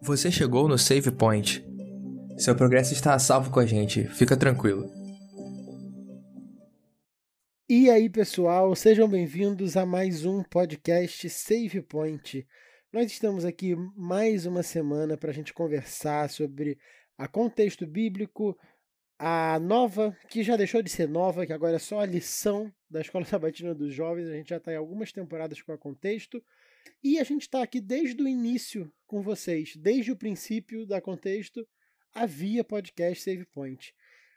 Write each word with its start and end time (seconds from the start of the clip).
Você 0.00 0.30
chegou 0.30 0.66
no 0.68 0.78
Save 0.78 1.10
Point. 1.10 1.62
Seu 2.38 2.56
progresso 2.56 2.94
está 2.94 3.12
a 3.12 3.18
salvo 3.18 3.50
com 3.50 3.60
a 3.60 3.66
gente, 3.66 4.04
fica 4.08 4.36
tranquilo. 4.36 4.90
E 7.68 7.90
aí, 7.90 8.08
pessoal, 8.08 8.74
sejam 8.74 9.06
bem-vindos 9.06 9.76
a 9.76 9.84
mais 9.84 10.24
um 10.24 10.42
podcast 10.42 11.28
Save 11.28 11.82
Point. 11.82 12.46
Nós 12.90 13.12
estamos 13.12 13.44
aqui 13.44 13.76
mais 13.94 14.46
uma 14.46 14.62
semana 14.62 15.18
para 15.18 15.30
a 15.30 15.34
gente 15.34 15.52
conversar 15.52 16.30
sobre 16.30 16.78
a 17.18 17.28
contexto 17.28 17.86
bíblico, 17.86 18.56
a 19.18 19.58
nova, 19.58 20.16
que 20.28 20.42
já 20.42 20.56
deixou 20.56 20.82
de 20.82 20.90
ser 20.90 21.08
nova, 21.08 21.46
que 21.46 21.52
agora 21.52 21.76
é 21.76 21.78
só 21.78 22.00
a 22.00 22.06
lição 22.06 22.72
da 22.88 23.00
Escola 23.00 23.24
Sabatina 23.26 23.74
dos 23.74 23.92
Jovens. 23.92 24.28
A 24.28 24.34
gente 24.34 24.50
já 24.50 24.58
está 24.58 24.72
em 24.72 24.76
algumas 24.76 25.12
temporadas 25.12 25.60
com 25.62 25.72
a 25.72 25.78
contexto. 25.78 26.42
E 27.02 27.18
a 27.18 27.24
gente 27.24 27.42
está 27.42 27.62
aqui 27.62 27.80
desde 27.80 28.22
o 28.22 28.28
início 28.28 28.92
com 29.06 29.22
vocês, 29.22 29.74
desde 29.76 30.12
o 30.12 30.16
princípio 30.16 30.86
da 30.86 31.00
contexto, 31.00 31.66
havia 32.14 32.64
podcast 32.64 33.22
Save 33.22 33.44
Point. 33.46 33.94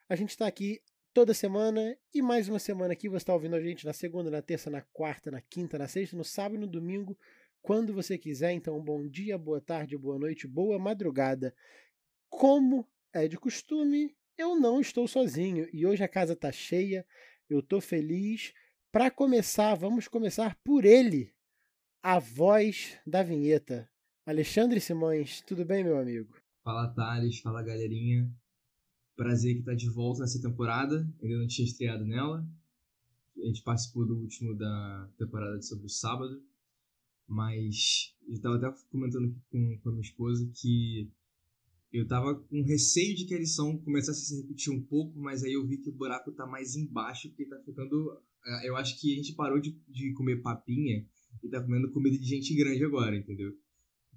A 0.07 0.15
gente 0.15 0.31
está 0.31 0.47
aqui 0.47 0.81
toda 1.13 1.33
semana 1.33 1.97
e 2.13 2.21
mais 2.21 2.49
uma 2.49 2.59
semana 2.59 2.93
aqui 2.93 3.07
você 3.09 3.17
está 3.17 3.33
ouvindo 3.33 3.55
a 3.55 3.61
gente 3.61 3.85
na 3.85 3.93
segunda, 3.93 4.31
na 4.31 4.41
terça, 4.41 4.69
na 4.69 4.81
quarta, 4.81 5.30
na 5.30 5.41
quinta, 5.41 5.77
na 5.77 5.88
sexta, 5.88 6.16
no 6.16 6.23
sábado 6.23 6.55
e 6.55 6.59
no 6.59 6.67
domingo, 6.67 7.17
quando 7.61 7.93
você 7.93 8.17
quiser. 8.17 8.52
Então, 8.52 8.81
bom 8.81 9.07
dia, 9.07 9.38
boa 9.38 9.61
tarde, 9.61 9.97
boa 9.97 10.17
noite, 10.17 10.47
boa 10.47 10.80
madrugada. 10.80 11.53
Como 12.30 12.88
é 13.13 13.27
de 13.27 13.38
costume, 13.38 14.16
eu 14.39 14.57
não 14.57 14.79
estou 14.79 15.05
sozinho 15.05 15.67
e 15.73 15.85
hoje 15.85 16.02
a 16.02 16.07
casa 16.07 16.31
está 16.31 16.49
cheia, 16.49 17.05
eu 17.49 17.59
estou 17.59 17.81
feliz. 17.81 18.53
Para 18.89 19.11
começar, 19.11 19.75
vamos 19.75 20.07
começar 20.07 20.57
por 20.63 20.85
ele, 20.85 21.35
a 22.02 22.20
voz 22.20 22.97
da 23.05 23.21
vinheta. 23.21 23.89
Alexandre 24.25 24.80
Simões, 24.80 25.41
tudo 25.41 25.66
bem, 25.66 25.83
meu 25.83 26.00
amigo? 26.00 26.33
Fala, 26.63 26.88
Thales, 26.88 27.39
fala, 27.41 27.61
galerinha. 27.61 28.33
Prazer 29.17 29.58
que 29.58 29.63
tá 29.63 29.73
de 29.73 29.89
volta 29.89 30.22
nessa 30.22 30.41
temporada, 30.41 31.06
ainda 31.22 31.38
não 31.38 31.47
tinha 31.47 31.67
estreado 31.67 32.06
nela. 32.06 32.47
A 33.38 33.45
gente 33.45 33.61
participou 33.61 34.08
do 34.08 34.17
último 34.17 34.56
da 34.56 35.09
temporada 35.17 35.61
sobre 35.61 35.85
o 35.85 35.89
sábado, 35.89 36.41
mas 37.28 38.16
eu 38.25 38.35
estava 38.35 38.56
até 38.56 38.73
comentando 38.89 39.35
com, 39.52 39.80
com 39.80 39.89
a 39.89 39.91
minha 39.91 40.02
esposa 40.02 40.50
que 40.56 41.11
eu 41.91 42.07
tava 42.07 42.35
com 42.35 42.61
receio 42.61 43.15
de 43.15 43.25
que 43.25 43.33
a 43.33 43.39
lição 43.39 43.77
começasse 43.79 44.21
a 44.21 44.25
se 44.25 44.41
repetir 44.41 44.71
um 44.71 44.81
pouco, 44.81 45.19
mas 45.19 45.43
aí 45.43 45.53
eu 45.53 45.65
vi 45.65 45.77
que 45.77 45.89
o 45.89 45.95
buraco 45.95 46.31
tá 46.31 46.45
mais 46.45 46.75
embaixo, 46.75 47.29
porque 47.29 47.45
tá 47.45 47.59
ficando. 47.63 48.21
Eh, 48.45 48.69
eu 48.69 48.75
acho 48.75 48.99
que 48.99 49.13
a 49.13 49.15
gente 49.15 49.33
parou 49.33 49.59
de, 49.59 49.71
de 49.87 50.13
comer 50.13 50.41
papinha 50.41 51.05
e 51.43 51.49
tá 51.49 51.61
comendo 51.61 51.91
comida 51.91 52.17
de 52.17 52.25
gente 52.25 52.55
grande 52.55 52.83
agora, 52.83 53.17
entendeu? 53.17 53.57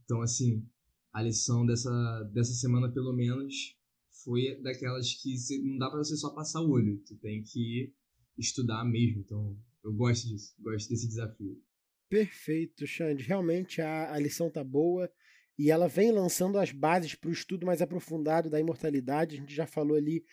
Então, 0.04 0.20
assim, 0.20 0.66
a 1.12 1.22
lição 1.22 1.64
dessa, 1.64 2.30
dessa 2.32 2.52
semana, 2.52 2.90
pelo 2.92 3.14
menos, 3.14 3.76
foi 4.22 4.60
daquelas 4.62 5.14
que 5.14 5.34
não 5.62 5.78
dá 5.78 5.88
para 5.88 5.98
você 5.98 6.16
só 6.16 6.30
passar 6.30 6.60
o 6.60 6.70
olho, 6.70 7.02
tu 7.06 7.16
tem 7.16 7.42
que 7.42 7.92
estudar 8.36 8.84
mesmo. 8.84 9.20
Então, 9.20 9.56
eu 9.82 9.92
gosto 9.94 10.28
disso, 10.28 10.54
gosto 10.60 10.88
desse 10.90 11.08
desafio. 11.08 11.60
Perfeito, 12.08 12.86
Xande. 12.86 13.24
Realmente 13.24 13.80
a, 13.80 14.12
a 14.12 14.18
lição 14.18 14.50
tá 14.50 14.62
boa 14.62 15.10
e 15.58 15.70
ela 15.70 15.89
vem 15.89 16.11
lançando 16.11 16.58
as 16.58 16.72
bases 16.72 17.14
para 17.14 17.31
o 17.31 17.33
estudo 17.33 17.67
mais 17.67 17.83
aprofundado 17.83 18.48
da 18.48 18.58
imortalidade. 18.58 19.36
A 19.36 19.41
gente 19.41 19.55
já 19.55 19.67
falou 19.67 19.97
ali 19.97 20.25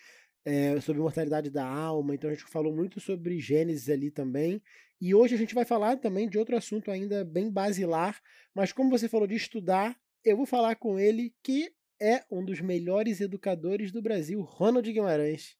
é, 0.44 0.80
sobre 0.80 1.00
imortalidade 1.00 1.50
da 1.50 1.66
alma, 1.66 2.14
então 2.14 2.30
a 2.30 2.32
gente 2.32 2.44
falou 2.44 2.74
muito 2.74 3.00
sobre 3.00 3.38
Gênesis 3.38 3.88
ali 3.88 4.10
também. 4.10 4.62
E 5.00 5.14
hoje 5.14 5.34
a 5.34 5.38
gente 5.38 5.54
vai 5.54 5.64
falar 5.64 5.96
também 5.96 6.28
de 6.28 6.38
outro 6.38 6.56
assunto 6.56 6.90
ainda 6.90 7.24
bem 7.24 7.50
basilar, 7.50 8.20
mas 8.54 8.72
como 8.72 8.90
você 8.90 9.08
falou 9.08 9.26
de 9.26 9.34
estudar, 9.34 9.96
eu 10.24 10.36
vou 10.36 10.46
falar 10.46 10.76
com 10.76 10.98
ele 10.98 11.34
que 11.42 11.72
é 12.00 12.24
um 12.30 12.44
dos 12.44 12.60
melhores 12.60 13.20
educadores 13.20 13.92
do 13.92 14.02
Brasil, 14.02 14.40
Ronald 14.42 14.90
Guimarães. 14.90 15.56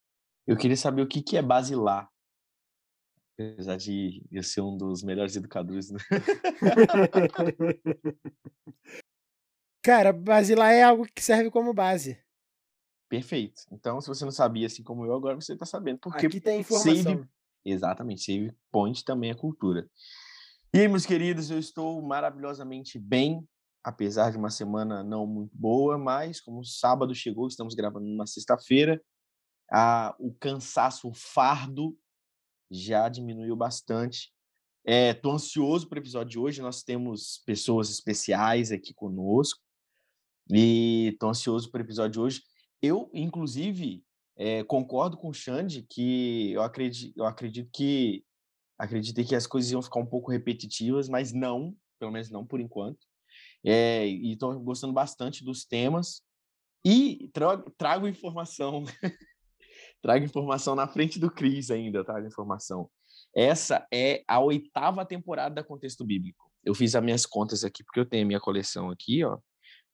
Eu 0.47 0.57
queria 0.57 0.77
saber 0.77 1.03
o 1.03 1.07
que, 1.07 1.23
que 1.23 1.37
é 1.37 1.43
basilar. 1.43 2.11
Apesar 3.39 3.77
de 3.77 4.23
eu 4.31 4.43
ser 4.43 4.61
um 4.61 4.77
dos 4.77 5.03
melhores 5.03 5.37
educadores. 5.37 5.91
Cara, 9.83 10.13
basilar 10.13 10.73
é 10.73 10.83
algo 10.83 11.07
que 11.07 11.23
serve 11.23 11.51
como 11.51 11.73
base. 11.73 12.23
Perfeito. 13.09 13.63
Então, 13.73 14.01
se 14.01 14.09
você 14.09 14.25
não 14.25 14.33
sabia, 14.33 14.67
assim 14.67 14.83
como 14.83 15.05
eu, 15.05 15.15
agora 15.15 15.35
você 15.35 15.55
está 15.55 15.67
sabendo. 15.67 15.99
Porque 15.99 16.27
Aqui 16.27 16.41
tem 16.41 16.61
informação. 16.61 17.03
Save 17.03 17.29
Exatamente, 17.65 18.23
Save 18.23 18.57
Point 18.71 19.05
também 19.05 19.31
é 19.31 19.35
cultura. 19.35 19.89
E 20.73 20.79
aí, 20.79 20.89
meus 20.89 21.05
queridos, 21.05 21.51
eu 21.51 21.59
estou 21.59 22.01
maravilhosamente 22.01 22.99
bem, 22.99 23.47
apesar 23.83 24.31
de 24.31 24.39
uma 24.39 24.51
semana 24.51 25.03
não 25.03 25.27
muito 25.27 25.57
boa, 25.57 25.99
mas 25.99 26.41
como 26.41 26.65
sábado 26.65 27.15
chegou, 27.15 27.49
estamos 27.49 27.75
gravando 27.75 28.07
numa 28.07 28.27
sexta-feira, 28.27 29.03
o 30.19 30.33
cansaço, 30.35 31.09
o 31.09 31.15
fardo 31.15 31.97
já 32.71 33.09
diminuiu 33.09 33.57
bastante. 33.57 34.33
Estou 34.87 35.33
é, 35.33 35.35
ansioso 35.35 35.89
para 35.89 35.97
o 35.99 36.03
episódio 36.03 36.31
de 36.31 36.39
hoje, 36.39 36.63
nós 36.63 36.83
temos 36.83 37.43
pessoas 37.45 37.91
especiais 37.91 38.73
aqui 38.73 38.95
conosco 38.95 39.61
e 40.53 41.09
estou 41.13 41.31
ansioso 41.31 41.71
para 41.71 41.81
o 41.81 41.85
episódio 41.85 42.13
de 42.13 42.21
hoje. 42.21 42.43
Eu, 42.83 43.11
inclusive, 43.13 44.03
é, 44.37 44.65
concordo 44.65 45.17
com 45.17 45.29
o 45.29 45.35
Xande 45.35 45.87
que 45.89 46.53
eu 46.53 46.63
acredito, 46.63 47.17
eu 47.17 47.25
acredito 47.25 47.71
que 47.73 48.25
acreditei 48.79 49.25
que 49.25 49.35
as 49.35 49.47
coisas 49.47 49.71
iam 49.71 49.83
ficar 49.83 50.01
um 50.01 50.07
pouco 50.07 50.31
repetitivas, 50.31 51.09
mas 51.09 51.33
não, 51.33 51.77
pelo 51.99 52.11
menos 52.11 52.31
não 52.31 52.47
por 52.47 52.61
enquanto. 52.61 52.99
É, 53.63 54.07
e 54.07 54.33
estou 54.33 54.59
gostando 54.59 54.93
bastante 54.93 55.45
dos 55.45 55.67
temas 55.67 56.23
e 56.85 57.29
trago, 57.35 57.71
trago 57.77 58.09
informação, 58.09 58.85
trago 60.01 60.25
informação 60.25 60.75
na 60.75 60.89
frente 60.89 61.19
do 61.19 61.31
Cris 61.31 61.71
ainda, 61.71 62.03
trago 62.03 62.27
informação. 62.27 62.91
Essa 63.37 63.87
é 63.93 64.25
a 64.27 64.41
oitava 64.41 65.05
temporada 65.05 65.57
da 65.57 65.63
Contexto 65.63 66.05
Bíblico. 66.05 66.51
Eu 66.65 66.75
fiz 66.75 66.95
as 66.95 67.05
minhas 67.05 67.27
contas 67.27 67.65
aqui 67.65 67.85
porque 67.85 68.01
eu 68.01 68.07
tenho 68.07 68.25
a 68.25 68.27
minha 68.27 68.41
coleção 68.41 68.91
aqui, 68.91 69.23
ó. 69.23 69.39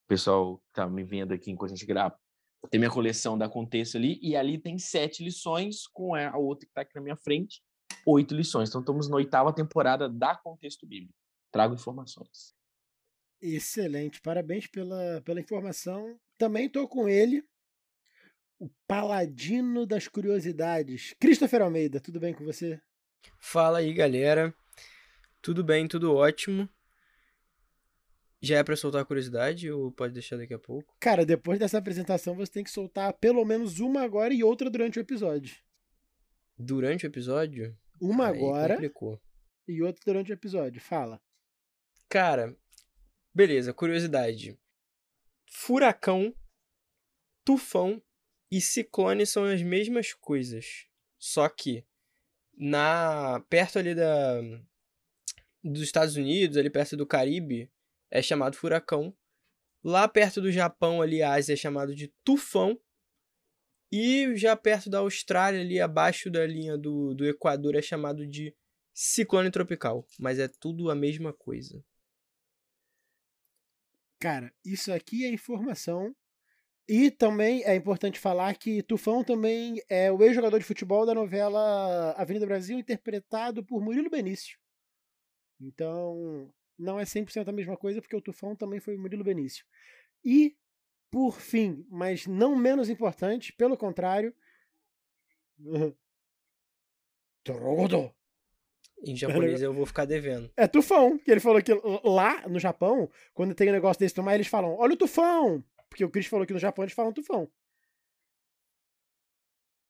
O 0.06 0.08
pessoal 0.08 0.62
tá 0.72 0.88
me 0.88 1.04
vendo 1.04 1.34
aqui 1.34 1.50
enquanto 1.50 1.72
a 1.72 1.74
gente 1.74 1.86
grava 1.86 2.18
tem 2.70 2.78
minha 2.78 2.90
coleção 2.90 3.36
da 3.38 3.48
Contexto 3.48 3.96
ali, 3.96 4.18
e 4.22 4.36
ali 4.36 4.58
tem 4.58 4.78
sete 4.78 5.22
lições, 5.22 5.86
com 5.86 6.14
a 6.14 6.36
outra 6.36 6.66
que 6.66 6.70
está 6.70 6.80
aqui 6.82 6.94
na 6.94 7.00
minha 7.00 7.16
frente, 7.16 7.62
oito 8.06 8.34
lições. 8.34 8.68
Então, 8.68 8.80
estamos 8.80 9.08
na 9.08 9.16
oitava 9.16 9.54
temporada 9.54 10.08
da 10.08 10.34
Contexto 10.34 10.86
Bíblico. 10.86 11.14
Trago 11.52 11.74
informações. 11.74 12.54
Excelente, 13.40 14.20
parabéns 14.20 14.66
pela, 14.66 15.20
pela 15.22 15.40
informação. 15.40 16.18
Também 16.38 16.66
estou 16.66 16.88
com 16.88 17.08
ele, 17.08 17.44
o 18.58 18.68
paladino 18.86 19.86
das 19.86 20.08
curiosidades, 20.08 21.14
Christopher 21.20 21.62
Almeida. 21.62 22.00
Tudo 22.00 22.18
bem 22.18 22.34
com 22.34 22.44
você? 22.44 22.80
Fala 23.38 23.78
aí, 23.78 23.92
galera. 23.92 24.54
Tudo 25.42 25.62
bem, 25.62 25.86
tudo 25.86 26.14
ótimo. 26.14 26.68
Já 28.46 28.58
é 28.58 28.62
pra 28.62 28.76
soltar 28.76 29.02
a 29.02 29.04
curiosidade 29.04 29.68
ou 29.72 29.90
pode 29.90 30.14
deixar 30.14 30.36
daqui 30.36 30.54
a 30.54 30.58
pouco? 30.58 30.94
Cara, 31.00 31.26
depois 31.26 31.58
dessa 31.58 31.78
apresentação 31.78 32.36
você 32.36 32.52
tem 32.52 32.62
que 32.62 32.70
soltar 32.70 33.12
pelo 33.14 33.44
menos 33.44 33.80
uma 33.80 34.02
agora 34.02 34.32
e 34.32 34.44
outra 34.44 34.70
durante 34.70 35.00
o 35.00 35.00
episódio. 35.00 35.56
Durante 36.56 37.04
o 37.04 37.08
episódio? 37.08 37.76
Uma 38.00 38.28
Aí 38.28 38.36
agora 38.36 38.74
complicou. 38.74 39.20
e 39.66 39.82
outra 39.82 40.00
durante 40.06 40.30
o 40.30 40.34
episódio. 40.34 40.80
Fala. 40.80 41.20
Cara, 42.08 42.56
beleza, 43.34 43.74
curiosidade. 43.74 44.56
Furacão, 45.50 46.32
tufão 47.44 48.00
e 48.48 48.60
ciclone 48.60 49.26
são 49.26 49.44
as 49.44 49.60
mesmas 49.60 50.12
coisas. 50.12 50.86
Só 51.18 51.48
que 51.48 51.84
na 52.56 53.44
perto 53.50 53.80
ali 53.80 53.92
da 53.92 54.40
dos 55.64 55.82
Estados 55.82 56.14
Unidos, 56.14 56.56
ali 56.56 56.70
perto 56.70 56.96
do 56.96 57.04
Caribe, 57.04 57.68
é 58.10 58.22
chamado 58.22 58.56
furacão. 58.56 59.16
Lá 59.82 60.08
perto 60.08 60.40
do 60.40 60.50
Japão, 60.50 61.00
ali, 61.00 61.22
a 61.22 61.34
Ásia 61.34 61.52
é 61.52 61.56
chamado 61.56 61.94
de 61.94 62.12
tufão. 62.24 62.78
E 63.92 64.34
já 64.36 64.56
perto 64.56 64.90
da 64.90 64.98
Austrália, 64.98 65.60
ali 65.60 65.80
abaixo 65.80 66.30
da 66.30 66.44
linha 66.44 66.76
do, 66.76 67.14
do 67.14 67.24
Equador, 67.24 67.76
é 67.76 67.82
chamado 67.82 68.26
de 68.26 68.54
ciclone 68.92 69.50
tropical. 69.50 70.04
Mas 70.18 70.38
é 70.38 70.48
tudo 70.48 70.90
a 70.90 70.94
mesma 70.94 71.32
coisa. 71.32 71.84
Cara, 74.18 74.52
isso 74.64 74.92
aqui 74.92 75.24
é 75.24 75.30
informação. 75.30 76.14
E 76.88 77.10
também 77.10 77.64
é 77.64 77.74
importante 77.74 78.18
falar 78.18 78.56
que 78.56 78.82
Tufão 78.82 79.24
também 79.24 79.82
é 79.88 80.10
o 80.10 80.22
ex-jogador 80.22 80.58
de 80.58 80.64
futebol 80.64 81.04
da 81.04 81.14
novela 81.14 82.12
Avenida 82.12 82.46
Brasil, 82.46 82.78
interpretado 82.78 83.64
por 83.64 83.82
Murilo 83.82 84.08
Benício. 84.08 84.56
Então, 85.60 86.52
não 86.78 86.98
é 86.98 87.04
100% 87.04 87.48
a 87.48 87.52
mesma 87.52 87.76
coisa, 87.76 88.00
porque 88.00 88.16
o 88.16 88.20
Tufão 88.20 88.54
também 88.54 88.80
foi 88.80 88.96
o 88.96 89.00
Murilo 89.00 89.24
Benício. 89.24 89.64
E, 90.24 90.56
por 91.10 91.40
fim, 91.40 91.86
mas 91.90 92.26
não 92.26 92.56
menos 92.56 92.88
importante, 92.88 93.52
pelo 93.52 93.76
contrário. 93.76 94.34
Em 99.04 99.14
japonês 99.16 99.62
eu 99.62 99.72
vou 99.72 99.86
ficar 99.86 100.04
devendo. 100.04 100.50
É 100.56 100.66
tufão, 100.66 101.18
que 101.18 101.30
ele 101.30 101.40
falou 101.40 101.62
que 101.62 101.72
lá 102.04 102.46
no 102.48 102.58
Japão, 102.58 103.10
quando 103.32 103.54
tem 103.54 103.68
um 103.68 103.72
negócio 103.72 104.00
desse 104.00 104.14
tomar, 104.14 104.34
eles 104.34 104.48
falam, 104.48 104.76
olha 104.76 104.94
o 104.94 104.96
tufão! 104.96 105.62
Porque 105.88 106.04
o 106.04 106.10
Chris 106.10 106.26
falou 106.26 106.44
que 106.44 106.52
no 106.52 106.58
Japão 106.58 106.84
eles 106.84 106.94
falam 106.94 107.12
tufão. 107.12 107.50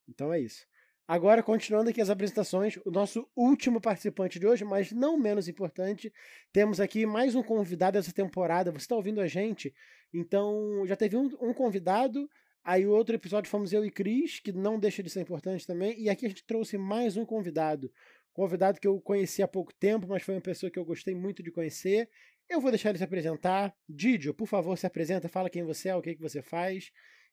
Então 0.08 0.32
é 0.32 0.40
isso. 0.40 0.66
Agora, 1.08 1.40
continuando 1.40 1.88
aqui 1.90 2.00
as 2.00 2.10
apresentações, 2.10 2.78
o 2.84 2.90
nosso 2.90 3.28
último 3.36 3.80
participante 3.80 4.40
de 4.40 4.46
hoje, 4.46 4.64
mas 4.64 4.90
não 4.90 5.16
menos 5.16 5.46
importante, 5.46 6.12
temos 6.52 6.80
aqui 6.80 7.06
mais 7.06 7.36
um 7.36 7.44
convidado 7.44 7.96
dessa 7.96 8.12
temporada. 8.12 8.72
Você 8.72 8.78
está 8.78 8.96
ouvindo 8.96 9.20
a 9.20 9.28
gente? 9.28 9.72
Então, 10.12 10.84
já 10.84 10.96
teve 10.96 11.16
um, 11.16 11.26
um 11.40 11.54
convidado, 11.54 12.28
aí 12.64 12.84
o 12.84 12.90
outro 12.90 13.14
episódio 13.14 13.48
fomos 13.48 13.72
eu 13.72 13.84
e 13.84 13.90
Cris, 13.90 14.40
que 14.40 14.50
não 14.50 14.80
deixa 14.80 15.00
de 15.00 15.08
ser 15.08 15.20
importante 15.20 15.64
também, 15.64 15.96
e 15.96 16.10
aqui 16.10 16.26
a 16.26 16.28
gente 16.28 16.44
trouxe 16.44 16.76
mais 16.76 17.16
um 17.16 17.24
convidado. 17.24 17.88
Convidado 18.32 18.80
que 18.80 18.88
eu 18.88 19.00
conheci 19.00 19.44
há 19.44 19.48
pouco 19.48 19.72
tempo, 19.72 20.08
mas 20.08 20.24
foi 20.24 20.34
uma 20.34 20.40
pessoa 20.40 20.72
que 20.72 20.78
eu 20.78 20.84
gostei 20.84 21.14
muito 21.14 21.40
de 21.40 21.52
conhecer. 21.52 22.10
Eu 22.50 22.60
vou 22.60 22.72
deixar 22.72 22.88
ele 22.88 22.98
se 22.98 23.04
apresentar. 23.04 23.72
Didio, 23.88 24.34
por 24.34 24.48
favor, 24.48 24.76
se 24.76 24.88
apresenta, 24.88 25.28
fala 25.28 25.48
quem 25.48 25.62
você 25.62 25.88
é, 25.88 25.94
o 25.94 26.02
que, 26.02 26.16
que 26.16 26.20
você 26.20 26.42
faz, 26.42 26.90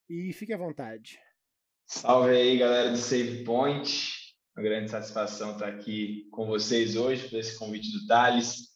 e 0.07 0.31
fique 0.31 0.53
à 0.53 0.57
vontade. 0.57 1.19
Salve 1.85 2.31
aí, 2.31 2.57
galera 2.57 2.91
do 2.91 2.97
Save 2.97 3.44
Point. 3.44 4.12
Uma 4.56 4.63
grande 4.63 4.89
satisfação 4.89 5.53
estar 5.53 5.68
aqui 5.68 6.27
com 6.31 6.45
vocês 6.45 6.95
hoje, 6.95 7.27
por 7.27 7.39
esse 7.39 7.57
convite 7.57 7.91
do 7.91 8.06
Thales. 8.07 8.69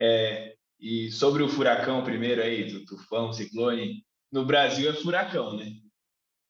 É, 0.00 0.54
e 0.80 1.10
sobre 1.10 1.42
o 1.42 1.48
furacão 1.48 2.04
primeiro 2.04 2.42
aí, 2.42 2.70
do 2.70 2.84
tufão, 2.84 3.32
ciclone, 3.32 4.04
no 4.32 4.44
Brasil 4.44 4.90
é 4.90 4.94
furacão, 4.94 5.56
né? 5.56 5.72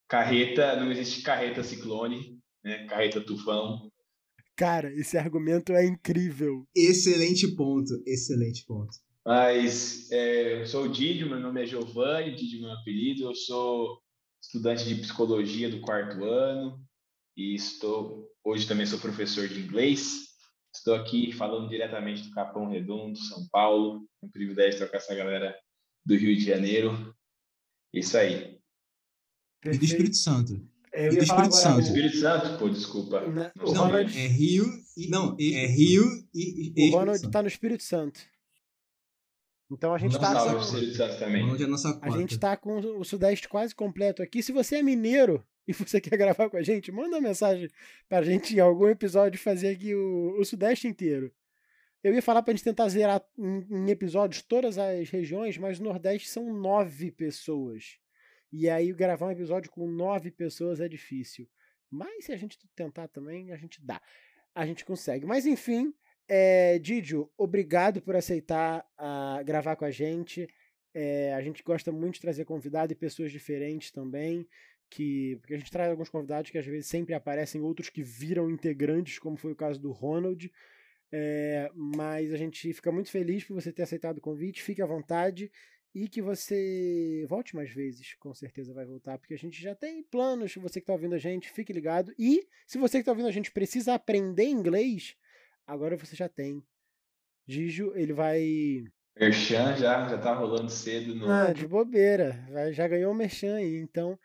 Carreta, 0.08 0.76
não 0.76 0.90
existe 0.90 1.22
carreta 1.22 1.62
ciclone, 1.62 2.38
né? 2.62 2.86
Carreta 2.86 3.20
tufão. 3.20 3.90
Cara, 4.56 4.92
esse 4.94 5.18
argumento 5.18 5.72
é 5.72 5.84
incrível. 5.84 6.66
Excelente 6.74 7.54
ponto, 7.56 7.92
excelente 8.06 8.64
ponto. 8.66 8.94
Mas 9.26 10.10
é, 10.12 10.60
eu 10.60 10.66
sou 10.66 10.84
o 10.84 10.88
Didio, 10.88 11.28
meu 11.28 11.40
nome 11.40 11.62
é 11.62 11.66
Giovanni, 11.66 12.34
Didio 12.34 12.58
é 12.58 12.62
meu 12.62 12.72
apelido, 12.72 13.24
eu 13.24 13.34
sou 13.34 13.98
estudante 14.46 14.84
de 14.84 14.94
psicologia 14.96 15.70
do 15.70 15.80
quarto 15.80 16.24
ano 16.24 16.80
e 17.36 17.54
estou 17.54 18.28
hoje 18.44 18.66
também 18.66 18.86
sou 18.86 18.98
professor 18.98 19.48
de 19.48 19.58
inglês. 19.60 20.28
Estou 20.74 20.94
aqui 20.94 21.32
falando 21.32 21.68
diretamente 21.68 22.22
do 22.22 22.30
Capão 22.32 22.68
Redondo, 22.68 23.16
São 23.18 23.46
Paulo. 23.50 24.06
É 24.22 24.26
um 24.26 24.30
privilégio 24.30 24.78
trocar 24.78 24.98
essa 24.98 25.14
galera 25.14 25.56
do 26.04 26.16
Rio 26.16 26.36
de 26.36 26.44
Janeiro. 26.44 27.14
Isso 27.92 28.16
aí. 28.18 28.58
E 29.64 29.78
do 29.78 29.84
Espírito 29.84 30.16
Santo. 30.16 30.52
Eu 30.92 31.12
e 31.12 31.16
do 31.16 31.22
Espírito 31.24 31.54
Santo. 31.54 31.80
Espírito 31.80 32.16
Santo, 32.18 32.58
pô, 32.58 32.68
desculpa. 32.68 33.20
Não, 33.22 33.32
Não, 33.32 33.50
o 33.64 33.72
Não, 33.74 33.84
Ronald- 33.86 34.16
é 34.16 34.26
Rio 34.26 34.66
e. 34.96 35.08
Não, 35.08 35.36
é 35.40 35.66
Rio 35.66 36.04
e. 36.34 36.72
e 36.76 36.88
O 36.90 36.92
Ronald 36.92 37.16
Espírito 37.16 37.32
tá 37.32 37.42
no 37.42 37.48
Espírito 37.48 37.82
Santo. 37.82 38.20
Então 39.70 39.94
a 39.94 39.98
gente 39.98 40.18
tá. 40.18 40.32
com-. 40.34 41.52
Onde 41.52 41.62
é 41.62 41.66
a 41.66 41.98
A 42.02 42.10
gente 42.10 42.38
tá 42.38 42.56
com 42.56 42.78
o 42.78 43.04
Sudeste 43.04 43.48
quase 43.48 43.74
completo 43.74 44.22
aqui. 44.22 44.42
Se 44.42 44.52
você 44.52 44.76
é 44.76 44.82
mineiro 44.82 45.44
e 45.66 45.72
você 45.72 46.00
quer 46.00 46.16
gravar 46.16 46.50
com 46.50 46.56
a 46.56 46.62
gente, 46.62 46.92
manda 46.92 47.16
uma 47.16 47.20
mensagem 47.20 47.70
pra 48.08 48.22
gente 48.22 48.54
em 48.54 48.60
algum 48.60 48.88
episódio 48.88 49.40
fazer 49.40 49.68
aqui 49.68 49.94
o, 49.94 50.38
o 50.38 50.44
Sudeste 50.44 50.86
inteiro. 50.86 51.32
Eu 52.02 52.12
ia 52.12 52.20
falar 52.20 52.42
pra 52.42 52.52
gente 52.52 52.62
tentar 52.62 52.86
zerar 52.88 53.24
em, 53.38 53.66
em 53.70 53.90
episódios 53.90 54.42
todas 54.42 54.76
as 54.76 55.08
regiões, 55.08 55.56
mas 55.56 55.78
no 55.78 55.86
Nordeste 55.86 56.28
são 56.28 56.52
nove 56.52 57.10
pessoas. 57.10 57.98
E 58.52 58.68
aí 58.68 58.92
gravar 58.92 59.26
um 59.26 59.30
episódio 59.30 59.70
com 59.70 59.88
nove 59.88 60.30
pessoas 60.30 60.80
é 60.80 60.88
difícil. 60.88 61.48
Mas 61.90 62.26
se 62.26 62.32
a 62.32 62.36
gente 62.36 62.58
tentar 62.76 63.08
também, 63.08 63.52
a 63.52 63.56
gente 63.56 63.80
dá. 63.80 64.02
A 64.54 64.66
gente 64.66 64.84
consegue. 64.84 65.24
Mas 65.24 65.46
enfim, 65.46 65.94
é, 66.28 66.78
Didio, 66.78 67.30
obrigado 67.36 68.00
por 68.00 68.16
aceitar 68.16 68.86
ah, 68.96 69.42
gravar 69.44 69.76
com 69.76 69.84
a 69.84 69.90
gente. 69.90 70.48
É, 70.94 71.34
a 71.34 71.42
gente 71.42 71.62
gosta 71.62 71.90
muito 71.90 72.14
de 72.14 72.20
trazer 72.20 72.44
convidado 72.44 72.92
e 72.92 72.96
pessoas 72.96 73.32
diferentes 73.32 73.90
também. 73.90 74.46
Que, 74.90 75.36
porque 75.40 75.54
a 75.54 75.58
gente 75.58 75.72
traz 75.72 75.90
alguns 75.90 76.08
convidados 76.08 76.50
que 76.50 76.58
às 76.58 76.66
vezes 76.66 76.86
sempre 76.86 77.14
aparecem, 77.14 77.60
outros 77.60 77.88
que 77.88 78.02
viram 78.02 78.48
integrantes, 78.48 79.18
como 79.18 79.36
foi 79.36 79.52
o 79.52 79.56
caso 79.56 79.80
do 79.80 79.90
Ronald. 79.90 80.50
É, 81.10 81.70
mas 81.74 82.32
a 82.32 82.36
gente 82.36 82.72
fica 82.72 82.92
muito 82.92 83.10
feliz 83.10 83.44
por 83.44 83.54
você 83.54 83.72
ter 83.72 83.82
aceitado 83.82 84.18
o 84.18 84.20
convite. 84.20 84.62
Fique 84.62 84.80
à 84.80 84.86
vontade 84.86 85.50
e 85.94 86.08
que 86.08 86.20
você 86.20 87.24
volte 87.28 87.54
mais 87.54 87.70
vezes, 87.70 88.14
com 88.14 88.34
certeza 88.34 88.74
vai 88.74 88.84
voltar, 88.84 89.16
porque 89.16 89.34
a 89.34 89.38
gente 89.38 89.60
já 89.60 89.74
tem 89.74 90.02
planos. 90.02 90.54
Você 90.56 90.80
que 90.80 90.84
está 90.84 90.92
ouvindo 90.92 91.14
a 91.14 91.18
gente, 91.18 91.50
fique 91.50 91.72
ligado. 91.72 92.12
E 92.18 92.46
se 92.66 92.78
você 92.78 92.98
que 92.98 93.02
está 93.02 93.12
ouvindo 93.12 93.28
a 93.28 93.32
gente 93.32 93.52
precisa 93.52 93.94
aprender 93.94 94.44
inglês, 94.44 95.16
agora 95.66 95.96
você 95.96 96.14
já 96.16 96.28
tem. 96.28 96.62
Gijo, 97.46 97.92
ele 97.94 98.12
vai 98.12 98.84
Merchan 99.18 99.76
já, 99.76 100.08
já 100.08 100.18
tá 100.18 100.34
rolando 100.34 100.70
cedo 100.70 101.14
no. 101.14 101.30
ah, 101.30 101.52
de 101.52 101.66
bobeira. 101.66 102.44
Já 102.72 102.88
ganhou 102.88 103.12
o 103.12 103.14
Merchan 103.14 103.56
aí. 103.56 103.76
Então, 103.76 104.18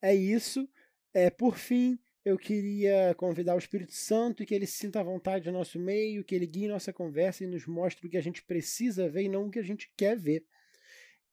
é 0.00 0.14
isso. 0.14 0.68
É, 1.12 1.30
por 1.30 1.56
fim, 1.56 1.98
eu 2.24 2.38
queria 2.38 3.14
convidar 3.16 3.54
o 3.54 3.58
Espírito 3.58 3.92
Santo 3.92 4.42
e 4.42 4.46
que 4.46 4.54
ele 4.54 4.66
se 4.66 4.78
sinta 4.78 5.00
à 5.00 5.02
vontade 5.02 5.46
no 5.46 5.58
nosso 5.58 5.78
meio, 5.78 6.24
que 6.24 6.34
ele 6.34 6.46
guie 6.46 6.68
nossa 6.68 6.92
conversa 6.92 7.42
e 7.42 7.46
nos 7.46 7.66
mostre 7.66 8.06
o 8.06 8.10
que 8.10 8.16
a 8.16 8.22
gente 8.22 8.42
precisa 8.44 9.08
ver 9.08 9.22
e 9.22 9.28
não 9.28 9.46
o 9.46 9.50
que 9.50 9.58
a 9.58 9.64
gente 9.64 9.90
quer 9.96 10.16
ver. 10.16 10.44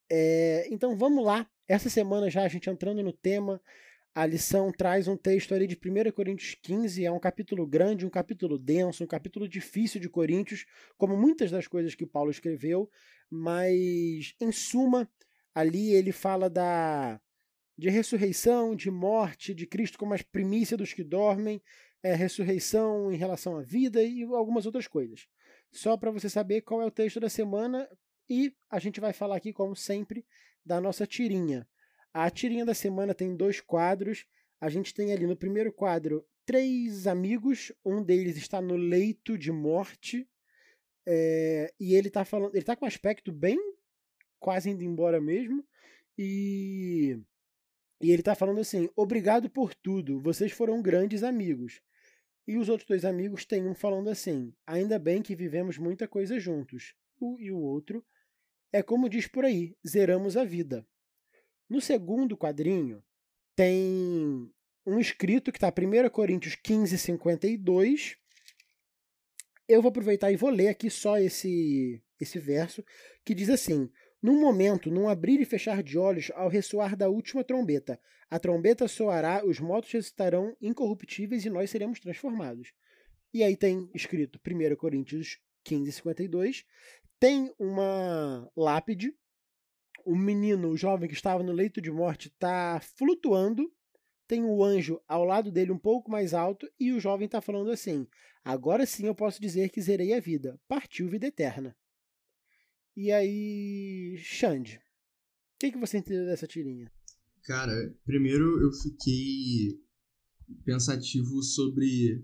É, 0.10 0.68
então, 0.72 0.98
vamos 0.98 1.24
lá. 1.24 1.48
Essa 1.68 1.90
semana 1.90 2.30
já 2.30 2.44
a 2.44 2.48
gente 2.48 2.70
entrando 2.70 3.04
no 3.04 3.14
tema, 3.14 3.62
a 4.16 4.26
lição 4.26 4.72
traz 4.72 5.08
um 5.08 5.18
texto 5.18 5.56
ali 5.56 5.66
de 5.66 5.76
1 5.76 6.12
Coríntios 6.12 6.56
15, 6.62 7.04
é 7.04 7.12
um 7.12 7.20
capítulo 7.20 7.66
grande, 7.66 8.06
um 8.06 8.10
capítulo 8.10 8.60
denso, 8.60 9.04
um 9.04 9.08
capítulo 9.08 9.48
difícil 9.48 10.00
de 10.00 10.08
Coríntios, 10.08 10.66
como 10.98 11.18
muitas 11.18 11.50
das 11.50 11.68
coisas 11.68 11.96
que 11.96 12.06
Paulo 12.06 12.30
escreveu, 12.30 12.90
mas 13.30 14.36
em 14.40 14.52
suma, 14.52 15.10
ali 15.54 15.94
ele 15.94 16.12
fala 16.12 16.50
da 16.50 17.20
de 17.76 17.90
ressurreição, 17.90 18.76
de 18.76 18.92
morte, 18.92 19.52
de 19.52 19.66
Cristo 19.66 19.98
como 19.98 20.14
as 20.14 20.22
primícias 20.22 20.78
dos 20.78 20.94
que 20.94 21.04
dormem, 21.04 21.60
é, 22.04 22.14
ressurreição 22.14 23.12
em 23.12 23.18
relação 23.18 23.58
à 23.58 23.64
vida 23.64 24.04
e 24.04 24.22
algumas 24.24 24.68
outras 24.68 24.88
coisas. 24.88 25.28
Só 25.72 25.98
para 25.98 26.12
você 26.12 26.30
saber 26.30 26.62
qual 26.62 26.84
é 26.84 26.86
o 26.86 26.92
texto 26.92 27.20
da 27.20 27.30
semana 27.30 27.90
e 28.30 28.56
a 28.70 28.78
gente 28.78 29.00
vai 29.00 29.12
falar 29.12 29.38
aqui, 29.38 29.52
como 29.52 29.76
sempre, 29.76 30.24
da 30.64 30.80
nossa 30.80 31.08
tirinha. 31.08 31.68
A 32.14 32.30
tirinha 32.30 32.66
da 32.66 32.74
semana 32.74 33.14
tem 33.14 33.36
dois 33.36 33.60
quadros. 33.60 34.26
A 34.62 34.70
gente 34.70 34.94
tem 34.94 35.12
ali 35.12 35.26
no 35.26 35.36
primeiro 35.36 35.74
quadro 35.74 36.26
três 36.46 37.08
amigos, 37.08 37.72
um 37.86 38.04
deles 38.04 38.38
está 38.38 38.62
no 38.62 38.76
leito 38.76 39.38
de 39.38 39.52
morte. 39.52 40.28
É, 41.06 41.74
e 41.80 41.96
ele 41.96 42.10
tá 42.10 42.24
falando. 42.24 42.56
Ele 42.56 42.64
tá 42.64 42.76
com 42.76 42.86
um 42.86 42.88
aspecto 42.88 43.32
bem 43.32 43.58
quase 44.40 44.70
indo 44.70 44.84
embora 44.84 45.20
mesmo. 45.20 45.66
E, 46.18 47.20
e 48.02 48.12
ele 48.12 48.22
tá 48.22 48.36
falando 48.36 48.60
assim: 48.60 48.90
obrigado 48.96 49.50
por 49.50 49.74
tudo, 49.74 50.20
vocês 50.22 50.52
foram 50.52 50.82
grandes 50.82 51.24
amigos. 51.24 51.82
E 52.46 52.58
os 52.58 52.68
outros 52.68 52.88
dois 52.88 53.06
amigos 53.06 53.46
têm 53.46 53.66
um 53.66 53.74
falando 53.74 54.10
assim: 54.10 54.54
ainda 54.68 55.00
bem 55.00 55.22
que 55.22 55.36
vivemos 55.36 55.78
muita 55.78 56.08
coisa 56.08 56.40
juntos. 56.40 56.94
O, 57.20 57.40
e 57.40 57.52
o 57.52 57.58
outro 57.58 58.06
é 58.72 58.84
como 58.84 59.10
diz 59.10 59.28
por 59.28 59.46
aí: 59.46 59.76
zeramos 59.88 60.38
a 60.38 60.44
vida. 60.44 60.86
No 61.74 61.82
segundo 61.82 62.38
quadrinho, 62.38 63.04
tem 63.56 64.48
um 64.86 65.00
escrito 65.00 65.52
que 65.52 65.58
está 65.58 65.70
1 65.70 66.08
Coríntios 66.12 66.54
15, 66.54 67.00
52. 67.00 68.16
Eu 69.68 69.82
vou 69.82 69.90
aproveitar 69.90 70.32
e 70.32 70.36
vou 70.36 70.52
ler 70.52 70.68
aqui 70.68 70.88
só 70.92 71.18
esse, 71.18 72.00
esse 72.22 72.38
verso, 72.38 72.86
que 73.26 73.34
diz 73.34 73.50
assim: 73.50 73.90
Num 74.22 74.40
momento, 74.40 74.92
num 74.92 75.10
abrir 75.10 75.42
e 75.42 75.46
fechar 75.46 75.82
de 75.82 75.98
olhos, 75.98 76.32
ao 76.36 76.48
ressoar 76.48 76.96
da 76.96 77.10
última 77.10 77.44
trombeta, 77.44 78.00
a 78.30 78.38
trombeta 78.38 78.88
soará, 78.88 79.44
os 79.44 79.60
mortos 79.60 79.92
ressuscitarão 79.94 80.56
incorruptíveis 80.62 81.44
e 81.44 81.50
nós 81.50 81.72
seremos 81.72 82.00
transformados. 82.00 82.72
E 83.34 83.44
aí 83.44 83.58
tem 83.58 83.90
escrito 83.96 84.40
1 84.48 84.76
Coríntios 84.76 85.40
15, 85.64 85.92
52. 85.92 86.66
Tem 87.20 87.52
uma 87.58 88.48
lápide. 88.56 89.18
O 90.06 90.16
menino, 90.16 90.70
o 90.70 90.78
jovem 90.78 91.08
que 91.08 91.16
estava 91.16 91.42
no 91.42 91.52
leito 91.52 91.82
de 91.82 91.92
morte, 91.92 92.28
está 92.28 92.80
flutuando 92.98 93.72
tem 94.28 94.44
o 94.44 94.64
anjo 94.64 95.00
ao 95.08 95.24
lado 95.24 95.52
dele 95.52 95.72
um 95.72 95.78
pouco 95.78 96.10
mais 96.10 96.34
alto 96.34 96.68
e 96.80 96.92
o 96.92 97.00
jovem 97.00 97.26
está 97.26 97.42
falando 97.42 97.70
assim: 97.72 98.08
agora 98.44 98.86
sim 98.86 99.06
eu 99.06 99.16
posso 99.16 99.42
dizer 99.42 99.70
que 99.70 99.82
zerei 99.82 100.14
a 100.14 100.20
vida, 100.20 100.60
partiu 100.68 101.10
vida 101.10 101.28
eterna. 101.28 101.76
E 102.96 103.12
aí, 103.12 104.16
Xande, 104.18 104.78
o 104.78 105.60
que, 105.60 105.72
que 105.72 105.78
você 105.78 105.98
entendeu 105.98 106.26
dessa 106.26 106.48
tirinha? 106.48 106.92
Cara, 107.44 107.74
primeiro 108.06 108.62
eu 108.62 108.72
fiquei 108.72 109.80
pensativo 110.64 111.42
sobre. 111.42 112.24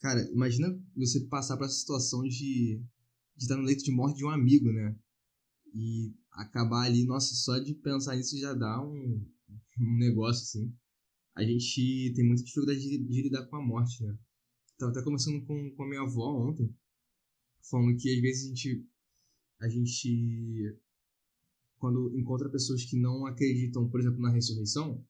Cara, 0.00 0.20
imagina 0.32 0.68
você 0.96 1.26
passar 1.26 1.56
por 1.56 1.64
essa 1.64 1.74
situação 1.74 2.22
de, 2.22 2.80
de 3.36 3.44
estar 3.44 3.56
no 3.56 3.62
leito 3.62 3.82
de 3.82 3.90
morte 3.90 4.18
de 4.18 4.24
um 4.24 4.30
amigo, 4.30 4.72
né? 4.72 4.96
E 5.74 6.14
acabar 6.32 6.86
ali, 6.86 7.04
nossa, 7.04 7.34
só 7.34 7.58
de 7.58 7.74
pensar 7.74 8.16
nisso 8.16 8.38
já 8.38 8.54
dá 8.54 8.82
um, 8.82 9.24
um 9.78 9.98
negócio 9.98 10.42
assim. 10.42 10.74
A 11.34 11.42
gente 11.44 12.12
tem 12.14 12.26
muita 12.26 12.42
dificuldade 12.42 12.80
de, 12.80 12.98
de 12.98 13.22
lidar 13.22 13.46
com 13.46 13.56
a 13.56 13.62
morte, 13.64 14.02
né? 14.02 14.18
tava 14.78 14.92
até 14.92 15.02
conversando 15.02 15.44
com, 15.44 15.70
com 15.74 15.82
a 15.82 15.88
minha 15.88 16.02
avó 16.02 16.48
ontem, 16.48 16.72
falando 17.68 17.96
que 17.96 18.14
às 18.14 18.20
vezes 18.20 18.44
a 18.44 18.48
gente, 18.48 18.88
a 19.60 19.68
gente, 19.68 20.78
quando 21.78 22.16
encontra 22.16 22.48
pessoas 22.48 22.84
que 22.84 22.96
não 22.96 23.26
acreditam, 23.26 23.88
por 23.90 24.00
exemplo, 24.00 24.20
na 24.20 24.30
ressurreição, 24.30 25.04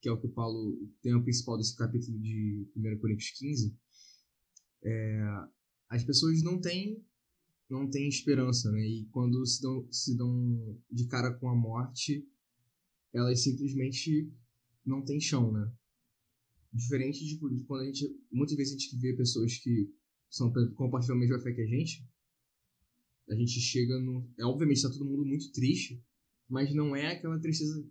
que 0.00 0.08
é 0.08 0.12
o 0.12 0.20
que 0.20 0.26
o 0.26 0.32
Paulo 0.32 0.76
tem 1.00 1.14
o 1.14 1.22
principal 1.22 1.56
desse 1.56 1.74
capítulo 1.74 2.18
de 2.20 2.68
1 2.76 2.98
Coríntios 2.98 3.30
15, 3.38 3.74
é, 4.84 5.22
as 5.88 6.04
pessoas 6.04 6.42
não 6.42 6.60
têm 6.60 7.02
não 7.74 7.90
têm 7.90 8.08
esperança, 8.08 8.70
né? 8.70 8.86
E 8.86 9.06
quando 9.10 9.44
se 9.44 9.60
dão, 9.60 9.92
se 9.92 10.16
dão 10.16 10.80
de 10.90 11.06
cara 11.08 11.34
com 11.34 11.48
a 11.48 11.56
morte, 11.56 12.24
elas 13.12 13.42
simplesmente 13.42 14.32
não 14.86 15.04
têm 15.04 15.20
chão, 15.20 15.52
né? 15.52 15.72
Diferente 16.72 17.24
de, 17.24 17.36
de 17.36 17.64
quando 17.64 17.82
a 17.82 17.86
gente. 17.86 18.16
Muitas 18.30 18.56
vezes 18.56 18.74
a 18.74 18.78
gente 18.78 18.96
vê 18.98 19.12
pessoas 19.14 19.58
que 19.58 19.92
são, 20.30 20.52
compartilham 20.74 21.16
a 21.16 21.20
mesma 21.20 21.40
fé 21.40 21.52
que 21.52 21.60
a 21.60 21.66
gente. 21.66 22.08
A 23.28 23.34
gente 23.34 23.60
chega 23.60 23.98
no. 23.98 24.30
É, 24.38 24.44
obviamente 24.44 24.76
está 24.76 24.90
todo 24.90 25.04
mundo 25.04 25.24
muito 25.24 25.50
triste, 25.52 26.02
mas 26.48 26.72
não 26.74 26.94
é 26.94 27.16
aquela 27.16 27.40
tristeza 27.40 27.84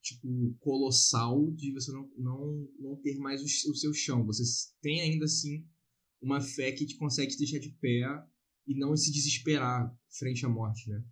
tipo 0.00 0.54
colossal 0.60 1.50
de 1.52 1.72
você 1.72 1.90
não, 1.90 2.08
não, 2.16 2.68
não 2.78 2.96
ter 2.96 3.18
mais 3.18 3.40
o, 3.42 3.70
o 3.70 3.74
seu 3.74 3.92
chão. 3.92 4.24
Você 4.26 4.44
tem 4.80 5.00
ainda 5.00 5.24
assim 5.24 5.66
uma 6.20 6.40
fé 6.40 6.70
que 6.70 6.86
te 6.86 6.96
consegue 6.96 7.32
te 7.32 7.38
deixar 7.38 7.58
de 7.58 7.70
pé 7.80 8.04
e 8.66 8.74
não 8.74 8.96
se 8.96 9.12
desesperar 9.12 9.94
frente 10.08 10.44
à 10.44 10.48
morte, 10.48 10.88
né? 10.88 11.02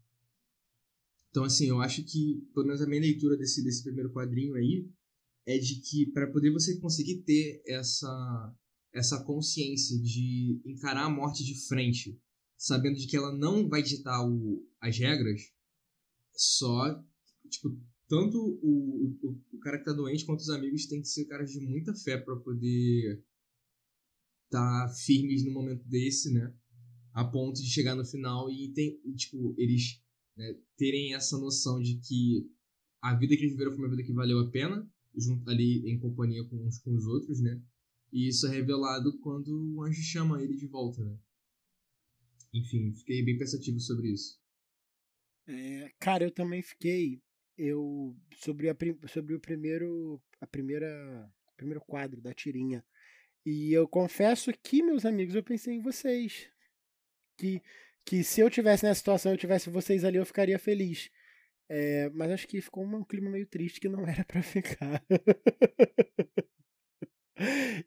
Então, 1.30 1.44
assim, 1.44 1.68
eu 1.68 1.80
acho 1.80 2.04
que, 2.04 2.46
pelo 2.52 2.66
menos 2.66 2.82
a 2.82 2.86
minha 2.86 3.00
leitura 3.00 3.36
desse, 3.36 3.64
desse 3.64 3.82
primeiro 3.82 4.12
quadrinho 4.12 4.54
aí, 4.54 4.86
é 5.46 5.58
de 5.58 5.80
que 5.80 6.06
para 6.12 6.30
poder 6.30 6.52
você 6.52 6.78
conseguir 6.78 7.22
ter 7.22 7.62
essa 7.66 8.54
essa 8.92 9.24
consciência 9.24 9.98
de 9.98 10.60
encarar 10.66 11.06
a 11.06 11.10
morte 11.10 11.42
de 11.42 11.66
frente, 11.66 12.20
sabendo 12.58 12.98
de 12.98 13.06
que 13.06 13.16
ela 13.16 13.34
não 13.34 13.66
vai 13.66 13.82
ditar 13.82 14.22
o, 14.22 14.68
as 14.78 14.98
regras, 14.98 15.40
só 16.34 17.02
tipo 17.48 17.74
tanto 18.06 18.36
o, 18.38 19.16
o, 19.22 19.40
o 19.54 19.58
cara 19.60 19.78
que 19.78 19.84
tá 19.86 19.92
doente 19.94 20.26
quanto 20.26 20.40
os 20.40 20.50
amigos 20.50 20.84
têm 20.84 21.00
que 21.00 21.08
ser 21.08 21.24
caras 21.24 21.50
de 21.50 21.60
muita 21.60 21.94
fé 21.94 22.18
para 22.18 22.36
poder 22.36 23.24
estar 24.44 24.86
tá 24.86 24.94
firmes 24.94 25.42
no 25.42 25.52
momento 25.52 25.82
desse, 25.88 26.30
né? 26.30 26.54
A 27.12 27.24
ponto 27.24 27.60
de 27.60 27.68
chegar 27.68 27.94
no 27.94 28.04
final 28.04 28.50
e 28.50 28.72
tem 28.72 28.98
tipo 29.14 29.54
eles 29.58 30.02
né, 30.36 30.54
terem 30.76 31.14
essa 31.14 31.36
noção 31.38 31.80
de 31.80 31.98
que 31.98 32.50
a 33.02 33.14
vida 33.14 33.36
que 33.36 33.42
eles 33.42 33.52
viveram 33.52 33.72
foi 33.72 33.84
uma 33.84 33.90
vida 33.90 34.02
que 34.02 34.12
valeu 34.12 34.38
a 34.38 34.50
pena 34.50 34.88
junto 35.14 35.48
ali 35.50 35.82
em 35.90 35.98
companhia 35.98 36.44
com 36.44 36.56
uns 36.56 36.78
com 36.78 36.94
os 36.94 37.06
outros, 37.06 37.40
né? 37.40 37.60
E 38.12 38.28
isso 38.28 38.46
é 38.46 38.50
revelado 38.50 39.18
quando 39.20 39.48
o 39.74 39.82
anjo 39.82 40.00
chama 40.02 40.42
ele 40.42 40.56
de 40.56 40.66
volta, 40.66 41.04
né? 41.04 41.18
Enfim, 42.52 42.92
fiquei 42.94 43.22
bem 43.24 43.38
pensativo 43.38 43.80
sobre 43.80 44.12
isso. 44.12 44.40
É, 45.46 45.90
cara, 45.98 46.24
eu 46.24 46.30
também 46.30 46.62
fiquei 46.62 47.22
eu 47.56 48.16
sobre 48.36 48.68
a 48.70 48.76
sobre 49.08 49.34
o 49.34 49.40
primeiro 49.40 50.20
a 50.40 50.46
primeira 50.46 51.30
primeiro 51.56 51.80
quadro 51.80 52.20
da 52.20 52.34
tirinha. 52.34 52.84
E 53.44 53.72
eu 53.72 53.88
confesso 53.88 54.52
que, 54.62 54.82
meus 54.82 55.04
amigos, 55.04 55.34
eu 55.34 55.42
pensei 55.42 55.74
em 55.74 55.82
vocês. 55.82 56.51
Que 57.36 57.62
que 58.04 58.22
se 58.24 58.40
eu 58.40 58.50
tivesse 58.50 58.84
nessa 58.84 58.98
situação, 58.98 59.32
eu 59.32 59.38
tivesse 59.38 59.70
vocês 59.70 60.04
ali, 60.04 60.16
eu 60.16 60.26
ficaria 60.26 60.58
feliz. 60.58 61.10
É, 61.68 62.10
mas 62.10 62.30
acho 62.30 62.48
que 62.48 62.60
ficou 62.60 62.84
um 62.84 63.04
clima 63.04 63.30
meio 63.30 63.46
triste 63.46 63.80
que 63.80 63.88
não 63.88 64.06
era 64.06 64.24
para 64.24 64.42
ficar. 64.42 65.02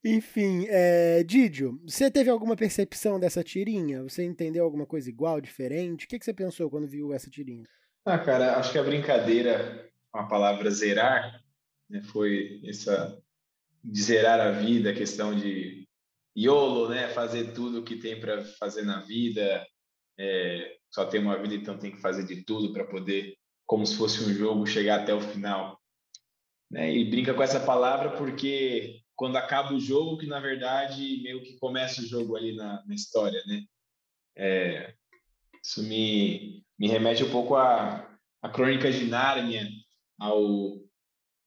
Enfim, 0.03 0.65
é, 0.67 1.23
Didio, 1.23 1.79
você 1.85 2.09
teve 2.09 2.29
alguma 2.29 2.55
percepção 2.55 3.19
dessa 3.19 3.43
tirinha? 3.43 4.03
Você 4.03 4.23
entendeu 4.23 4.63
alguma 4.63 4.85
coisa 4.85 5.09
igual, 5.09 5.39
diferente? 5.39 6.05
O 6.05 6.07
que, 6.07 6.19
que 6.19 6.25
você 6.25 6.33
pensou 6.33 6.69
quando 6.69 6.87
viu 6.87 7.13
essa 7.13 7.29
tirinha? 7.29 7.67
Ah, 8.05 8.17
cara, 8.17 8.57
acho 8.57 8.71
que 8.71 8.77
a 8.77 8.83
brincadeira 8.83 9.89
com 10.11 10.19
a 10.19 10.27
palavra 10.27 10.69
zerar 10.71 11.43
né, 11.89 12.01
foi 12.01 12.61
essa 12.65 13.21
de 13.83 14.01
zerar 14.01 14.39
a 14.39 14.51
vida, 14.51 14.89
a 14.89 14.95
questão 14.95 15.35
de 15.35 15.84
YOLO, 16.35 16.89
né, 16.89 17.07
fazer 17.09 17.53
tudo 17.53 17.79
o 17.79 17.83
que 17.83 17.95
tem 17.95 18.19
para 18.19 18.43
fazer 18.43 18.83
na 18.83 19.01
vida, 19.01 19.65
é, 20.17 20.75
só 20.89 21.05
tem 21.05 21.21
uma 21.21 21.37
vida, 21.37 21.55
então 21.55 21.77
tem 21.77 21.91
que 21.91 22.01
fazer 22.01 22.25
de 22.25 22.43
tudo 22.43 22.73
para 22.73 22.85
poder 22.85 23.35
como 23.65 23.85
se 23.85 23.97
fosse 23.97 24.23
um 24.23 24.33
jogo, 24.33 24.65
chegar 24.65 25.01
até 25.01 25.13
o 25.13 25.21
final. 25.21 25.79
Né? 26.69 26.95
E 26.95 27.09
brinca 27.09 27.33
com 27.33 27.43
essa 27.43 27.59
palavra 27.59 28.11
porque 28.11 29.01
quando 29.15 29.37
acaba 29.37 29.73
o 29.73 29.79
jogo, 29.79 30.17
que 30.17 30.27
na 30.27 30.39
verdade 30.39 31.21
meio 31.23 31.41
que 31.41 31.57
começa 31.57 32.01
o 32.01 32.05
jogo 32.05 32.35
ali 32.35 32.55
na, 32.55 32.83
na 32.85 32.93
história, 32.93 33.41
né? 33.47 33.63
É, 34.37 34.93
isso 35.63 35.81
me, 35.83 36.63
me 36.77 36.87
remete 36.87 37.23
um 37.23 37.31
pouco 37.31 37.55
à, 37.55 38.17
à 38.41 38.49
Crônica 38.49 38.91
de 38.91 39.05
Nárnia, 39.05 39.67
ao, 40.19 40.81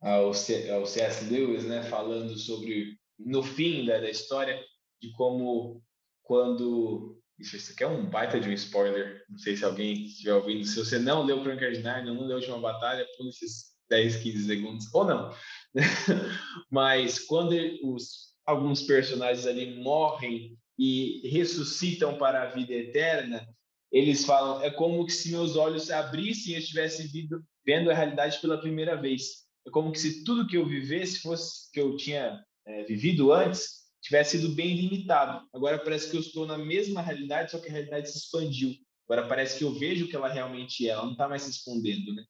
ao, 0.01 0.33
C, 0.33 0.71
ao 0.71 0.87
C.S. 0.87 1.25
Lewis, 1.33 1.65
né? 1.65 1.83
Falando 1.83 2.37
sobre, 2.39 2.99
no 3.19 3.43
fim 3.43 3.85
da, 3.85 3.99
da 4.01 4.11
história, 4.11 4.59
de 5.01 5.13
como 5.13 5.83
quando 6.23 7.19
isso, 7.39 7.57
isso 7.57 7.73
aqui 7.73 7.85
é 7.85 7.89
um 7.89 8.05
baita 8.05 8.41
de 8.41 8.49
um 8.49 8.53
spoiler. 8.53 9.25
Não 9.29 9.39
sei 9.39 9.57
se 9.57 9.65
alguém 9.65 10.05
estiver 10.05 10.35
ouvindo. 10.35 10.65
Se 10.65 10.77
você 10.77 10.99
não 10.99 11.25
leu 11.25 11.41
Crônica 11.43 11.71
Narnia, 11.81 12.13
não 12.13 12.27
leu 12.27 12.37
a 12.37 12.41
última 12.41 12.59
batalha, 12.59 13.07
pula 13.17 13.31
esses 13.31 13.77
10, 13.89 14.17
15 14.17 14.47
segundos. 14.47 14.95
Ou 14.95 15.05
não. 15.05 15.35
Mas 16.71 17.21
quando 17.21 17.55
os, 17.85 18.35
alguns 18.45 18.83
personagens 18.83 19.47
ali 19.47 19.81
morrem 19.81 20.59
e 20.77 21.29
ressuscitam 21.29 22.19
para 22.19 22.43
a 22.43 22.47
vida 22.47 22.75
eterna, 22.75 23.47
eles 23.93 24.25
falam: 24.25 24.61
é 24.63 24.71
como 24.71 25.09
se 25.09 25.31
meus 25.31 25.57
olhos 25.57 25.85
se 25.85 25.93
abrissem 25.93 26.53
e 26.53 26.57
eu 26.57 26.61
estivesse 26.61 27.11
vendo 27.65 27.91
a 27.91 27.95
realidade 27.95 28.41
pela 28.41 28.61
primeira 28.61 28.97
vez. 28.97 29.47
É 29.67 29.71
como 29.71 29.95
se 29.95 30.25
tudo 30.25 30.47
que 30.47 30.57
eu 30.57 30.67
vivesse 30.67 31.21
fosse 31.21 31.71
que 31.73 31.81
eu 31.81 31.97
tinha 31.97 32.43
é, 32.67 32.83
vivido 32.85 33.33
antes 33.33 33.78
tivesse 34.01 34.39
sido 34.39 34.55
bem 34.55 34.77
limitado. 34.77 35.47
Agora 35.53 35.79
parece 35.79 36.11
que 36.11 36.17
eu 36.17 36.21
estou 36.21 36.47
na 36.47 36.59
mesma 36.59 37.03
realidade, 37.03 37.51
só 37.51 37.59
que 37.59 37.69
a 37.69 37.73
realidade 37.73 38.11
se 38.11 38.19
expandiu. 38.19 38.75
Agora 39.09 39.27
parece 39.27 39.59
que 39.59 39.65
eu 39.65 39.73
vejo 39.73 40.05
o 40.05 40.09
que 40.09 40.17
ela 40.17 40.29
realmente 40.29 40.87
é, 40.87 40.93
ela 40.93 41.05
não 41.05 41.13
está 41.13 41.29
mais 41.29 41.43
se 41.43 41.51
escondendo, 41.51 42.15
né? 42.15 42.25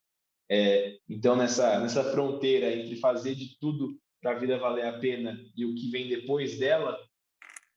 É, 0.50 0.96
então 1.08 1.37
nessa 1.37 1.78
nessa 1.78 2.02
fronteira 2.10 2.75
entre 2.75 2.96
fazer 2.96 3.34
de 3.34 3.58
tudo 3.60 4.00
para 4.20 4.30
a 4.30 4.38
vida 4.38 4.58
valer 4.58 4.87
a 4.87 4.98
pena 4.98 5.38
e 5.54 5.66
o 5.66 5.75
que 5.75 5.90
vem 5.90 6.08
depois 6.08 6.58
dela, 6.58 6.98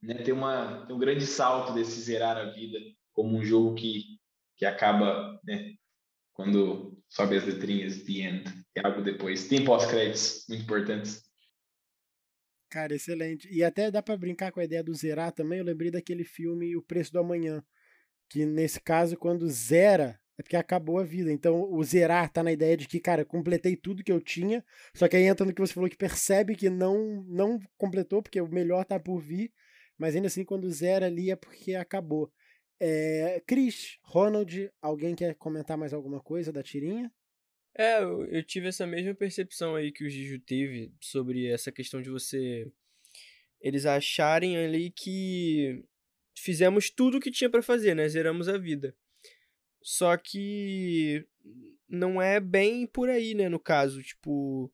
né, 0.02 0.14
tem 0.16 0.34
uma 0.34 0.86
tem 0.86 0.96
um 0.96 1.00
grande 1.00 1.26
salto 1.26 1.74
desse 1.74 2.00
zerar 2.00 2.38
a 2.38 2.46
vida 2.46 2.80
como 3.12 3.38
um 3.38 3.44
jogo 3.44 3.76
que 3.76 4.20
que 4.56 4.66
acaba, 4.66 5.40
né, 5.44 5.74
quando 6.34 6.98
sobe 7.10 7.36
as 7.36 7.46
letrinhas 7.46 8.04
the 8.04 8.14
end, 8.22 8.44
tem 8.74 8.84
algo 8.86 9.02
depois. 9.02 9.48
Tem 9.48 9.66
pós-créditos 9.66 10.46
muito 10.48 10.64
importantes. 10.64 11.24
Cara, 12.72 12.96
excelente. 12.96 13.50
E 13.52 13.66
até 13.66 13.92
dá 13.92 14.02
para 14.02 14.16
brincar 14.16 14.50
com 14.54 14.62
a 14.62 14.64
ideia 14.64 14.82
do 14.82 14.94
zerar 14.96 15.34
também. 15.34 15.60
Eu 15.60 15.66
lembrei 15.66 15.92
daquele 15.92 16.24
filme 16.24 16.74
O 16.78 16.82
Preço 16.82 17.12
do 17.12 17.20
Amanhã, 17.20 17.62
que 18.30 18.46
nesse 18.46 18.80
caso, 18.80 19.18
quando 19.18 19.50
zera, 19.50 20.18
é 20.38 20.42
porque 20.42 20.56
acabou 20.56 20.98
a 20.98 21.04
vida. 21.04 21.30
Então, 21.34 21.70
o 21.70 21.84
zerar 21.84 22.32
tá 22.32 22.42
na 22.42 22.52
ideia 22.54 22.78
de 22.78 22.88
que, 22.88 22.98
cara, 23.02 23.26
completei 23.26 23.76
tudo 23.76 24.06
que 24.06 24.12
eu 24.12 24.22
tinha, 24.22 24.64
só 24.96 25.10
que 25.10 25.18
aí 25.18 25.24
entra 25.24 25.46
no 25.46 25.54
que 25.54 25.60
você 25.60 25.74
falou, 25.74 25.90
que 25.90 25.98
percebe 25.98 26.56
que 26.56 26.70
não, 26.70 27.26
não 27.28 27.60
completou, 27.78 28.24
porque 28.24 28.40
o 28.40 28.48
melhor 28.48 28.86
tá 28.86 28.98
por 28.98 29.20
vir, 29.20 29.52
mas 29.98 30.16
ainda 30.16 30.28
assim, 30.28 30.46
quando 30.46 30.72
zera 30.72 31.08
ali 31.08 31.30
é 31.30 31.36
porque 31.36 31.76
acabou. 31.76 32.32
É, 32.80 33.44
Cris, 33.46 33.98
Ronald, 34.02 34.72
alguém 34.82 35.14
quer 35.14 35.36
comentar 35.36 35.78
mais 35.78 35.94
alguma 35.94 36.22
coisa 36.22 36.54
da 36.54 36.64
tirinha? 36.64 37.12
É, 37.74 38.02
eu, 38.04 38.44
tive 38.44 38.68
essa 38.68 38.86
mesma 38.86 39.14
percepção 39.14 39.76
aí 39.76 39.92
que 39.92 40.04
o 40.04 40.10
Giju 40.10 40.40
teve 40.40 40.92
sobre 41.00 41.48
essa 41.48 41.72
questão 41.72 42.02
de 42.02 42.10
você. 42.10 42.70
Eles 43.62 43.86
acharem 43.86 44.58
ali 44.58 44.92
que 44.92 45.84
fizemos 46.36 46.90
tudo 46.90 47.18
o 47.18 47.20
que 47.20 47.32
tinha 47.32 47.50
para 47.50 47.62
fazer, 47.62 47.96
né? 47.96 48.08
Zeramos 48.10 48.50
a 48.50 48.58
vida. 48.58 48.96
Só 49.82 50.18
que 50.18 51.26
não 51.88 52.22
é 52.22 52.40
bem 52.40 52.86
por 52.86 53.10
aí, 53.10 53.34
né? 53.34 53.48
No 53.50 53.60
caso, 53.60 54.04
tipo, 54.04 54.72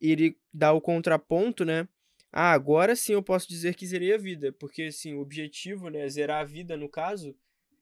ele 0.00 0.38
dá 0.52 0.72
o 0.72 0.80
contraponto, 0.80 1.64
né? 1.64 1.88
Ah, 2.32 2.52
agora 2.52 2.94
sim 2.94 3.14
eu 3.14 3.22
posso 3.22 3.48
dizer 3.48 3.74
que 3.74 3.86
zerei 3.86 4.14
a 4.14 4.18
vida, 4.18 4.52
porque 4.52 4.84
assim, 4.84 5.14
o 5.14 5.20
objetivo, 5.20 5.88
né, 5.88 6.06
zerar 6.08 6.42
a 6.42 6.44
vida 6.44 6.76
no 6.76 6.88
caso, 6.88 7.34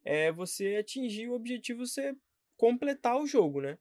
é 0.04 0.30
você 0.30 0.76
atingir 0.76 1.28
o 1.28 1.34
objetivo, 1.34 1.84
você 1.86 2.14
completar 2.56 3.18
o 3.20 3.26
jogo, 3.26 3.60
né? 3.60 3.78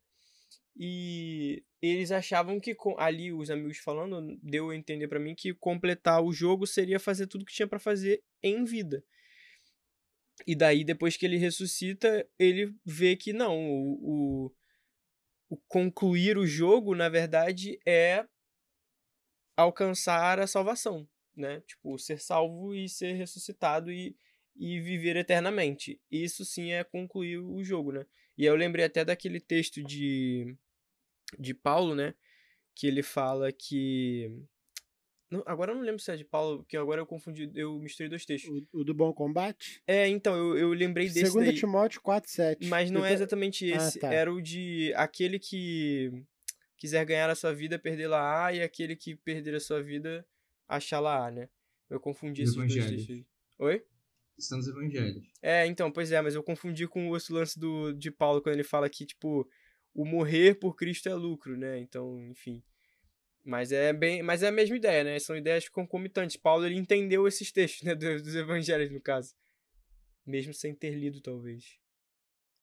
E 0.76 1.64
eles 1.82 2.12
achavam 2.12 2.60
que 2.60 2.76
ali 2.98 3.32
os 3.32 3.52
amigos 3.52 3.78
falando 3.78 4.38
deu 4.42 4.70
a 4.70 4.76
entender 4.76 5.08
para 5.08 5.20
mim 5.20 5.36
que 5.36 5.54
completar 5.54 6.24
o 6.24 6.34
jogo 6.34 6.66
seria 6.66 7.00
fazer 7.00 7.28
tudo 7.28 7.46
que 7.46 7.54
tinha 7.54 7.68
para 7.68 7.80
fazer 7.80 8.24
em 8.42 8.64
vida. 8.64 9.04
E 10.48 10.56
daí 10.56 10.84
depois 10.84 11.16
que 11.16 11.26
ele 11.26 11.38
ressuscita, 11.38 12.28
ele 12.40 12.74
vê 12.86 13.16
que 13.16 13.34
não, 13.34 13.58
o, 13.58 14.48
o, 14.50 14.56
o 15.50 15.58
concluir 15.68 16.38
o 16.38 16.48
jogo, 16.48 16.96
na 16.96 17.08
verdade, 17.08 17.80
é 17.86 18.26
alcançar 19.56 20.40
a 20.40 20.48
salvação. 20.48 21.08
né? 21.36 21.62
Tipo, 21.62 21.98
ser 21.98 22.20
salvo 22.20 22.74
e 22.76 22.88
ser 22.90 23.14
ressuscitado 23.14 23.92
e, 23.92 24.16
e 24.56 24.80
viver 24.80 25.16
eternamente. 25.16 26.00
Isso 26.12 26.46
sim 26.46 26.72
é 26.72 26.84
concluir 26.84 27.40
o 27.40 27.64
jogo, 27.64 27.92
né? 27.92 28.06
E 28.38 28.46
eu 28.46 28.56
lembrei 28.56 28.86
até 28.86 29.06
daquele 29.06 29.40
texto 29.40 29.84
de, 29.84 30.56
de 31.38 31.54
Paulo, 31.54 31.94
né? 31.96 32.14
Que 32.76 32.88
ele 32.88 33.04
fala 33.04 33.52
que. 33.52 34.32
agora 35.46 35.72
eu 35.72 35.76
não 35.76 35.84
lembro 35.84 36.02
se 36.02 36.12
é 36.12 36.16
de 36.16 36.26
Paulo, 36.26 36.60
porque 36.60 36.76
agora 36.76 37.02
eu 37.02 37.06
confundi, 37.06 37.52
eu 37.54 37.78
misturei 37.80 38.10
dois 38.10 38.26
textos. 38.26 38.66
O, 38.74 38.80
o 38.80 38.84
do 38.84 38.94
bom 38.94 39.14
combate? 39.14 39.82
É, 39.86 40.08
então, 40.08 40.36
eu, 40.36 40.58
eu 40.58 40.74
lembrei 40.74 41.08
desse. 41.08 41.28
Segunda 41.28 41.46
daí, 41.46 41.56
Timóteo 41.56 42.02
4, 42.02 42.32
7. 42.32 42.68
Mas 42.68 42.90
não 42.90 43.06
é 43.06 43.14
exatamente 43.14 43.72
Ah, 43.72 43.78
esse. 43.78 44.00
tá. 44.00 44.12
Era 44.12 44.34
o 44.34 44.42
de 44.42 44.92
aquele 44.96 45.38
que 45.38 46.12
quiser 46.78 47.06
ganhar 47.06 47.30
a 47.30 47.36
sua 47.36 47.54
vida, 47.54 47.78
perdê-la-á, 47.78 48.54
e 48.54 48.62
aquele 48.62 48.96
que 48.96 49.16
perder 49.16 49.56
a 49.56 49.60
sua 49.60 49.82
vida, 49.82 50.26
achá-la-á, 50.68 51.32
né? 51.32 51.50
Eu 51.90 52.00
confundi 52.00 52.42
esses 52.42 52.56
dois 52.56 52.74
textos. 52.74 53.24
Oi? 53.60 53.86
Estão 54.38 54.58
nos 54.58 54.68
evangelhos. 54.68 55.24
É, 55.42 55.66
então, 55.66 55.92
pois 55.92 56.12
é, 56.12 56.22
mas 56.22 56.36
eu 56.36 56.44
confundi 56.44 56.88
com 56.88 57.10
o 57.10 57.18
lance 57.30 57.60
do, 57.60 57.94
de 57.94 58.10
Paulo, 58.10 58.42
quando 58.42 58.56
ele 58.56 58.64
fala 58.64 58.90
que, 58.90 59.06
tipo, 59.06 59.48
o 59.94 60.06
morrer 60.06 60.56
por 60.56 60.76
Cristo 60.76 61.08
é 61.08 61.14
lucro, 61.14 61.56
né? 61.56 61.80
Então, 61.80 62.20
enfim. 62.30 62.64
Mas 63.46 63.72
é 63.72 63.92
bem. 63.92 64.24
Mas 64.24 64.42
é 64.42 64.48
a 64.48 64.52
mesma 64.52 64.76
ideia, 64.76 65.04
né? 65.04 65.20
São 65.20 65.36
ideias 65.36 65.68
concomitantes. 65.70 66.38
Paulo 66.38 66.66
ele 66.66 66.76
entendeu 66.76 67.28
esses 67.28 67.52
textos, 67.52 67.84
né? 67.84 67.94
Dos, 67.96 68.24
dos 68.24 68.36
evangelhos, 68.36 68.90
no 68.92 69.02
caso. 69.02 69.36
Mesmo 70.26 70.54
sem 70.54 70.74
ter 70.74 70.92
lido, 70.92 71.22
talvez. 71.22 71.78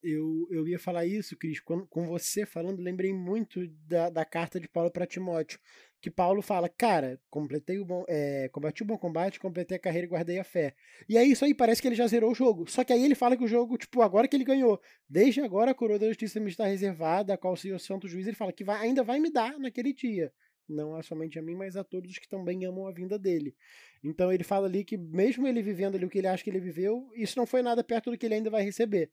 Eu, 0.02 0.48
eu 0.50 0.66
ia 0.66 0.78
falar 0.78 1.04
isso, 1.04 1.36
Cris, 1.36 1.60
quando, 1.60 1.86
com 1.86 2.06
você 2.06 2.46
falando, 2.46 2.80
lembrei 2.80 3.12
muito 3.12 3.66
da, 3.86 4.08
da 4.08 4.24
carta 4.24 4.58
de 4.58 4.66
Paulo 4.66 4.90
para 4.90 5.06
Timóteo. 5.06 5.58
Que 6.00 6.10
Paulo 6.10 6.40
fala, 6.40 6.70
cara, 6.70 7.20
completei 7.28 7.78
o 7.78 7.84
bom, 7.84 8.06
é, 8.08 8.48
combati 8.48 8.82
o 8.82 8.86
bom 8.86 8.96
combate, 8.96 9.38
completei 9.38 9.76
a 9.76 9.80
carreira 9.80 10.06
e 10.06 10.08
guardei 10.08 10.38
a 10.38 10.44
fé. 10.44 10.74
E 11.06 11.18
é 11.18 11.24
isso 11.24 11.44
aí, 11.44 11.52
parece 11.52 11.82
que 11.82 11.88
ele 11.88 11.94
já 11.94 12.06
zerou 12.06 12.32
o 12.32 12.34
jogo. 12.34 12.66
Só 12.70 12.82
que 12.82 12.94
aí 12.94 13.04
ele 13.04 13.14
fala 13.14 13.36
que 13.36 13.44
o 13.44 13.48
jogo, 13.48 13.76
tipo, 13.76 14.00
agora 14.00 14.26
que 14.26 14.34
ele 14.34 14.44
ganhou, 14.44 14.80
desde 15.06 15.42
agora 15.42 15.72
a 15.72 15.74
coroa 15.74 15.98
da 15.98 16.08
justiça 16.08 16.40
me 16.40 16.48
está 16.48 16.64
reservada, 16.64 17.34
a 17.34 17.36
qual 17.36 17.52
o 17.52 17.56
Senhor 17.56 17.78
Santo 17.78 18.08
Juiz, 18.08 18.26
ele 18.26 18.36
fala 18.36 18.52
que 18.52 18.64
vai, 18.64 18.80
ainda 18.80 19.04
vai 19.04 19.20
me 19.20 19.30
dar 19.30 19.58
naquele 19.58 19.92
dia. 19.92 20.32
Não 20.66 21.02
somente 21.02 21.38
a 21.38 21.42
mim, 21.42 21.56
mas 21.56 21.76
a 21.76 21.84
todos 21.84 22.10
os 22.10 22.18
que 22.18 22.28
também 22.28 22.64
amam 22.64 22.86
a 22.86 22.92
vinda 22.92 23.18
dele. 23.18 23.54
Então 24.02 24.32
ele 24.32 24.44
fala 24.44 24.66
ali 24.66 24.82
que, 24.82 24.96
mesmo 24.96 25.46
ele 25.46 25.60
vivendo 25.60 25.96
ali 25.96 26.06
o 26.06 26.08
que 26.08 26.18
ele 26.18 26.28
acha 26.28 26.42
que 26.42 26.48
ele 26.48 26.60
viveu, 26.60 27.10
isso 27.14 27.38
não 27.38 27.44
foi 27.44 27.60
nada 27.60 27.84
perto 27.84 28.10
do 28.10 28.16
que 28.16 28.24
ele 28.24 28.36
ainda 28.36 28.48
vai 28.48 28.62
receber 28.62 29.10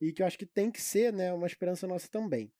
e 0.00 0.12
que 0.12 0.22
eu 0.22 0.26
acho 0.26 0.38
que 0.38 0.46
tem 0.46 0.70
que 0.70 0.80
ser 0.80 1.12
né, 1.12 1.32
uma 1.32 1.46
esperança 1.46 1.86
nossa 1.86 2.08
também. 2.08 2.52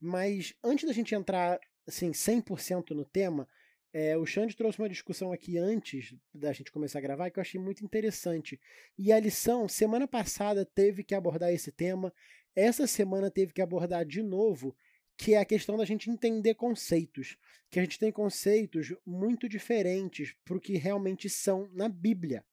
Mas 0.00 0.54
antes 0.62 0.86
da 0.86 0.92
gente 0.92 1.14
entrar 1.14 1.58
assim, 1.86 2.12
100% 2.12 2.90
no 2.90 3.04
tema, 3.04 3.48
é, 3.92 4.16
o 4.16 4.26
Xande 4.26 4.54
trouxe 4.54 4.78
uma 4.78 4.88
discussão 4.88 5.32
aqui 5.32 5.56
antes 5.56 6.14
da 6.32 6.52
gente 6.52 6.70
começar 6.70 6.98
a 6.98 7.02
gravar 7.02 7.30
que 7.30 7.38
eu 7.38 7.40
achei 7.40 7.60
muito 7.60 7.84
interessante. 7.84 8.60
E 8.98 9.10
a 9.12 9.18
lição, 9.18 9.66
semana 9.66 10.06
passada, 10.06 10.64
teve 10.64 11.02
que 11.02 11.14
abordar 11.14 11.52
esse 11.52 11.72
tema, 11.72 12.12
essa 12.54 12.86
semana 12.86 13.30
teve 13.30 13.52
que 13.52 13.62
abordar 13.62 14.04
de 14.04 14.22
novo, 14.22 14.76
que 15.16 15.34
é 15.34 15.38
a 15.38 15.44
questão 15.44 15.76
da 15.76 15.84
gente 15.84 16.10
entender 16.10 16.54
conceitos. 16.54 17.36
Que 17.70 17.78
a 17.78 17.82
gente 17.82 17.98
tem 17.98 18.12
conceitos 18.12 18.94
muito 19.06 19.48
diferentes 19.48 20.34
para 20.44 20.56
o 20.56 20.60
que 20.60 20.76
realmente 20.76 21.28
são 21.28 21.68
na 21.72 21.88
Bíblia. 21.88 22.44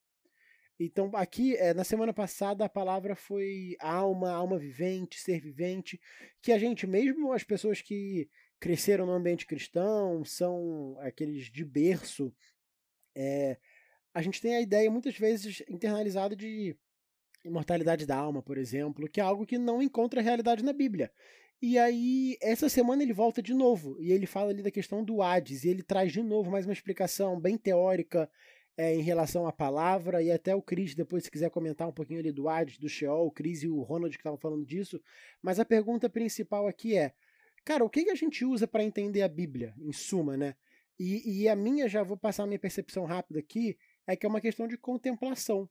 Então, 0.80 1.10
aqui, 1.14 1.56
é, 1.56 1.74
na 1.74 1.84
semana 1.84 2.14
passada, 2.14 2.66
a 2.66 2.70
palavra 2.70 3.16
foi 3.16 3.78
alma, 3.80 4.32
alma 4.32 4.58
vivente, 4.58 5.20
ser 5.20 5.40
vivente, 5.40 6.00
que 6.42 6.52
a 6.52 6.60
gente, 6.60 6.86
mesmo 6.86 7.32
as 7.32 7.44
pessoas 7.44 7.82
que 7.82 8.30
cresceram 8.60 9.06
no 9.06 9.14
ambiente 9.14 9.46
cristão, 9.46 10.26
são 10.26 10.98
aqueles 11.00 11.50
de 11.50 11.64
berço, 11.64 12.34
é, 13.16 13.58
a 14.14 14.22
gente 14.22 14.42
tem 14.42 14.56
a 14.56 14.62
ideia, 14.62 14.92
muitas 14.92 15.18
vezes, 15.18 15.64
internalizada 15.70 16.36
de 16.36 16.76
imortalidade 17.44 18.06
da 18.06 18.18
alma, 18.18 18.42
por 18.42 18.58
exemplo, 18.58 19.08
que 19.10 19.20
é 19.20 19.24
algo 19.24 19.46
que 19.46 19.58
não 19.58 19.82
encontra 19.82 20.22
realidade 20.22 20.64
na 20.64 20.74
Bíblia. 20.74 21.12
E 21.62 21.78
aí, 21.78 22.38
essa 22.42 22.68
semana 22.68 23.02
ele 23.02 23.14
volta 23.14 23.42
de 23.42 23.54
novo, 23.54 23.98
e 24.02 24.12
ele 24.12 24.26
fala 24.26 24.50
ali 24.50 24.62
da 24.62 24.72
questão 24.72 25.04
do 25.04 25.22
Hades, 25.22 25.64
e 25.64 25.70
ele 25.70 25.84
traz 25.84 26.12
de 26.12 26.22
novo 26.22 26.52
mais 26.52 26.66
uma 26.66 26.74
explicação 26.74 27.40
bem 27.40 27.58
teórica, 27.58 28.30
é, 28.78 28.94
em 28.94 29.02
relação 29.02 29.48
à 29.48 29.54
palavra, 29.54 30.22
e 30.22 30.32
até 30.32 30.54
o 30.54 30.62
Cris, 30.62 30.94
depois, 30.94 31.24
se 31.24 31.32
quiser 31.32 31.50
comentar 31.50 31.88
um 31.88 31.94
pouquinho 31.94 32.20
ali 32.20 32.32
do 32.32 32.50
Hades, 32.50 32.78
do 32.78 32.90
Sheol, 32.90 33.28
o 33.28 33.32
Cris 33.32 33.64
e 33.64 33.68
o 33.68 33.82
Ronald 33.82 34.16
que 34.16 34.20
estavam 34.22 34.38
falando 34.38 34.66
disso. 34.66 35.02
Mas 35.42 35.60
a 35.60 35.66
pergunta 35.66 36.10
principal 36.10 36.68
aqui 36.68 36.98
é: 36.98 37.14
cara, 37.64 37.84
o 37.84 37.90
que, 37.90 38.04
que 38.04 38.12
a 38.12 38.16
gente 38.16 38.44
usa 38.44 38.68
para 38.68 38.84
entender 38.84 39.22
a 39.22 39.28
Bíblia, 39.28 39.74
em 39.78 39.94
suma, 39.94 40.36
né? 40.36 40.56
E, 41.00 41.42
e 41.42 41.50
a 41.50 41.56
minha, 41.56 41.88
já 41.88 42.04
vou 42.04 42.18
passar 42.18 42.44
a 42.44 42.48
minha 42.48 42.60
percepção 42.60 43.06
rápida 43.06 43.40
aqui, 43.40 43.78
é 44.08 44.16
que 44.16 44.26
é 44.26 44.30
uma 44.30 44.42
questão 44.42 44.68
de 44.68 44.78
contemplação. 44.78 45.70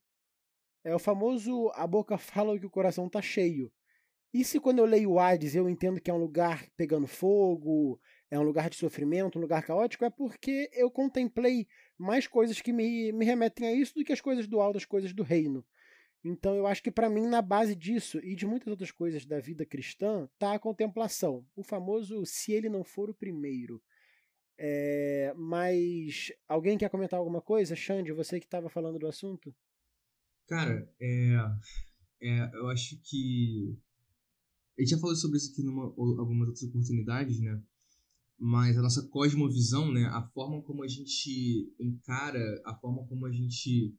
É 0.82 0.94
o 0.94 0.98
famoso 0.98 1.70
a 1.74 1.86
boca 1.86 2.16
fala 2.18 2.58
que 2.58 2.66
o 2.66 2.70
coração 2.70 3.08
tá 3.08 3.22
cheio. 3.22 3.72
E 4.32 4.44
se 4.44 4.58
quando 4.58 4.80
eu 4.80 4.84
leio 4.84 5.12
o 5.12 5.18
Hades 5.20 5.54
eu 5.54 5.68
entendo 5.68 6.00
que 6.00 6.10
é 6.10 6.14
um 6.14 6.18
lugar 6.18 6.66
pegando 6.76 7.06
fogo, 7.06 8.00
é 8.30 8.38
um 8.38 8.42
lugar 8.42 8.68
de 8.68 8.76
sofrimento, 8.76 9.38
um 9.38 9.42
lugar 9.42 9.62
caótico, 9.62 10.04
é 10.04 10.10
porque 10.10 10.68
eu 10.72 10.90
contemplei 10.90 11.68
mais 11.98 12.26
coisas 12.26 12.60
que 12.60 12.72
me, 12.72 13.12
me 13.12 13.24
remetem 13.24 13.66
a 13.66 13.72
isso 13.72 13.94
do 13.94 14.04
que 14.04 14.12
as 14.12 14.20
coisas 14.20 14.46
do 14.46 14.60
alto, 14.60 14.76
as 14.76 14.84
coisas 14.84 15.12
do 15.12 15.22
reino. 15.22 15.64
Então 16.24 16.56
eu 16.56 16.66
acho 16.66 16.82
que 16.82 16.90
para 16.90 17.10
mim, 17.10 17.26
na 17.26 17.42
base 17.42 17.74
disso 17.74 18.18
e 18.24 18.34
de 18.34 18.46
muitas 18.46 18.68
outras 18.68 18.90
coisas 18.90 19.26
da 19.26 19.38
vida 19.38 19.66
cristã, 19.66 20.28
tá 20.38 20.54
a 20.54 20.58
contemplação. 20.58 21.46
O 21.54 21.62
famoso 21.62 22.24
se 22.24 22.52
ele 22.52 22.68
não 22.68 22.82
for 22.82 23.10
o 23.10 23.14
primeiro. 23.14 23.82
É, 24.56 25.34
mas 25.36 26.32
alguém 26.48 26.78
quer 26.78 26.88
comentar 26.88 27.18
alguma 27.18 27.42
coisa? 27.42 27.76
Xande, 27.76 28.12
você 28.12 28.40
que 28.40 28.46
estava 28.46 28.70
falando 28.70 28.98
do 28.98 29.06
assunto? 29.06 29.54
Cara, 30.46 30.88
é, 31.00 31.36
é, 32.22 32.50
eu 32.54 32.68
acho 32.68 32.98
que. 33.02 33.76
A 34.78 34.80
gente 34.80 34.90
já 34.90 34.98
falou 34.98 35.14
sobre 35.14 35.36
isso 35.36 35.52
aqui 35.52 35.62
em 35.62 35.68
algumas 35.68 36.48
outras 36.48 36.62
oportunidades, 36.64 37.40
né? 37.40 37.60
Mas 38.38 38.76
a 38.76 38.82
nossa 38.82 39.06
cosmovisão, 39.08 39.92
né? 39.92 40.04
A 40.06 40.22
forma 40.22 40.60
como 40.62 40.82
a 40.82 40.88
gente 40.88 41.72
encara, 41.78 42.40
a 42.64 42.74
forma 42.74 43.06
como 43.06 43.26
a 43.26 43.32
gente 43.32 43.94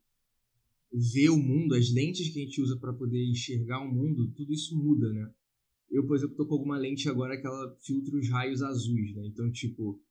vê 0.91 1.29
o 1.29 1.37
mundo, 1.37 1.75
as 1.75 1.91
lentes 1.91 2.29
que 2.29 2.39
a 2.39 2.43
gente 2.43 2.61
usa 2.61 2.77
para 2.77 2.93
poder 2.93 3.23
enxergar 3.25 3.81
o 3.81 3.91
mundo, 3.91 4.31
tudo 4.31 4.53
isso 4.53 4.77
muda, 4.77 5.11
né? 5.11 5.29
Eu, 5.89 6.05
por 6.05 6.15
exemplo, 6.15 6.35
tô 6.35 6.45
com 6.45 6.55
alguma 6.55 6.77
lente 6.77 7.07
agora 7.09 7.39
que 7.39 7.45
ela 7.45 7.75
filtra 7.81 8.17
os 8.17 8.29
raios 8.29 8.61
azuis, 8.61 9.15
né? 9.15 9.25
Então, 9.27 9.51
tipo, 9.51 10.01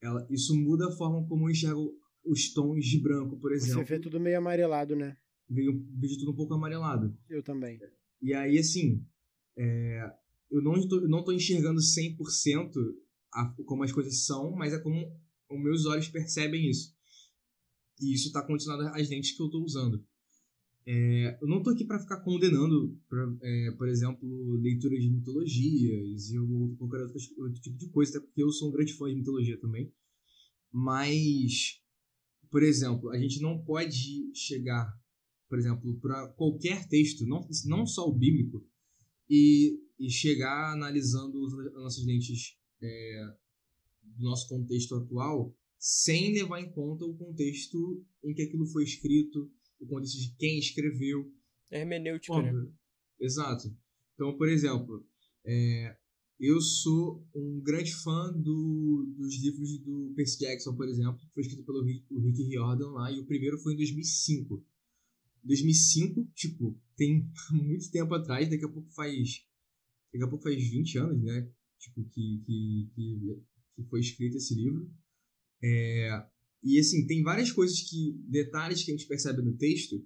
ela, 0.00 0.26
isso 0.30 0.54
muda 0.54 0.88
a 0.88 0.92
forma 0.92 1.26
como 1.26 1.46
eu 1.46 1.50
enxergo 1.50 1.98
os 2.24 2.52
tons 2.52 2.84
de 2.84 2.98
branco, 2.98 3.38
por 3.38 3.52
exemplo. 3.52 3.84
Você 3.84 3.94
vê 3.94 4.00
tudo 4.00 4.20
meio 4.20 4.38
amarelado, 4.38 4.94
né? 4.94 5.16
Vejo, 5.48 5.80
vejo 5.94 6.18
tudo 6.18 6.32
um 6.32 6.36
pouco 6.36 6.54
amarelado. 6.54 7.16
Eu 7.28 7.42
também. 7.42 7.80
E 8.20 8.34
aí, 8.34 8.58
assim, 8.58 9.04
é, 9.56 10.12
eu 10.50 10.60
não 10.60 10.76
estou, 10.76 11.08
não 11.08 11.24
tô 11.24 11.32
enxergando 11.32 11.80
100% 11.80 12.72
a, 13.36 13.54
como 13.64 13.84
as 13.84 13.92
coisas 13.92 14.24
são, 14.24 14.52
mas 14.52 14.72
é 14.72 14.78
como 14.78 15.06
os 15.50 15.62
meus 15.62 15.86
olhos 15.86 16.08
percebem 16.08 16.68
isso. 16.68 16.94
E 18.00 18.14
isso 18.14 18.28
está 18.28 18.42
condicionado 18.42 18.88
às 18.94 19.08
lentes 19.08 19.32
que 19.32 19.40
eu 19.40 19.46
estou 19.46 19.62
usando. 19.62 20.04
É, 20.88 21.38
eu 21.42 21.48
não 21.48 21.58
estou 21.58 21.72
aqui 21.72 21.84
para 21.84 21.98
ficar 21.98 22.20
condenando, 22.20 22.96
pra, 23.08 23.36
é, 23.42 23.70
por 23.72 23.88
exemplo, 23.88 24.54
leituras 24.56 25.02
de 25.02 25.10
mitologias 25.10 26.30
e 26.30 26.38
ou 26.38 26.76
qualquer 26.76 27.00
outro, 27.00 27.20
outro 27.38 27.60
tipo 27.60 27.76
de 27.76 27.88
coisa, 27.88 28.18
até 28.18 28.26
porque 28.26 28.42
eu 28.42 28.50
sou 28.50 28.68
um 28.68 28.72
grande 28.72 28.92
fã 28.94 29.08
de 29.08 29.16
mitologia 29.16 29.58
também. 29.58 29.92
Mas, 30.72 31.80
por 32.50 32.62
exemplo, 32.62 33.10
a 33.10 33.18
gente 33.18 33.40
não 33.40 33.58
pode 33.64 34.30
chegar, 34.32 34.88
por 35.48 35.58
exemplo, 35.58 35.98
para 36.00 36.28
qualquer 36.28 36.86
texto, 36.88 37.26
não, 37.26 37.48
não 37.64 37.84
só 37.84 38.08
o 38.08 38.16
bíblico, 38.16 38.64
e, 39.28 39.80
e 39.98 40.08
chegar 40.08 40.72
analisando 40.72 41.44
as 41.46 41.72
nossas 41.74 42.06
lentes 42.06 42.56
é, 42.82 43.34
do 44.02 44.24
nosso 44.24 44.48
contexto 44.48 44.94
atual 44.94 45.54
sem 45.78 46.32
levar 46.32 46.60
em 46.60 46.70
conta 46.72 47.04
o 47.04 47.16
contexto 47.16 48.04
em 48.24 48.34
que 48.34 48.42
aquilo 48.42 48.66
foi 48.66 48.84
escrito, 48.84 49.50
o 49.78 49.86
contexto 49.86 50.18
de 50.18 50.34
quem 50.36 50.58
escreveu. 50.58 51.32
Hermenêutica, 51.70 52.42
né? 52.42 52.72
Exato. 53.20 53.68
Então, 54.14 54.36
por 54.36 54.48
exemplo, 54.48 55.06
é, 55.44 55.96
eu 56.40 56.60
sou 56.60 57.26
um 57.34 57.60
grande 57.60 57.94
fã 57.94 58.32
do, 58.32 59.14
dos 59.16 59.40
livros 59.40 59.78
do 59.78 60.12
Percy 60.16 60.38
Jackson, 60.40 60.74
por 60.74 60.88
exemplo, 60.88 61.18
que 61.18 61.32
foi 61.32 61.42
escrito 61.42 61.64
pelo 61.64 61.82
Rick, 61.82 62.06
o 62.10 62.20
Rick 62.20 62.42
Riordan 62.42 62.90
lá, 62.92 63.12
e 63.12 63.20
o 63.20 63.26
primeiro 63.26 63.58
foi 63.58 63.74
em 63.74 63.76
2005. 63.76 64.64
2005, 65.44 66.24
tipo, 66.34 66.78
tem 66.96 67.30
muito 67.52 67.90
tempo 67.90 68.14
atrás, 68.14 68.50
daqui 68.50 68.64
a 68.64 68.68
pouco 68.68 68.90
faz. 68.92 69.44
Daqui 70.12 70.24
a 70.24 70.28
pouco 70.28 70.44
faz 70.44 70.56
20 70.56 70.98
anos, 70.98 71.22
né? 71.22 71.50
Tipo, 71.78 72.04
que, 72.04 72.42
que, 72.46 72.90
que, 72.94 73.42
que 73.76 73.82
foi 73.84 74.00
escrito 74.00 74.36
esse 74.36 74.54
livro. 74.54 74.90
É, 75.62 76.26
e 76.62 76.78
assim, 76.78 77.06
tem 77.06 77.22
várias 77.22 77.52
coisas 77.52 77.80
que. 77.80 78.18
detalhes 78.28 78.82
que 78.82 78.90
a 78.90 78.96
gente 78.96 79.06
percebe 79.06 79.42
no 79.42 79.56
texto 79.56 80.04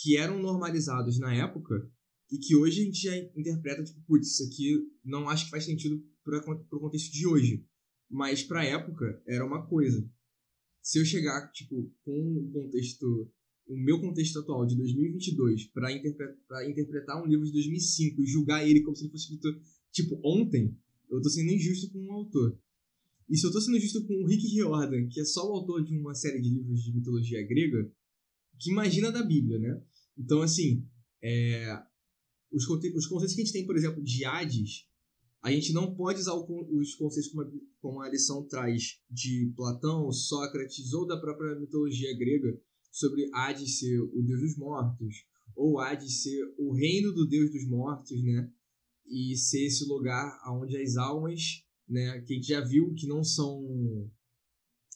que 0.00 0.16
eram 0.16 0.40
normalizados 0.40 1.18
na 1.18 1.34
época 1.34 1.90
e 2.30 2.38
que 2.38 2.54
hoje 2.54 2.80
a 2.80 2.84
gente 2.84 3.02
já 3.02 3.16
interpreta, 3.36 3.82
tipo, 3.82 4.00
putz, 4.06 4.28
isso 4.28 4.44
aqui 4.44 4.76
não 5.04 5.28
acho 5.28 5.46
que 5.46 5.50
faz 5.50 5.64
sentido 5.64 6.02
para 6.22 6.38
o 6.38 6.80
contexto 6.80 7.12
de 7.12 7.26
hoje. 7.26 7.66
Mas 8.08 8.42
para 8.42 8.60
a 8.60 8.64
época 8.64 9.22
era 9.26 9.44
uma 9.44 9.66
coisa. 9.66 10.08
se 10.82 10.98
eu 10.98 11.04
chegar, 11.04 11.50
tipo, 11.52 11.92
com 12.04 12.36
o 12.38 12.50
contexto, 12.52 13.30
o 13.66 13.76
meu 13.76 14.00
contexto 14.00 14.38
atual 14.38 14.66
de 14.66 14.76
2022 14.76 15.66
para 15.72 15.92
interpretar, 15.92 16.68
interpretar 16.68 17.22
um 17.22 17.26
livro 17.26 17.44
de 17.44 17.52
2005 17.52 18.22
e 18.22 18.26
julgar 18.26 18.66
ele 18.66 18.82
como 18.82 18.96
se 18.96 19.04
ele 19.04 19.10
fosse 19.10 19.34
escrito, 19.34 19.60
tipo, 19.92 20.20
ontem, 20.24 20.76
eu 21.10 21.20
tô 21.20 21.28
sendo 21.28 21.52
injusto 21.52 21.90
com 21.92 22.04
o 22.04 22.12
autor. 22.12 22.58
E 23.28 23.36
se 23.36 23.46
eu 23.46 23.52
tô 23.52 23.60
sendo 23.60 23.76
injusto 23.76 24.06
com 24.06 24.14
o 24.14 24.26
Rick 24.26 24.46
Riordan, 24.48 25.06
que 25.08 25.20
é 25.20 25.24
só 25.24 25.46
o 25.46 25.52
autor 25.52 25.84
de 25.84 25.96
uma 25.96 26.14
série 26.14 26.40
de 26.40 26.48
livros 26.48 26.82
de 26.82 26.94
mitologia 26.94 27.46
grega, 27.46 27.92
que 28.58 28.70
imagina 28.70 29.12
da 29.12 29.22
Bíblia, 29.22 29.58
né? 29.58 29.82
Então, 30.16 30.40
assim, 30.40 30.86
é, 31.22 31.78
os, 32.50 32.66
os 32.68 33.06
conceitos 33.06 33.34
que 33.34 33.42
a 33.42 33.44
gente 33.44 33.52
tem, 33.52 33.66
por 33.66 33.76
exemplo, 33.76 34.02
de 34.02 34.24
Hades, 34.24 34.86
a 35.42 35.52
gente 35.52 35.72
não 35.72 35.94
pode 35.94 36.20
usar 36.20 36.34
os 36.34 36.94
conceitos 36.96 37.30
como 37.30 37.42
a, 37.42 37.50
como 37.80 38.00
a 38.00 38.08
lição 38.08 38.46
traz 38.48 39.00
de 39.10 39.52
Platão, 39.56 40.10
Sócrates 40.10 40.92
ou 40.92 41.06
da 41.06 41.20
própria 41.20 41.58
mitologia 41.58 42.16
grega 42.16 42.60
sobre 42.90 43.30
Hades 43.32 43.78
ser 43.78 44.00
o 44.00 44.22
deus 44.22 44.40
dos 44.40 44.56
mortos, 44.56 45.24
ou 45.54 45.78
Hades 45.78 46.22
ser 46.22 46.42
o 46.58 46.72
reino 46.72 47.12
do 47.12 47.26
deus 47.28 47.50
dos 47.52 47.66
mortos, 47.68 48.20
né? 48.22 48.50
E 49.10 49.36
ser 49.36 49.66
esse 49.66 49.84
lugar 49.86 50.38
onde 50.48 50.76
as 50.76 50.96
almas, 50.96 51.64
né, 51.88 52.20
que 52.20 52.34
a 52.34 52.36
gente 52.36 52.48
já 52.48 52.60
viu 52.60 52.94
que 52.94 53.06
não 53.06 53.24
são 53.24 54.10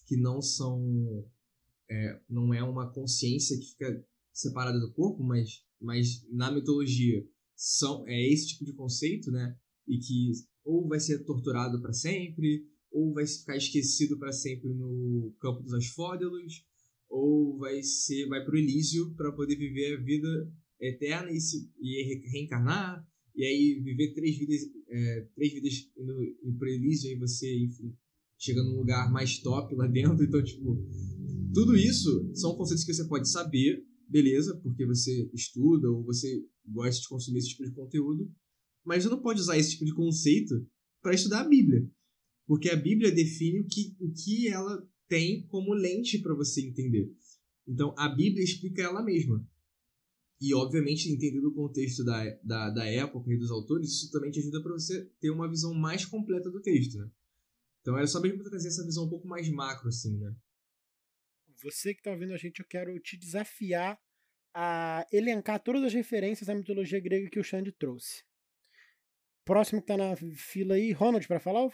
que 0.06 0.16
não 0.16 0.42
são 0.42 1.24
é, 1.90 2.20
não 2.28 2.52
é 2.52 2.62
uma 2.62 2.92
consciência 2.92 3.58
que 3.58 3.66
fica 3.66 4.06
separada 4.32 4.78
do 4.78 4.92
corpo, 4.92 5.22
mas 5.22 5.64
mas 5.80 6.24
na 6.30 6.50
mitologia 6.50 7.26
são 7.56 8.06
é 8.06 8.28
esse 8.28 8.48
tipo 8.48 8.64
de 8.64 8.72
conceito, 8.72 9.30
né? 9.30 9.56
E 9.86 9.98
que 9.98 10.32
ou 10.64 10.86
vai 10.86 11.00
ser 11.00 11.24
torturado 11.24 11.80
para 11.80 11.92
sempre, 11.92 12.66
ou 12.90 13.12
vai 13.12 13.26
ficar 13.26 13.56
esquecido 13.56 14.18
para 14.18 14.32
sempre 14.32 14.72
no 14.72 15.34
campo 15.40 15.62
dos 15.62 15.74
asfódelos, 15.74 16.64
ou 17.08 17.58
vai 17.58 17.82
ser 17.82 18.28
vai 18.28 18.44
pro 18.44 18.56
Elísio 18.56 19.14
para 19.14 19.32
poder 19.32 19.56
viver 19.56 19.96
a 19.96 20.02
vida 20.02 20.52
eterna 20.80 21.30
e, 21.30 21.40
se, 21.40 21.70
e 21.80 22.28
reencarnar 22.30 23.06
e 23.34 23.44
aí 23.44 23.80
viver 23.82 24.14
três 24.14 24.36
vidas 24.36 24.60
é, 24.88 25.28
três 25.34 25.52
vidas 25.52 25.90
Elísio 26.62 27.10
e 27.10 27.16
você 27.16 27.64
enfim 27.64 27.94
chega 28.38 28.62
num 28.62 28.76
lugar 28.76 29.10
mais 29.12 29.38
top 29.38 29.74
lá 29.74 29.86
dentro 29.86 30.24
então 30.24 30.42
tipo 30.42 30.84
tudo 31.54 31.76
isso 31.76 32.30
são 32.34 32.56
conceitos 32.56 32.84
que 32.84 32.92
você 32.92 33.04
pode 33.06 33.28
saber 33.28 33.84
beleza 34.08 34.54
porque 34.62 34.84
você 34.84 35.30
estuda 35.32 35.90
ou 35.90 36.04
você 36.04 36.44
gosta 36.66 37.00
de 37.00 37.08
consumir 37.08 37.38
esse 37.38 37.48
tipo 37.50 37.64
de 37.64 37.72
conteúdo, 37.72 38.30
mas 38.84 39.02
você 39.02 39.10
não 39.10 39.20
pode 39.20 39.40
usar 39.40 39.58
esse 39.58 39.72
tipo 39.72 39.84
de 39.84 39.94
conceito 39.94 40.66
para 41.00 41.14
estudar 41.14 41.40
a 41.40 41.48
Bíblia. 41.48 41.88
Porque 42.46 42.68
a 42.68 42.76
Bíblia 42.76 43.10
define 43.10 43.60
o 43.60 43.66
que, 43.66 43.96
o 44.00 44.12
que 44.12 44.48
ela 44.48 44.86
tem 45.08 45.46
como 45.46 45.74
lente 45.74 46.18
para 46.18 46.34
você 46.34 46.66
entender. 46.66 47.10
Então, 47.66 47.94
a 47.96 48.08
Bíblia 48.08 48.42
explica 48.42 48.82
ela 48.82 49.02
mesma. 49.02 49.46
E, 50.42 50.52
obviamente, 50.54 51.08
entendendo 51.08 51.50
o 51.50 51.54
contexto 51.54 52.04
da, 52.04 52.24
da, 52.42 52.70
da 52.70 52.84
época 52.84 53.32
e 53.32 53.38
dos 53.38 53.52
autores, 53.52 53.90
isso 53.90 54.10
também 54.10 54.28
te 54.28 54.40
ajuda 54.40 54.60
para 54.60 54.72
você 54.72 55.08
ter 55.20 55.30
uma 55.30 55.48
visão 55.48 55.72
mais 55.72 56.04
completa 56.04 56.50
do 56.50 56.60
texto, 56.60 56.98
né? 56.98 57.08
Então, 57.80 57.96
era 57.96 58.08
só 58.08 58.20
mesmo 58.20 58.38
para 58.38 58.50
trazer 58.50 58.66
essa 58.66 58.84
visão 58.84 59.04
um 59.04 59.08
pouco 59.08 59.28
mais 59.28 59.48
macro, 59.48 59.88
assim, 59.88 60.18
né? 60.18 60.34
Você 61.62 61.94
que 61.94 62.00
está 62.00 62.10
ouvindo 62.10 62.32
a 62.32 62.36
gente, 62.36 62.58
eu 62.58 62.66
quero 62.66 62.98
te 62.98 63.16
desafiar 63.16 63.96
a 64.52 65.06
elencar 65.12 65.62
todas 65.62 65.84
as 65.84 65.94
referências 65.94 66.48
à 66.48 66.56
mitologia 66.56 66.98
grega 66.98 67.30
que 67.30 67.38
o 67.38 67.44
Xande 67.44 67.70
trouxe. 67.70 68.24
Próximo 69.44 69.80
que 69.80 69.86
tá 69.86 69.96
na 69.96 70.16
fila 70.34 70.74
aí, 70.74 70.90
Ronald, 70.90 71.24
para 71.28 71.38
falar? 71.38 71.70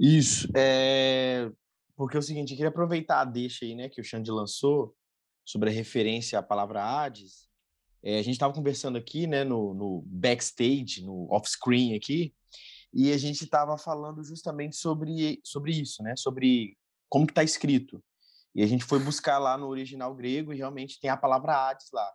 Isso. 0.00 0.48
É... 0.56 1.48
Porque 1.94 2.16
é 2.16 2.18
o 2.18 2.22
seguinte, 2.22 2.50
eu 2.50 2.56
queria 2.56 2.70
aproveitar 2.70 3.20
a 3.20 3.24
deixa 3.24 3.64
aí, 3.64 3.76
né, 3.76 3.88
que 3.88 4.00
o 4.00 4.04
Xande 4.04 4.32
lançou 4.32 4.92
sobre 5.44 5.70
a 5.70 5.72
referência 5.72 6.36
à 6.36 6.42
palavra 6.42 6.82
Hades. 6.82 7.51
É, 8.02 8.18
a 8.18 8.22
gente 8.22 8.34
estava 8.34 8.52
conversando 8.52 8.98
aqui, 8.98 9.26
né, 9.26 9.44
no, 9.44 9.72
no 9.74 10.02
backstage, 10.06 11.04
no 11.04 11.28
off-screen 11.30 11.94
aqui, 11.94 12.34
e 12.92 13.12
a 13.12 13.16
gente 13.16 13.44
estava 13.44 13.78
falando 13.78 14.22
justamente 14.24 14.76
sobre, 14.76 15.40
sobre 15.44 15.72
isso, 15.72 16.02
né, 16.02 16.14
sobre 16.16 16.76
como 17.08 17.26
que 17.26 17.32
está 17.32 17.44
escrito. 17.44 18.02
E 18.54 18.62
a 18.62 18.66
gente 18.66 18.84
foi 18.84 18.98
buscar 18.98 19.38
lá 19.38 19.56
no 19.56 19.68
original 19.68 20.14
grego 20.14 20.52
e 20.52 20.56
realmente 20.56 21.00
tem 21.00 21.08
a 21.08 21.16
palavra 21.16 21.54
Hades 21.54 21.86
lá. 21.92 22.10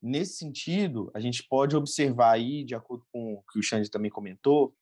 Nesse 0.00 0.36
sentido, 0.36 1.10
a 1.14 1.20
gente 1.20 1.44
pode 1.48 1.76
observar 1.76 2.32
aí, 2.32 2.64
de 2.64 2.74
acordo 2.74 3.04
com 3.12 3.34
o 3.34 3.42
que 3.50 3.58
o 3.58 3.62
Xande 3.62 3.90
também 3.90 4.10
comentou, 4.10 4.76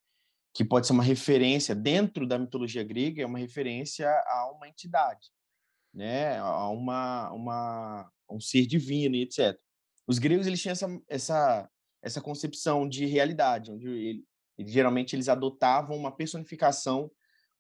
que 0.53 0.65
pode 0.65 0.87
ser 0.87 0.93
uma 0.93 1.03
referência 1.03 1.75
dentro 1.75 2.27
da 2.27 2.39
mitologia 2.39 2.83
grega, 2.83 3.23
é 3.23 3.27
uma 3.27 3.39
referência 3.39 4.09
a 4.09 4.51
uma 4.51 4.69
entidade, 4.69 5.29
né, 5.95 6.39
a 6.39 6.69
uma, 6.69 7.31
uma 7.33 8.11
um 8.29 8.41
ser 8.41 8.67
divino 8.67 9.15
e 9.15 9.23
etc. 9.23 9.59
Os 10.11 10.19
gregos 10.19 10.47
eles 10.47 10.61
tinham 10.61 10.73
essa 10.73 11.01
essa 11.09 11.71
essa 12.03 12.21
concepção 12.21 12.89
de 12.89 13.05
realidade, 13.05 13.71
onde 13.71 13.89
ele, 13.89 14.25
geralmente 14.59 15.15
eles 15.15 15.29
adotavam 15.29 15.97
uma 15.97 16.11
personificação 16.11 17.11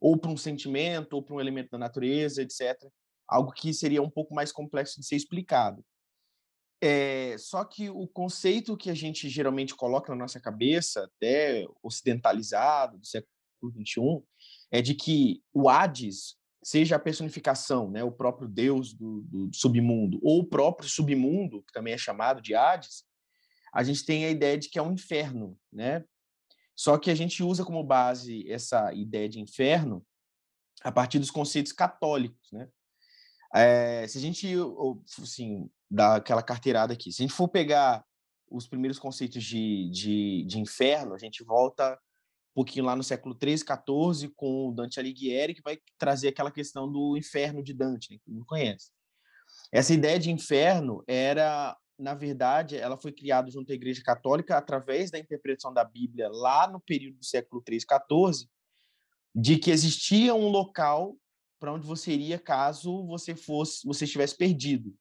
ou 0.00 0.18
para 0.18 0.30
um 0.30 0.36
sentimento 0.36 1.12
ou 1.12 1.22
para 1.22 1.34
um 1.34 1.40
elemento 1.40 1.70
da 1.70 1.78
natureza, 1.78 2.42
etc 2.42 2.76
algo 3.30 3.52
que 3.52 3.72
seria 3.72 4.02
um 4.02 4.10
pouco 4.10 4.34
mais 4.34 4.50
complexo 4.50 5.00
de 5.00 5.06
ser 5.06 5.14
explicado. 5.14 5.84
É, 6.82 7.36
só 7.38 7.64
que 7.64 7.88
o 7.88 8.08
conceito 8.08 8.76
que 8.76 8.90
a 8.90 8.94
gente 8.94 9.28
geralmente 9.28 9.74
coloca 9.74 10.10
na 10.10 10.18
nossa 10.18 10.40
cabeça, 10.40 11.04
até 11.04 11.64
ocidentalizado, 11.82 12.98
do 12.98 13.06
século 13.06 13.30
XXI, 13.62 14.24
é 14.72 14.82
de 14.82 14.94
que 14.94 15.42
o 15.52 15.68
Hades 15.68 16.36
seja 16.62 16.96
a 16.96 17.01
personificação, 17.01 17.90
né, 17.90 18.05
o 18.05 18.12
próprio 18.12 18.49
deus 18.49 18.92
do, 18.92 19.23
do 19.23 19.51
submundo, 19.53 20.20
ou 20.23 20.40
o 20.40 20.46
próprio 20.46 20.88
submundo, 20.88 21.62
que 21.62 21.73
também 21.73 21.94
é 21.94 21.99
chamado 21.99 22.42
de 22.42 22.55
Hades, 22.55 23.05
a 23.73 23.83
gente 23.83 24.05
tem 24.05 24.25
a 24.25 24.31
ideia 24.31 24.59
de 24.59 24.68
que 24.68 24.79
é 24.79 24.83
um 24.83 24.92
inferno, 24.92 25.57
né? 25.73 26.05
Só 26.75 26.99
que 26.99 27.11
a 27.11 27.14
gente 27.14 27.42
usa 27.42 27.64
como 27.64 27.85
base 27.85 28.51
essa 28.51 28.92
ideia 28.92 29.29
de 29.29 29.38
inferno 29.38 30.05
a 30.83 30.90
partir 30.90 31.18
dos 31.18 31.31
conceitos 31.31 31.73
católicos, 31.73 32.51
né? 32.53 32.68
É, 33.55 34.07
se 34.07 34.18
a 34.18 34.20
gente, 34.20 34.49
assim, 35.20 35.68
dar 35.90 36.16
aquela 36.16 36.42
carteirada 36.42 36.92
aqui, 36.92 37.12
se 37.12 37.23
a 37.23 37.25
gente 37.27 37.37
for 37.37 37.49
pegar 37.49 38.05
os 38.49 38.66
primeiros 38.66 38.99
conceitos 38.99 39.42
de, 39.44 39.90
de, 39.90 40.44
de 40.44 40.59
inferno, 40.59 41.14
a 41.14 41.18
gente 41.18 41.44
volta 41.44 41.99
pouquinho 42.54 42.84
lá 42.84 42.96
no 42.96 43.02
século 43.02 43.34
13, 43.34 43.64
14, 43.64 44.28
com 44.30 44.68
o 44.68 44.72
Dante 44.72 44.98
Alighieri, 44.98 45.54
que 45.54 45.62
vai 45.62 45.78
trazer 45.98 46.28
aquela 46.28 46.50
questão 46.50 46.90
do 46.90 47.16
inferno 47.16 47.62
de 47.62 47.72
Dante, 47.72 48.10
né, 48.10 48.18
que 48.18 48.24
todo 48.24 48.34
mundo 48.34 48.46
conhece. 48.46 48.90
Essa 49.72 49.94
ideia 49.94 50.18
de 50.18 50.30
inferno 50.30 51.02
era, 51.06 51.76
na 51.98 52.14
verdade, 52.14 52.76
ela 52.76 52.96
foi 52.96 53.12
criada 53.12 53.50
junto 53.50 53.70
à 53.70 53.74
Igreja 53.74 54.02
Católica 54.02 54.56
através 54.56 55.10
da 55.10 55.18
interpretação 55.18 55.72
da 55.72 55.84
Bíblia 55.84 56.28
lá 56.28 56.68
no 56.68 56.80
período 56.80 57.18
do 57.18 57.24
século 57.24 57.62
13, 57.62 57.86
14, 57.86 58.48
de 59.34 59.56
que 59.56 59.70
existia 59.70 60.34
um 60.34 60.48
local 60.48 61.16
para 61.60 61.72
onde 61.72 61.86
você 61.86 62.12
iria 62.12 62.38
caso 62.38 63.06
você 63.06 63.36
fosse, 63.36 63.86
você 63.86 64.04
estivesse 64.04 64.36
perdido, 64.36 64.96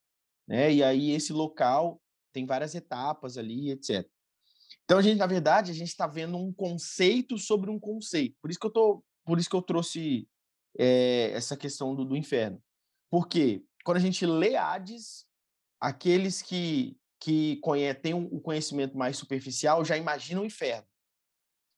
né? 0.48 0.72
E 0.72 0.84
aí 0.84 1.12
esse 1.12 1.32
local 1.32 2.00
tem 2.34 2.46
várias 2.46 2.76
etapas 2.76 3.38
ali, 3.38 3.72
etc. 3.72 4.06
Então 4.90 4.98
a 4.98 5.04
gente, 5.04 5.20
na 5.20 5.28
verdade, 5.28 5.70
a 5.70 5.74
gente 5.76 5.90
está 5.90 6.08
vendo 6.08 6.36
um 6.36 6.52
conceito 6.52 7.38
sobre 7.38 7.70
um 7.70 7.80
conceito. 7.80 8.36
Por 8.42 8.50
isso 8.50 8.60
que 8.60 8.66
eu 8.66 8.72
tô, 8.72 9.04
por 9.24 9.38
isso 9.38 9.48
que 9.48 9.56
eu 9.56 9.62
trouxe 9.62 10.28
é, 10.76 11.30
essa 11.30 11.56
questão 11.56 11.94
do, 11.94 12.04
do 12.04 12.18
inferno. 12.18 12.60
Porque 13.08 13.64
quando 13.86 13.98
a 13.98 14.00
gente 14.00 14.26
lê 14.26 14.56
Hades, 14.56 15.28
aqueles 15.80 16.42
que 16.42 16.98
que 17.22 17.62
têm 18.02 18.16
um 18.16 18.40
conhecimento 18.40 18.98
mais 18.98 19.18
superficial 19.18 19.86
já 19.86 19.96
imaginam 19.96 20.42
o 20.42 20.46
inferno. 20.46 20.88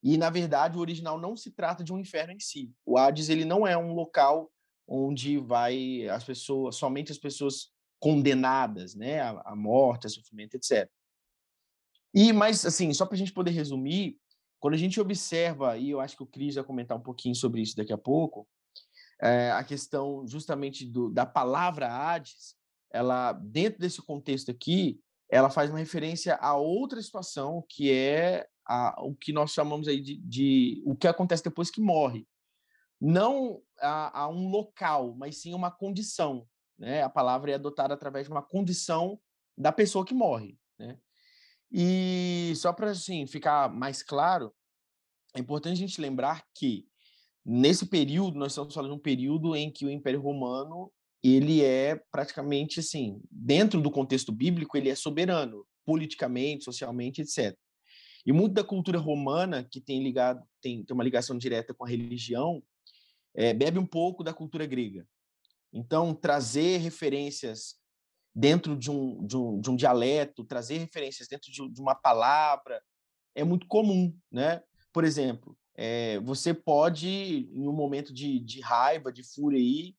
E 0.01 0.15
na 0.15 0.29
verdade 0.29 0.77
o 0.77 0.81
original 0.81 1.19
não 1.19 1.35
se 1.35 1.51
trata 1.51 1.83
de 1.83 1.91
um 1.91 1.99
inferno 1.99 2.31
em 2.31 2.39
si. 2.39 2.71
O 2.85 2.97
Hades 2.97 3.27
ele 3.27 3.43
não 3.43 3.67
é 3.67 3.75
um 3.75 3.93
local 3.93 4.49
onde 4.87 5.37
vai 5.37 6.07
as 6.07 6.23
pessoas, 6.23 6.77
somente 6.77 7.11
as 7.11 7.17
pessoas 7.17 7.73
condenadas, 7.99 8.95
né, 8.95 9.19
à, 9.19 9.53
morte, 9.55 10.07
a 10.07 10.09
sofrimento, 10.09 10.55
etc. 10.55 10.89
E 12.13 12.33
mas 12.33 12.65
assim, 12.65 12.93
só 12.93 13.05
para 13.05 13.15
a 13.15 13.17
gente 13.17 13.33
poder 13.33 13.51
resumir, 13.51 14.17
quando 14.59 14.73
a 14.75 14.77
gente 14.77 14.99
observa 14.99 15.77
e 15.77 15.89
eu 15.89 15.99
acho 15.99 16.15
que 16.15 16.23
o 16.23 16.27
Cris 16.27 16.55
vai 16.55 16.63
comentar 16.63 16.97
um 16.97 17.01
pouquinho 17.01 17.35
sobre 17.35 17.61
isso 17.61 17.75
daqui 17.75 17.91
a 17.91 17.97
pouco, 17.97 18.47
é, 19.21 19.51
a 19.51 19.63
questão 19.63 20.25
justamente 20.27 20.85
do, 20.85 21.09
da 21.09 21.25
palavra 21.25 21.87
Hades, 21.87 22.55
ela 22.91 23.33
dentro 23.33 23.79
desse 23.79 24.01
contexto 24.01 24.51
aqui, 24.51 24.99
ela 25.29 25.49
faz 25.49 25.69
uma 25.69 25.79
referência 25.79 26.35
a 26.35 26.55
outra 26.55 27.01
situação 27.01 27.63
que 27.69 27.91
é 27.91 28.47
a, 28.67 29.01
o 29.03 29.15
que 29.15 29.31
nós 29.31 29.51
chamamos 29.51 29.87
aí 29.87 29.99
de, 30.01 30.17
de 30.17 30.83
o 30.85 30.95
que 30.95 31.07
acontece 31.07 31.43
depois 31.43 31.71
que 31.71 31.81
morre, 31.81 32.27
não 32.99 33.61
a, 33.79 34.21
a, 34.21 34.29
um 34.29 34.49
local, 34.49 35.15
mas 35.15 35.41
sim 35.41 35.53
uma 35.53 35.71
condição. 35.71 36.47
Né? 36.77 37.01
A 37.01 37.09
palavra 37.09 37.51
é 37.51 37.55
adotada 37.55 37.93
através 37.93 38.27
de 38.27 38.31
uma 38.31 38.43
condição 38.43 39.19
da 39.57 39.71
pessoa 39.71 40.05
que 40.05 40.13
morre. 40.13 40.57
Né? 40.77 40.99
E 41.71 42.53
só 42.55 42.73
para 42.73 42.91
assim, 42.91 43.25
ficar 43.25 43.71
mais 43.73 44.03
claro, 44.03 44.53
é 45.35 45.39
importante 45.39 45.73
a 45.73 45.87
gente 45.87 46.01
lembrar 46.01 46.43
que 46.53 46.85
nesse 47.45 47.85
período, 47.85 48.37
nós 48.37 48.51
estamos 48.51 48.73
falando 48.73 48.91
de 48.91 48.97
um 48.97 49.01
período 49.01 49.55
em 49.55 49.71
que 49.71 49.85
o 49.85 49.89
Império 49.89 50.21
Romano 50.21 50.91
ele 51.23 51.63
é 51.63 51.95
praticamente 52.11 52.79
assim, 52.79 53.21
dentro 53.29 53.79
do 53.79 53.91
contexto 53.91 54.31
bíblico, 54.31 54.75
ele 54.75 54.89
é 54.89 54.95
soberano, 54.95 55.65
politicamente, 55.85 56.63
socialmente, 56.63 57.21
etc. 57.21 57.55
E 58.25 58.31
muito 58.31 58.53
da 58.53 58.63
cultura 58.63 58.97
romana, 58.97 59.63
que 59.63 59.79
tem 59.79 60.03
ligado, 60.03 60.43
tem, 60.61 60.83
tem 60.83 60.93
uma 60.93 61.03
ligação 61.03 61.37
direta 61.37 61.73
com 61.73 61.85
a 61.85 61.87
religião, 61.87 62.61
é, 63.35 63.53
bebe 63.53 63.79
um 63.79 63.85
pouco 63.85 64.23
da 64.23 64.33
cultura 64.33 64.65
grega. 64.65 65.07
Então, 65.71 66.13
trazer 66.13 66.77
referências 66.77 67.75
dentro 68.33 68.77
de 68.77 68.89
um, 68.89 69.25
de 69.25 69.37
um, 69.37 69.59
de 69.59 69.69
um 69.69 69.75
dialeto, 69.75 70.45
trazer 70.45 70.77
referências 70.77 71.27
dentro 71.27 71.51
de, 71.51 71.69
de, 71.71 71.81
uma 71.81 71.95
palavra, 71.95 72.81
é 73.35 73.43
muito 73.43 73.67
comum, 73.67 74.15
né? 74.31 74.61
Por 74.93 75.03
exemplo, 75.03 75.57
é, 75.75 76.19
você 76.19 76.53
pode, 76.53 77.09
em 77.09 77.67
um 77.67 77.73
momento 77.73 78.13
de, 78.13 78.39
de 78.39 78.61
raiva, 78.61 79.11
de 79.11 79.23
fúria 79.23 79.59
aí, 79.59 79.95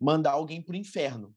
mandar 0.00 0.32
alguém 0.32 0.62
para 0.62 0.74
o 0.74 0.76
inferno. 0.76 1.34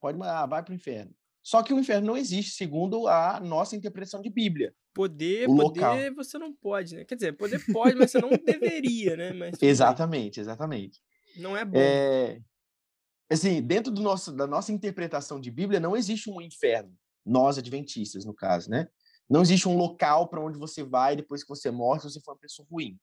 Pode 0.00 0.18
mandar, 0.18 0.42
ah, 0.42 0.46
vai 0.46 0.62
para 0.62 0.72
o 0.72 0.74
inferno. 0.74 1.14
Só 1.42 1.62
que 1.62 1.72
o 1.72 1.78
inferno 1.78 2.08
não 2.08 2.16
existe, 2.16 2.52
segundo 2.52 3.06
a 3.06 3.38
nossa 3.38 3.76
interpretação 3.76 4.20
de 4.20 4.30
Bíblia. 4.30 4.74
Poder, 4.92 5.48
o 5.48 5.54
poder 5.54 5.80
local. 5.80 6.14
você 6.16 6.38
não 6.38 6.52
pode, 6.52 6.96
né? 6.96 7.04
Quer 7.04 7.14
dizer, 7.14 7.36
poder 7.36 7.64
pode, 7.72 7.94
mas 7.94 8.10
você 8.10 8.20
não 8.20 8.30
deveria, 8.30 9.16
né? 9.16 9.32
Mas, 9.32 9.54
exatamente, 9.62 10.40
exatamente. 10.40 11.00
Não 11.36 11.56
é 11.56 11.64
bom. 11.64 11.78
É, 11.78 12.40
assim, 13.30 13.62
dentro 13.62 13.92
do 13.92 14.02
nosso, 14.02 14.32
da 14.32 14.46
nossa 14.46 14.72
interpretação 14.72 15.40
de 15.40 15.50
Bíblia, 15.50 15.80
não 15.80 15.96
existe 15.96 16.30
um 16.30 16.40
inferno. 16.40 16.94
Nós, 17.24 17.58
adventistas, 17.58 18.24
no 18.24 18.34
caso, 18.34 18.70
né? 18.70 18.88
Não 19.28 19.42
existe 19.42 19.68
um 19.68 19.76
local 19.76 20.28
para 20.28 20.40
onde 20.40 20.58
você 20.58 20.84
vai 20.84 21.16
depois 21.16 21.42
que 21.42 21.48
você 21.48 21.70
morre 21.70 22.00
se 22.00 22.10
você 22.10 22.20
for 22.20 22.32
uma 22.32 22.38
pessoa 22.38 22.66
ruim. 22.70 22.98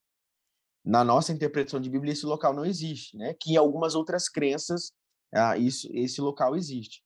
Na 0.85 1.03
nossa 1.03 1.33
interpretação 1.33 1.79
de 1.79 1.89
Bíblia, 1.89 2.13
esse 2.13 2.25
local 2.25 2.53
não 2.53 2.65
existe, 2.65 3.17
né? 3.17 3.33
Que 3.33 3.53
em 3.53 3.57
algumas 3.57 3.95
outras 3.95 4.29
crenças, 4.29 4.93
ah, 5.33 5.57
isso, 5.57 5.89
esse 5.91 6.21
local 6.21 6.55
existe. 6.55 7.03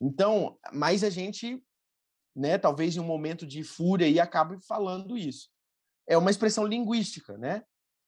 Então, 0.00 0.58
mas 0.72 1.02
a 1.02 1.10
gente, 1.10 1.62
né, 2.34 2.58
talvez 2.58 2.96
em 2.96 3.00
um 3.00 3.04
momento 3.04 3.46
de 3.46 3.64
fúria 3.64 4.06
aí 4.06 4.20
acabe 4.20 4.58
falando 4.64 5.16
isso. 5.16 5.48
É 6.06 6.16
uma 6.18 6.30
expressão 6.30 6.66
linguística, 6.66 7.36
né? 7.38 7.64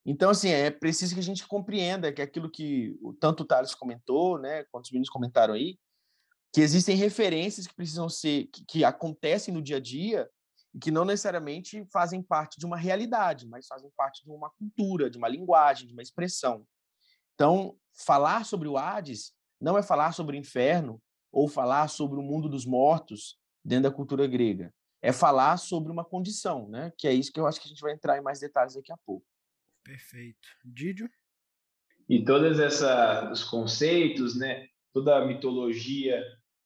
Então, 0.08 0.30
assim, 0.30 0.50
é 0.50 0.70
preciso 0.70 1.14
que 1.14 1.20
a 1.20 1.22
gente 1.22 1.46
compreenda 1.48 2.12
que 2.12 2.22
aquilo 2.22 2.48
que 2.48 2.96
tanto 3.18 3.42
o 3.42 3.44
Thales 3.44 3.74
comentou, 3.74 4.38
né, 4.38 4.62
quanto 4.70 4.84
os 4.84 4.90
meninos 4.92 5.10
comentaram 5.10 5.54
aí, 5.54 5.76
que 6.52 6.60
existem 6.60 6.96
referências 6.96 7.66
que 7.66 7.74
precisam 7.74 8.08
ser, 8.08 8.46
que, 8.52 8.64
que 8.64 8.84
acontecem 8.84 9.52
no 9.52 9.60
dia 9.60 9.78
a 9.78 9.80
dia 9.80 10.30
e 10.72 10.78
que 10.78 10.92
não 10.92 11.04
necessariamente 11.04 11.84
fazem 11.92 12.22
parte 12.22 12.56
de 12.56 12.64
uma 12.64 12.76
realidade, 12.76 13.48
mas 13.48 13.66
fazem 13.66 13.90
parte 13.96 14.22
de 14.24 14.30
uma 14.30 14.48
cultura, 14.50 15.10
de 15.10 15.18
uma 15.18 15.28
linguagem, 15.28 15.88
de 15.88 15.92
uma 15.92 16.02
expressão. 16.02 16.64
Então, 17.34 17.76
falar 17.92 18.44
sobre 18.44 18.68
o 18.68 18.78
Hades 18.78 19.32
não 19.60 19.76
é 19.76 19.82
falar 19.82 20.12
sobre 20.12 20.36
o 20.36 20.38
inferno, 20.38 21.02
ou 21.32 21.48
falar 21.48 21.88
sobre 21.88 22.18
o 22.18 22.22
mundo 22.22 22.48
dos 22.48 22.64
mortos 22.64 23.38
dentro 23.62 23.90
da 23.90 23.94
cultura 23.94 24.26
grega. 24.26 24.72
É 25.02 25.12
falar 25.12 25.58
sobre 25.58 25.92
uma 25.92 26.02
condição, 26.02 26.66
né? 26.68 26.90
Que 26.96 27.06
é 27.06 27.12
isso 27.12 27.30
que 27.30 27.38
eu 27.38 27.46
acho 27.46 27.60
que 27.60 27.66
a 27.66 27.68
gente 27.68 27.82
vai 27.82 27.92
entrar 27.92 28.16
em 28.16 28.22
mais 28.22 28.40
detalhes 28.40 28.74
daqui 28.74 28.90
a 28.90 28.96
pouco. 29.04 29.26
Perfeito. 29.86 30.48
Didio? 30.64 31.08
E 32.08 32.24
todos 32.24 32.58
os 33.30 33.44
conceitos, 33.44 34.36
né? 34.36 34.66
Toda 34.92 35.16
a 35.16 35.24
mitologia 35.24 36.22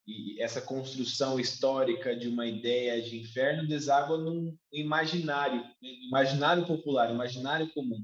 e 0.07 0.41
essa 0.41 0.63
construção 0.63 1.39
histórica 1.39 2.17
de 2.17 2.29
uma 2.29 2.47
ideia 2.47 3.01
de 3.03 3.21
inferno 3.21 3.69
deságua 3.69 4.17
num 4.17 4.57
imaginário, 4.73 5.61
né? 5.61 5.91
imaginário 6.09 6.67
popular, 6.67 7.11
imaginário 7.11 7.71
comum. 7.73 8.03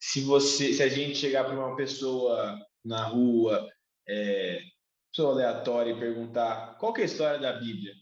Se 0.00 0.22
você, 0.22 0.72
se 0.72 0.82
a 0.82 0.88
gente 0.88 1.16
chegar 1.16 1.44
para 1.44 1.54
uma 1.54 1.76
pessoa 1.76 2.58
na 2.84 3.04
rua, 3.04 3.68
é, 4.08 4.62
pessoa 5.12 5.32
aleatória 5.32 5.92
e 5.92 5.98
perguntar 5.98 6.78
qual 6.78 6.96
é 6.96 7.02
a 7.02 7.04
história 7.04 7.38
da 7.38 7.52
Bíblia, 7.52 7.92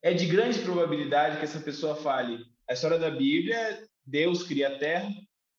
é 0.00 0.14
de 0.14 0.26
grande 0.26 0.60
probabilidade 0.60 1.38
que 1.38 1.44
essa 1.44 1.60
pessoa 1.60 1.96
fale 1.96 2.44
a 2.68 2.74
história 2.74 2.98
da 2.98 3.10
Bíblia 3.10 3.56
é 3.56 3.84
Deus 4.04 4.42
cria 4.42 4.68
a 4.68 4.78
terra, 4.78 5.10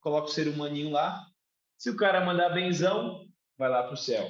coloca 0.03 0.27
o 0.27 0.31
ser 0.31 0.47
humaninho 0.47 0.91
lá. 0.91 1.25
Se 1.77 1.89
o 1.89 1.95
cara 1.95 2.23
mandar 2.23 2.49
benzão, 2.49 3.25
vai 3.57 3.69
lá 3.69 3.83
para 3.83 3.93
o 3.93 3.97
céu. 3.97 4.29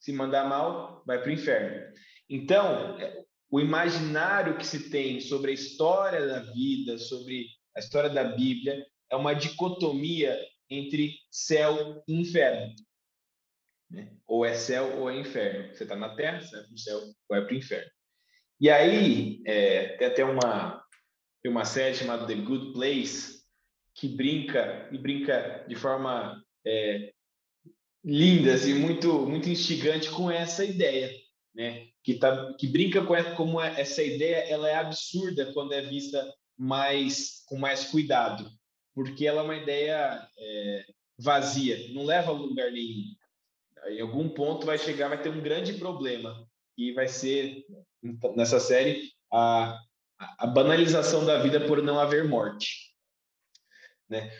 Se 0.00 0.12
mandar 0.12 0.48
mal, 0.48 1.02
vai 1.06 1.20
para 1.20 1.28
o 1.28 1.32
inferno. 1.32 1.92
Então, 2.28 2.98
é, 2.98 3.22
o 3.50 3.60
imaginário 3.60 4.56
que 4.56 4.66
se 4.66 4.90
tem 4.90 5.20
sobre 5.20 5.50
a 5.50 5.54
história 5.54 6.26
da 6.26 6.40
vida, 6.40 6.98
sobre 6.98 7.46
a 7.76 7.80
história 7.80 8.08
da 8.08 8.24
Bíblia, 8.24 8.86
é 9.10 9.16
uma 9.16 9.34
dicotomia 9.34 10.38
entre 10.70 11.16
céu 11.30 12.02
e 12.08 12.20
inferno. 12.20 12.74
Né? 13.90 14.16
Ou 14.26 14.44
é 14.44 14.54
céu 14.54 14.98
ou 14.98 15.10
é 15.10 15.18
inferno. 15.18 15.74
Você 15.74 15.82
está 15.82 15.96
na 15.96 16.14
terra, 16.14 16.40
você 16.40 16.56
vai 16.56 16.64
para 16.64 16.74
o 16.74 16.78
céu 16.78 17.00
ou 17.28 17.36
é 17.36 17.40
para 17.42 17.52
o 17.52 17.56
inferno. 17.56 17.90
E 18.60 18.70
aí, 18.70 19.42
é, 19.46 19.96
tem 19.96 20.06
até 20.06 20.24
uma, 20.24 20.84
tem 21.42 21.50
uma 21.50 21.64
série 21.64 21.94
chamada 21.94 22.26
The 22.26 22.34
Good 22.34 22.72
Place, 22.72 23.39
que 24.00 24.08
brinca, 24.08 24.88
e 24.90 24.98
brinca 24.98 25.64
de 25.68 25.76
forma 25.76 26.42
é, 26.66 27.12
linda, 28.04 28.54
assim, 28.54 28.74
muito, 28.74 29.26
muito 29.26 29.48
instigante 29.48 30.10
com 30.10 30.30
essa 30.30 30.64
ideia, 30.64 31.12
né? 31.54 31.88
que, 32.02 32.14
tá, 32.14 32.54
que 32.54 32.66
brinca 32.66 33.04
com 33.04 33.14
essa, 33.14 33.34
como 33.34 33.60
é, 33.60 33.80
essa 33.80 34.02
ideia 34.02 34.36
ela 34.48 34.68
é 34.68 34.74
absurda 34.74 35.52
quando 35.52 35.72
é 35.72 35.82
vista 35.82 36.32
mais 36.56 37.44
com 37.46 37.56
mais 37.58 37.84
cuidado, 37.84 38.50
porque 38.94 39.26
ela 39.26 39.40
é 39.40 39.44
uma 39.44 39.56
ideia 39.56 40.26
é, 40.38 40.84
vazia, 41.18 41.92
não 41.92 42.04
leva 42.04 42.30
a 42.30 42.34
lugar 42.34 42.70
nenhum 42.72 43.14
em 43.88 44.00
algum 44.00 44.28
ponto 44.28 44.66
vai 44.66 44.78
chegar, 44.78 45.08
vai 45.08 45.22
ter 45.22 45.30
um 45.30 45.40
grande 45.40 45.74
problema 45.74 46.46
e 46.76 46.92
vai 46.92 47.08
ser 47.08 47.64
nessa 48.36 48.60
série 48.60 49.10
a, 49.32 49.78
a 50.38 50.46
banalização 50.46 51.24
da 51.24 51.38
vida 51.38 51.60
por 51.60 51.82
não 51.82 51.98
haver 51.98 52.28
morte, 52.28 52.89
né? 54.10 54.30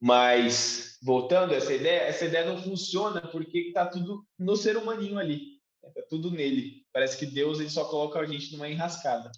Mas 0.00 0.98
voltando 1.00 1.52
a 1.52 1.56
essa 1.56 1.72
ideia, 1.72 2.00
essa 2.00 2.24
ideia 2.24 2.44
não 2.44 2.60
funciona 2.60 3.20
porque 3.20 3.58
está 3.58 3.86
tudo 3.86 4.26
no 4.36 4.56
ser 4.56 4.76
humaninho 4.76 5.18
ali, 5.18 5.60
está 5.82 6.02
tudo 6.10 6.30
nele. 6.30 6.84
Parece 6.92 7.16
que 7.16 7.24
Deus 7.24 7.60
ele 7.60 7.70
só 7.70 7.84
coloca 7.84 8.18
a 8.18 8.26
gente 8.26 8.52
numa 8.52 8.68
enrascada. 8.68 9.30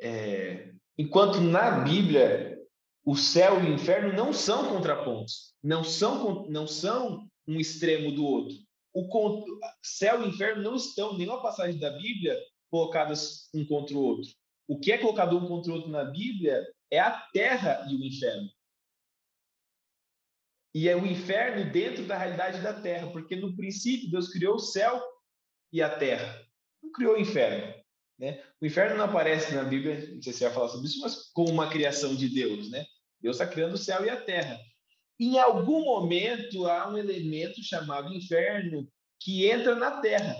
É... 0.00 0.72
Enquanto 0.96 1.40
na 1.40 1.80
Bíblia 1.80 2.56
o 3.04 3.16
céu 3.16 3.62
e 3.62 3.70
o 3.70 3.74
inferno 3.74 4.12
não 4.12 4.32
são 4.32 4.68
contrapontos, 4.68 5.52
não 5.62 5.82
são 5.82 6.46
não 6.48 6.66
são 6.66 7.28
um 7.46 7.58
extremo 7.58 8.12
do 8.12 8.24
outro. 8.24 8.56
O 8.94 9.44
céu 9.82 10.24
e 10.24 10.28
inferno 10.28 10.62
não 10.62 10.74
estão, 10.74 11.18
nenhuma 11.18 11.42
passagem 11.42 11.78
da 11.78 11.90
Bíblia, 11.90 12.34
colocadas 12.70 13.50
um 13.54 13.66
contra 13.66 13.94
o 13.94 14.02
outro. 14.02 14.30
O 14.66 14.78
que 14.78 14.90
é 14.90 14.98
colocado 14.98 15.36
um 15.36 15.46
contra 15.46 15.70
o 15.70 15.74
outro 15.74 15.90
na 15.90 16.04
Bíblia 16.04 16.64
é 16.90 16.98
a 16.98 17.10
terra 17.32 17.86
e 17.90 17.94
o 17.94 18.02
inferno. 18.02 18.48
E 20.76 20.90
é 20.90 20.94
o 20.94 21.06
inferno 21.06 21.72
dentro 21.72 22.04
da 22.04 22.18
realidade 22.18 22.60
da 22.60 22.78
terra, 22.78 23.06
porque 23.10 23.34
no 23.34 23.56
princípio 23.56 24.10
Deus 24.10 24.28
criou 24.28 24.56
o 24.56 24.58
céu 24.58 25.02
e 25.72 25.80
a 25.80 25.88
terra. 25.88 26.46
Não 26.82 26.92
criou 26.92 27.14
o 27.14 27.18
inferno. 27.18 27.72
Né? 28.18 28.44
O 28.60 28.66
inferno 28.66 28.94
não 28.94 29.06
aparece 29.06 29.54
na 29.54 29.64
Bíblia, 29.64 29.94
não 30.14 30.20
sei 30.20 30.34
se 30.34 30.40
você 30.40 30.44
vai 30.44 30.52
falar 30.52 30.68
sobre 30.68 30.86
isso, 30.86 31.00
mas 31.00 31.32
como 31.32 31.50
uma 31.50 31.70
criação 31.70 32.14
de 32.14 32.28
Deus. 32.28 32.70
Né? 32.70 32.84
Deus 33.22 33.36
está 33.36 33.50
criando 33.50 33.72
o 33.72 33.78
céu 33.78 34.04
e 34.04 34.10
a 34.10 34.20
terra. 34.20 34.60
Em 35.18 35.38
algum 35.38 35.82
momento 35.82 36.66
há 36.66 36.86
um 36.90 36.98
elemento 36.98 37.62
chamado 37.62 38.12
inferno 38.12 38.86
que 39.18 39.46
entra 39.46 39.74
na 39.74 40.02
Terra, 40.02 40.36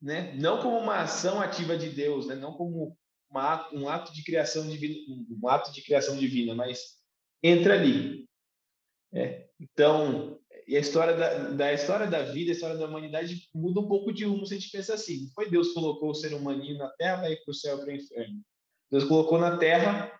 né? 0.00 0.36
Não 0.36 0.62
como 0.62 0.78
uma 0.78 1.00
ação 1.00 1.40
ativa 1.40 1.76
de 1.76 1.88
Deus, 1.88 2.28
né? 2.28 2.36
Não 2.36 2.52
como 2.52 2.96
uma, 3.28 3.68
um 3.72 3.88
ato 3.88 4.14
de 4.14 4.22
criação 4.22 4.70
divina, 4.70 4.96
um 5.42 5.48
ato 5.48 5.72
de 5.72 5.82
criação 5.82 6.16
divina, 6.16 6.54
mas 6.54 6.96
entra 7.42 7.74
ali. 7.74 8.28
É. 9.12 9.43
Então, 9.60 10.38
e 10.66 10.76
a 10.76 10.80
história 10.80 11.14
da, 11.14 11.50
da, 11.50 11.72
história 11.72 12.06
da 12.06 12.22
vida, 12.22 12.50
a 12.50 12.54
história 12.54 12.76
da 12.76 12.86
humanidade 12.86 13.48
muda 13.54 13.80
um 13.80 13.88
pouco 13.88 14.12
de 14.12 14.24
rumo 14.24 14.46
se 14.46 14.54
a 14.54 14.58
gente 14.58 14.70
pensa 14.70 14.94
assim. 14.94 15.28
Foi 15.34 15.50
Deus 15.50 15.72
colocou 15.72 16.10
o 16.10 16.14
ser 16.14 16.34
humaninho 16.34 16.78
na 16.78 16.88
Terra 16.90 17.18
para 17.18 17.30
ir 17.30 17.42
para 17.44 17.52
o 17.52 17.54
céu 17.54 17.78
para 17.78 17.88
o 17.88 17.96
inferno. 17.96 18.40
Deus 18.90 19.04
colocou 19.04 19.38
na 19.38 19.56
Terra 19.56 20.12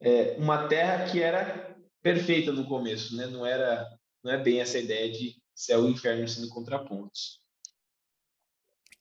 é, 0.00 0.36
uma 0.38 0.68
Terra 0.68 1.10
que 1.10 1.22
era 1.22 1.76
perfeita 2.02 2.52
no 2.52 2.66
começo, 2.66 3.16
né? 3.16 3.26
Não 3.26 3.44
era, 3.44 3.86
não 4.22 4.32
é 4.32 4.42
bem 4.42 4.60
essa 4.60 4.78
ideia 4.78 5.10
de 5.10 5.36
céu 5.54 5.86
e 5.86 5.92
inferno 5.92 6.26
sendo 6.28 6.48
contrapontos. 6.48 7.40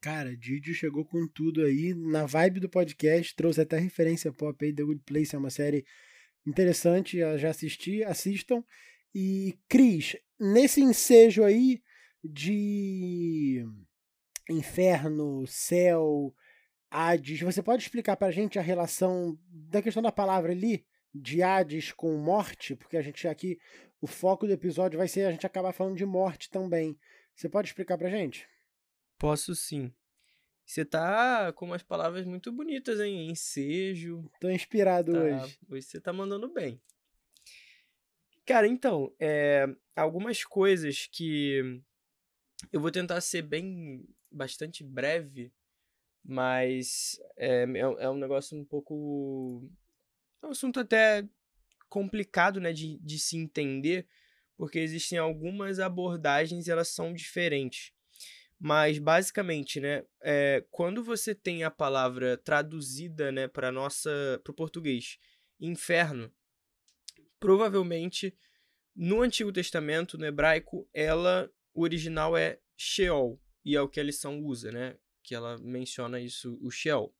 Cara, 0.01 0.37
Didio 0.37 0.73
chegou 0.73 1.03
com 1.03 1.27
tudo 1.27 1.63
aí 1.63 1.93
na 1.95 2.25
vibe 2.25 2.59
do 2.59 2.69
podcast, 2.69 3.35
trouxe 3.35 3.61
até 3.61 3.77
referência 3.79 4.31
pop 4.31 4.63
aí, 4.63 4.73
The 4.73 4.83
Good 4.83 5.01
Place 5.03 5.35
é 5.35 5.39
uma 5.39 5.49
série 5.49 5.83
interessante, 6.45 7.17
já 7.37 7.49
assisti, 7.49 8.03
assistam. 8.03 8.63
E 9.15 9.57
Cris, 9.69 10.17
nesse 10.37 10.81
ensejo 10.81 11.43
aí 11.43 11.81
de 12.21 13.65
inferno, 14.49 15.47
céu, 15.47 16.35
Hades, 16.91 17.39
você 17.39 17.63
pode 17.63 17.81
explicar 17.81 18.17
pra 18.17 18.29
gente 18.29 18.59
a 18.59 18.61
relação 18.61 19.39
da 19.49 19.81
questão 19.81 20.03
da 20.03 20.11
palavra 20.11 20.51
ali? 20.51 20.85
de 21.15 21.41
Hades 21.41 21.93
com 21.93 22.17
morte, 22.17 22.75
porque 22.75 22.97
a 22.97 23.01
gente 23.01 23.25
aqui, 23.27 23.57
o 24.01 24.07
foco 24.07 24.45
do 24.45 24.51
episódio 24.51 24.97
vai 24.97 25.07
ser 25.07 25.25
a 25.25 25.31
gente 25.31 25.45
acabar 25.45 25.71
falando 25.71 25.95
de 25.95 26.05
morte 26.05 26.49
também. 26.49 26.99
Você 27.33 27.47
pode 27.47 27.69
explicar 27.69 27.97
pra 27.97 28.09
gente? 28.09 28.47
Posso 29.17 29.55
sim. 29.55 29.93
Você 30.65 30.83
tá 30.83 31.53
com 31.53 31.65
umas 31.65 31.83
palavras 31.83 32.25
muito 32.25 32.51
bonitas, 32.51 32.99
hein? 32.99 33.29
Ensejo. 33.29 34.29
Tô 34.41 34.49
inspirado 34.49 35.13
tá... 35.13 35.19
hoje. 35.19 35.59
Hoje 35.69 35.81
você 35.83 36.01
tá 36.01 36.11
mandando 36.11 36.51
bem. 36.51 36.81
Cara, 38.45 38.67
então, 38.67 39.13
é... 39.19 39.65
algumas 39.95 40.43
coisas 40.43 41.07
que 41.11 41.81
eu 42.71 42.79
vou 42.79 42.91
tentar 42.91 43.19
ser 43.21 43.41
bem, 43.41 44.05
bastante 44.31 44.83
breve, 44.83 45.51
mas 46.23 47.19
é, 47.37 47.63
é, 47.63 47.79
é 47.79 48.09
um 48.09 48.17
negócio 48.17 48.57
um 48.57 48.65
pouco. 48.65 49.69
É 50.43 50.47
um 50.47 50.51
assunto 50.51 50.79
até 50.79 51.27
complicado, 51.89 52.59
né, 52.59 52.73
de, 52.73 52.97
de 52.99 53.19
se 53.19 53.37
entender, 53.37 54.07
porque 54.57 54.79
existem 54.79 55.17
algumas 55.17 55.79
abordagens 55.79 56.67
e 56.67 56.71
elas 56.71 56.89
são 56.89 57.13
diferentes. 57.13 57.91
Mas 58.59 58.97
basicamente, 58.99 59.79
né, 59.79 60.03
é, 60.21 60.65
quando 60.71 61.03
você 61.03 61.35
tem 61.35 61.63
a 61.63 61.71
palavra 61.71 62.37
traduzida, 62.37 63.31
né, 63.31 63.47
para 63.47 63.71
nossa, 63.71 64.39
para 64.43 64.51
o 64.51 64.55
português, 64.55 65.17
inferno, 65.59 66.31
provavelmente 67.39 68.37
no 68.95 69.21
Antigo 69.21 69.51
Testamento, 69.51 70.17
no 70.17 70.25
hebraico, 70.25 70.87
ela 70.93 71.51
o 71.73 71.81
original 71.81 72.37
é 72.37 72.59
Sheol 72.77 73.39
e 73.63 73.75
é 73.75 73.81
o 73.81 73.89
que 73.89 73.99
a 73.99 74.03
lição 74.03 74.39
usa, 74.41 74.71
né, 74.71 74.97
que 75.21 75.35
ela 75.35 75.57
menciona 75.57 76.19
isso, 76.19 76.57
o 76.61 76.71
Sheol. 76.71 77.13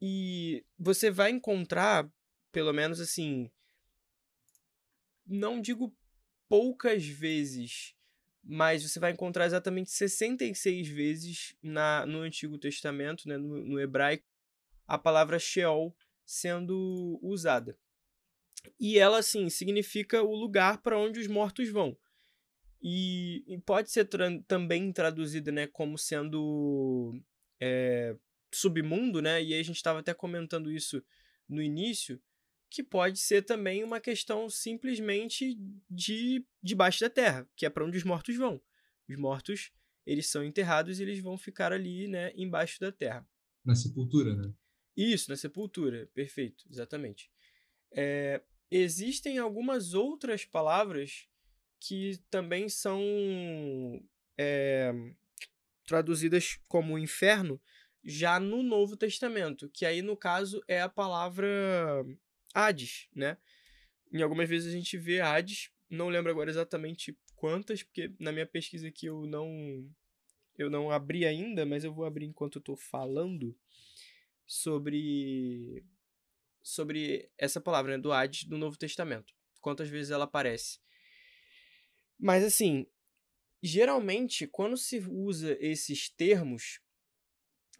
E 0.00 0.64
você 0.78 1.10
vai 1.10 1.30
encontrar, 1.30 2.10
pelo 2.50 2.72
menos 2.72 3.00
assim, 3.00 3.50
não 5.26 5.60
digo 5.60 5.94
poucas 6.48 7.06
vezes 7.06 7.94
mas 8.50 8.82
você 8.82 8.98
vai 8.98 9.12
encontrar 9.12 9.44
exatamente 9.44 9.90
66 9.90 10.88
vezes 10.88 11.54
na, 11.62 12.06
no 12.06 12.20
Antigo 12.20 12.56
Testamento, 12.56 13.28
né, 13.28 13.36
no, 13.36 13.62
no 13.62 13.78
hebraico, 13.78 14.24
a 14.86 14.96
palavra 14.96 15.38
Sheol 15.38 15.94
sendo 16.24 17.18
usada. 17.22 17.78
E 18.78 18.98
ela, 18.98 19.18
assim, 19.18 19.48
significa 19.48 20.22
o 20.22 20.34
lugar 20.34 20.82
para 20.82 20.98
onde 20.98 21.20
os 21.20 21.26
mortos 21.26 21.68
vão. 21.68 21.96
E, 22.80 23.44
e 23.46 23.58
pode 23.58 23.90
ser 23.90 24.04
tra 24.04 24.28
também 24.46 24.92
traduzida 24.92 25.50
né, 25.50 25.66
como 25.66 25.98
sendo 25.98 27.20
é, 27.60 28.16
submundo, 28.52 29.20
né? 29.20 29.42
E 29.42 29.54
a 29.54 29.62
gente 29.62 29.76
estava 29.76 30.00
até 30.00 30.14
comentando 30.14 30.70
isso 30.70 31.02
no 31.48 31.62
início, 31.62 32.20
que 32.70 32.82
pode 32.82 33.18
ser 33.18 33.42
também 33.42 33.82
uma 33.82 34.00
questão 34.00 34.48
simplesmente 34.48 35.58
de 35.90 36.44
debaixo 36.62 37.00
da 37.00 37.10
terra, 37.10 37.48
que 37.56 37.66
é 37.66 37.70
para 37.70 37.84
onde 37.84 37.96
os 37.96 38.04
mortos 38.04 38.36
vão. 38.36 38.60
Os 39.08 39.16
mortos, 39.16 39.72
eles 40.06 40.28
são 40.28 40.44
enterrados 40.44 41.00
e 41.00 41.02
eles 41.02 41.20
vão 41.20 41.38
ficar 41.38 41.72
ali, 41.72 42.06
né, 42.06 42.32
embaixo 42.36 42.78
da 42.78 42.92
terra. 42.92 43.26
Na 43.64 43.74
sepultura, 43.74 44.34
né? 44.36 44.52
Isso, 44.96 45.30
na 45.30 45.36
sepultura, 45.36 46.10
perfeito, 46.12 46.64
exatamente. 46.70 47.30
É, 47.92 48.42
existem 48.70 49.38
algumas 49.38 49.94
outras 49.94 50.44
palavras 50.44 51.26
que 51.80 52.18
também 52.30 52.68
são 52.68 53.00
é, 54.36 54.92
traduzidas 55.86 56.58
como 56.68 56.98
inferno 56.98 57.60
já 58.04 58.38
no 58.38 58.62
Novo 58.62 58.96
Testamento, 58.96 59.68
que 59.68 59.84
aí 59.84 60.02
no 60.02 60.16
caso 60.16 60.62
é 60.66 60.80
a 60.80 60.88
palavra 60.88 61.48
Hades, 62.54 63.08
né? 63.14 63.36
Em 64.12 64.22
algumas 64.22 64.48
vezes 64.48 64.72
a 64.72 64.76
gente 64.76 64.96
vê 64.96 65.20
Hades, 65.20 65.70
não 65.90 66.08
lembro 66.08 66.30
agora 66.30 66.50
exatamente 66.50 67.16
quantas, 67.36 67.82
porque 67.82 68.12
na 68.18 68.32
minha 68.32 68.46
pesquisa 68.46 68.88
aqui 68.88 69.06
eu 69.06 69.26
não 69.26 69.88
eu 70.56 70.68
não 70.68 70.90
abri 70.90 71.24
ainda, 71.24 71.64
mas 71.64 71.84
eu 71.84 71.92
vou 71.92 72.04
abrir 72.04 72.26
enquanto 72.26 72.56
eu 72.56 72.62
tô 72.62 72.76
falando 72.76 73.56
sobre 74.44 75.84
sobre 76.68 77.30
essa 77.38 77.60
palavra, 77.60 77.96
né, 77.96 78.02
do 78.02 78.12
Hades 78.12 78.44
do 78.44 78.58
Novo 78.58 78.76
Testamento. 78.76 79.34
Quantas 79.58 79.88
vezes 79.88 80.10
ela 80.10 80.24
aparece. 80.24 80.78
Mas 82.18 82.44
assim, 82.44 82.86
geralmente 83.62 84.46
quando 84.46 84.76
se 84.76 84.98
usa 84.98 85.56
esses 85.60 86.10
termos, 86.10 86.80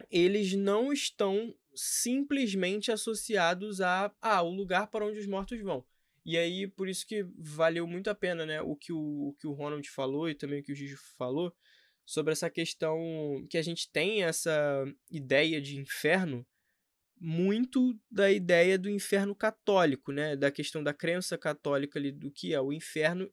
eles 0.09 0.53
não 0.53 0.91
estão 0.91 1.55
simplesmente 1.75 2.91
associados 2.91 3.79
a 3.79 4.11
ah, 4.19 4.41
o 4.41 4.49
lugar 4.49 4.87
para 4.87 5.05
onde 5.05 5.19
os 5.19 5.27
mortos 5.27 5.61
vão. 5.61 5.85
E 6.25 6.37
aí, 6.37 6.67
por 6.67 6.87
isso 6.89 7.05
que 7.05 7.23
valeu 7.37 7.85
muito 7.85 8.09
a 8.09 8.15
pena, 8.15 8.45
né, 8.45 8.61
o 8.61 8.75
que 8.75 8.91
o, 8.91 9.29
o 9.29 9.35
que 9.39 9.47
o 9.47 9.53
Ronald 9.53 9.87
falou 9.89 10.29
e 10.29 10.35
também 10.35 10.61
o 10.61 10.63
que 10.63 10.71
o 10.71 10.75
Gigi 10.75 10.95
falou 11.17 11.55
sobre 12.05 12.31
essa 12.31 12.49
questão 12.49 12.97
que 13.49 13.57
a 13.57 13.61
gente 13.61 13.89
tem 13.91 14.23
essa 14.23 14.83
ideia 15.09 15.61
de 15.61 15.77
inferno 15.77 16.45
muito 17.19 17.99
da 18.09 18.31
ideia 18.31 18.77
do 18.77 18.89
inferno 18.89 19.35
católico, 19.35 20.11
né, 20.11 20.35
da 20.35 20.49
questão 20.49 20.81
da 20.81 20.93
crença 20.93 21.37
católica 21.37 21.99
ali 21.99 22.11
do 22.11 22.31
que 22.31 22.53
é 22.53 22.61
o 22.61 22.71
inferno, 22.71 23.31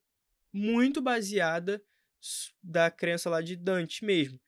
muito 0.53 1.01
baseada 1.01 1.83
da 2.63 2.91
crença 2.91 3.31
lá 3.31 3.41
de 3.41 3.55
Dante 3.55 4.05
mesmo. 4.05 4.41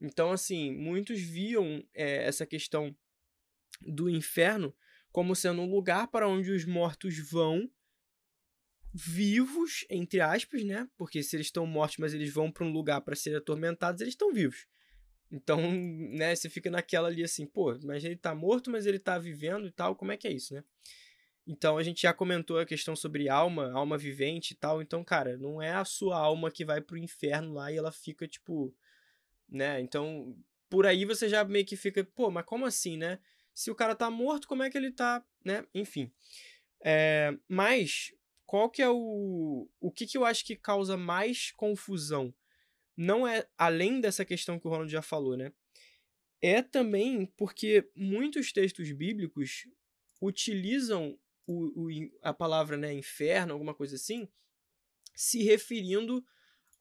Então, 0.00 0.30
assim, 0.30 0.72
muitos 0.72 1.20
viam 1.20 1.84
é, 1.92 2.24
essa 2.24 2.46
questão 2.46 2.96
do 3.80 4.08
inferno 4.08 4.74
como 5.10 5.34
sendo 5.34 5.62
um 5.62 5.70
lugar 5.70 6.08
para 6.08 6.28
onde 6.28 6.50
os 6.50 6.64
mortos 6.64 7.18
vão 7.30 7.70
vivos, 8.94 9.84
entre 9.90 10.20
aspas, 10.20 10.64
né? 10.64 10.88
Porque 10.96 11.22
se 11.22 11.36
eles 11.36 11.46
estão 11.46 11.66
mortos, 11.66 11.98
mas 11.98 12.14
eles 12.14 12.32
vão 12.32 12.50
para 12.50 12.64
um 12.64 12.72
lugar 12.72 13.00
para 13.00 13.16
serem 13.16 13.38
atormentados, 13.38 14.00
eles 14.00 14.14
estão 14.14 14.32
vivos. 14.32 14.66
Então, 15.30 15.58
né, 16.12 16.34
você 16.34 16.48
fica 16.48 16.70
naquela 16.70 17.08
ali 17.08 17.22
assim, 17.22 17.46
pô, 17.46 17.78
mas 17.82 18.04
ele 18.04 18.16
tá 18.16 18.34
morto, 18.34 18.70
mas 18.70 18.86
ele 18.86 18.98
tá 18.98 19.18
vivendo 19.18 19.66
e 19.66 19.70
tal, 19.70 19.94
como 19.94 20.12
é 20.12 20.16
que 20.16 20.26
é 20.28 20.32
isso, 20.32 20.54
né? 20.54 20.64
Então 21.46 21.78
a 21.78 21.82
gente 21.82 22.02
já 22.02 22.12
comentou 22.12 22.58
a 22.58 22.66
questão 22.66 22.94
sobre 22.94 23.28
alma, 23.28 23.72
alma 23.72 23.96
vivente 23.96 24.50
e 24.52 24.54
tal. 24.54 24.82
Então, 24.82 25.02
cara, 25.02 25.38
não 25.38 25.62
é 25.62 25.70
a 25.70 25.84
sua 25.84 26.18
alma 26.18 26.50
que 26.50 26.62
vai 26.62 26.78
pro 26.78 26.98
inferno 26.98 27.54
lá 27.54 27.72
e 27.72 27.76
ela 27.76 27.90
fica, 27.90 28.28
tipo, 28.28 28.74
né? 29.48 29.80
Então, 29.80 30.36
por 30.68 30.86
aí 30.86 31.06
você 31.06 31.26
já 31.26 31.42
meio 31.44 31.64
que 31.64 31.74
fica, 31.74 32.04
pô, 32.04 32.30
mas 32.30 32.44
como 32.44 32.66
assim, 32.66 32.98
né? 32.98 33.18
Se 33.54 33.70
o 33.70 33.74
cara 33.74 33.94
tá 33.94 34.10
morto, 34.10 34.46
como 34.46 34.62
é 34.62 34.68
que 34.68 34.76
ele 34.76 34.92
tá, 34.92 35.24
né? 35.42 35.64
Enfim. 35.74 36.12
É, 36.84 37.34
mas, 37.48 38.12
qual 38.46 38.70
que 38.70 38.82
é 38.82 38.88
o. 38.88 39.68
O 39.80 39.90
que, 39.90 40.06
que 40.06 40.18
eu 40.18 40.24
acho 40.24 40.44
que 40.44 40.54
causa 40.54 40.96
mais 40.96 41.50
confusão? 41.52 42.32
Não 43.00 43.24
é 43.24 43.48
além 43.56 44.00
dessa 44.00 44.24
questão 44.24 44.58
que 44.58 44.66
o 44.66 44.70
Ronald 44.70 44.90
já 44.90 45.00
falou, 45.00 45.36
né? 45.36 45.52
É 46.42 46.60
também 46.62 47.26
porque 47.36 47.88
muitos 47.94 48.52
textos 48.52 48.90
bíblicos 48.90 49.68
utilizam 50.20 51.16
o, 51.46 51.86
o, 51.86 51.88
a 52.20 52.34
palavra 52.34 52.76
né, 52.76 52.92
inferno, 52.92 53.52
alguma 53.52 53.72
coisa 53.72 53.94
assim, 53.94 54.28
se 55.14 55.44
referindo 55.44 56.26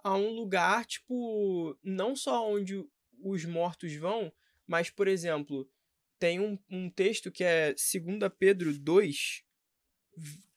a 0.03 0.15
um 0.15 0.31
lugar, 0.31 0.87
tipo, 0.87 1.77
não 1.83 2.15
só 2.15 2.51
onde 2.51 2.83
os 3.19 3.45
mortos 3.45 3.93
vão, 3.95 4.33
mas, 4.65 4.89
por 4.89 5.07
exemplo, 5.07 5.69
tem 6.17 6.39
um, 6.39 6.57
um 6.67 6.89
texto 6.89 7.31
que 7.31 7.43
é 7.43 7.73
2 7.73 8.33
Pedro 8.39 8.75
2, 8.75 9.43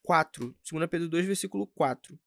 4. 0.01 0.57
2 0.71 0.89
Pedro 0.89 1.07
2, 1.07 1.25
versículo 1.27 1.67
4. 1.67 2.19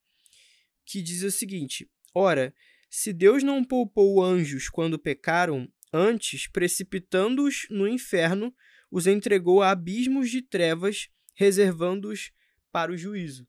Que 0.85 1.03
diz 1.03 1.25
o 1.25 1.33
seguinte: 1.33 1.91
Ora, 2.15 2.55
se 2.97 3.13
Deus 3.13 3.43
não 3.43 3.65
poupou 3.65 4.23
anjos 4.23 4.69
quando 4.69 4.97
pecaram, 4.97 5.69
antes, 5.93 6.47
precipitando-os 6.47 7.67
no 7.69 7.89
inferno, 7.89 8.55
os 8.89 9.09
entregou 9.09 9.63
a 9.63 9.73
abismos 9.73 10.31
de 10.31 10.41
trevas, 10.41 11.09
reservando-os 11.35 12.31
para 12.71 12.93
o 12.93 12.97
juízo. 12.97 13.49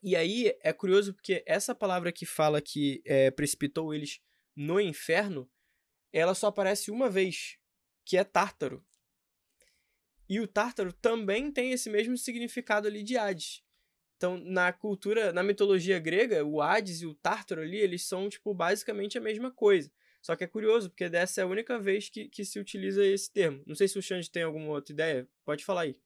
E 0.00 0.14
aí 0.14 0.56
é 0.62 0.72
curioso 0.72 1.12
porque 1.12 1.42
essa 1.44 1.74
palavra 1.74 2.12
que 2.12 2.24
fala 2.24 2.62
que 2.62 3.02
é, 3.04 3.32
precipitou 3.32 3.92
eles 3.92 4.20
no 4.54 4.80
inferno, 4.80 5.50
ela 6.12 6.32
só 6.32 6.46
aparece 6.46 6.92
uma 6.92 7.10
vez 7.10 7.58
que 8.04 8.16
é 8.16 8.22
Tártaro. 8.22 8.86
E 10.28 10.38
o 10.38 10.46
Tártaro 10.46 10.92
também 10.92 11.50
tem 11.50 11.72
esse 11.72 11.90
mesmo 11.90 12.16
significado 12.16 12.86
ali 12.86 13.02
de 13.02 13.16
Hades. 13.16 13.64
Então, 14.20 14.38
na 14.44 14.70
cultura, 14.70 15.32
na 15.32 15.42
mitologia 15.42 15.98
grega, 15.98 16.44
o 16.44 16.60
Hades 16.60 17.00
e 17.00 17.06
o 17.06 17.14
Tártaro 17.14 17.62
ali, 17.62 17.78
eles 17.78 18.04
são, 18.04 18.28
tipo, 18.28 18.52
basicamente 18.52 19.16
a 19.16 19.20
mesma 19.20 19.50
coisa. 19.50 19.90
Só 20.20 20.36
que 20.36 20.44
é 20.44 20.46
curioso, 20.46 20.90
porque 20.90 21.08
dessa 21.08 21.40
é 21.40 21.44
a 21.44 21.46
única 21.46 21.78
vez 21.78 22.10
que, 22.10 22.28
que 22.28 22.44
se 22.44 22.60
utiliza 22.60 23.02
esse 23.02 23.32
termo. 23.32 23.62
Não 23.66 23.74
sei 23.74 23.88
se 23.88 23.98
o 23.98 24.02
Xande 24.02 24.30
tem 24.30 24.42
alguma 24.42 24.68
outra 24.72 24.92
ideia. 24.92 25.26
Pode 25.42 25.64
falar 25.64 25.82
aí. 25.82 25.96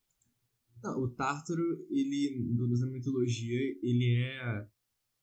Não, 0.81 0.97
o 1.01 1.09
Tártaro, 1.09 1.61
ele, 1.91 2.41
na 2.79 2.87
mitologia, 2.87 3.59
ele 3.83 4.15
é 4.23 4.65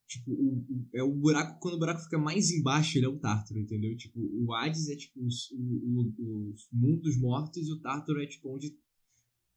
Tipo, 0.06 0.34
o, 0.34 0.66
é 0.94 1.02
o 1.02 1.16
buraco, 1.16 1.62
quando 1.62 1.76
o 1.76 1.80
buraco 1.80 2.02
fica 2.02 2.18
mais 2.18 2.52
embaixo, 2.52 2.98
ele 2.98 3.06
é 3.06 3.10
o 3.10 3.18
Tártaro, 3.18 3.58
entendeu? 3.58 3.96
Tipo, 3.96 4.20
o 4.20 4.54
Hades 4.54 4.90
é 4.90 4.98
tipo 4.98 5.26
os, 5.26 5.50
o, 5.52 6.52
os 6.54 6.68
mundos 6.74 7.18
mortos 7.18 7.66
e 7.66 7.72
o 7.72 7.80
Tártaro 7.80 8.22
é 8.22 8.28
tipo 8.28 8.54
onde, 8.54 8.78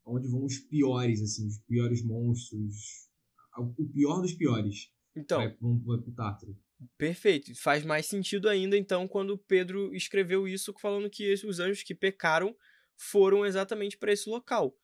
onde 0.07 0.29
vão 0.29 0.45
os 0.45 0.59
piores, 0.59 1.21
assim, 1.21 1.49
os 1.49 1.59
piores 1.59 2.05
monstros. 2.05 3.13
O 3.57 3.89
pior 3.93 4.21
dos 4.21 4.33
piores. 4.35 4.91
Então. 5.17 5.39
Vai, 5.39 5.57
vai 5.59 5.99
pro 5.99 6.13
Tártaro. 6.13 6.57
Perfeito. 6.99 7.55
Faz 7.55 7.85
mais 7.85 8.07
sentido 8.07 8.49
ainda, 8.49 8.77
então, 8.77 9.07
quando 9.07 9.39
Pedro 9.39 9.95
escreveu 9.95 10.47
isso, 10.47 10.75
falando 10.81 11.09
que 11.09 11.33
os 11.33 11.61
anjos 11.61 11.83
que 11.83 11.95
pecaram 11.95 12.55
foram 12.97 13.45
exatamente 13.45 13.97
para 13.97 14.13
esse 14.13 14.29
local. 14.29 14.77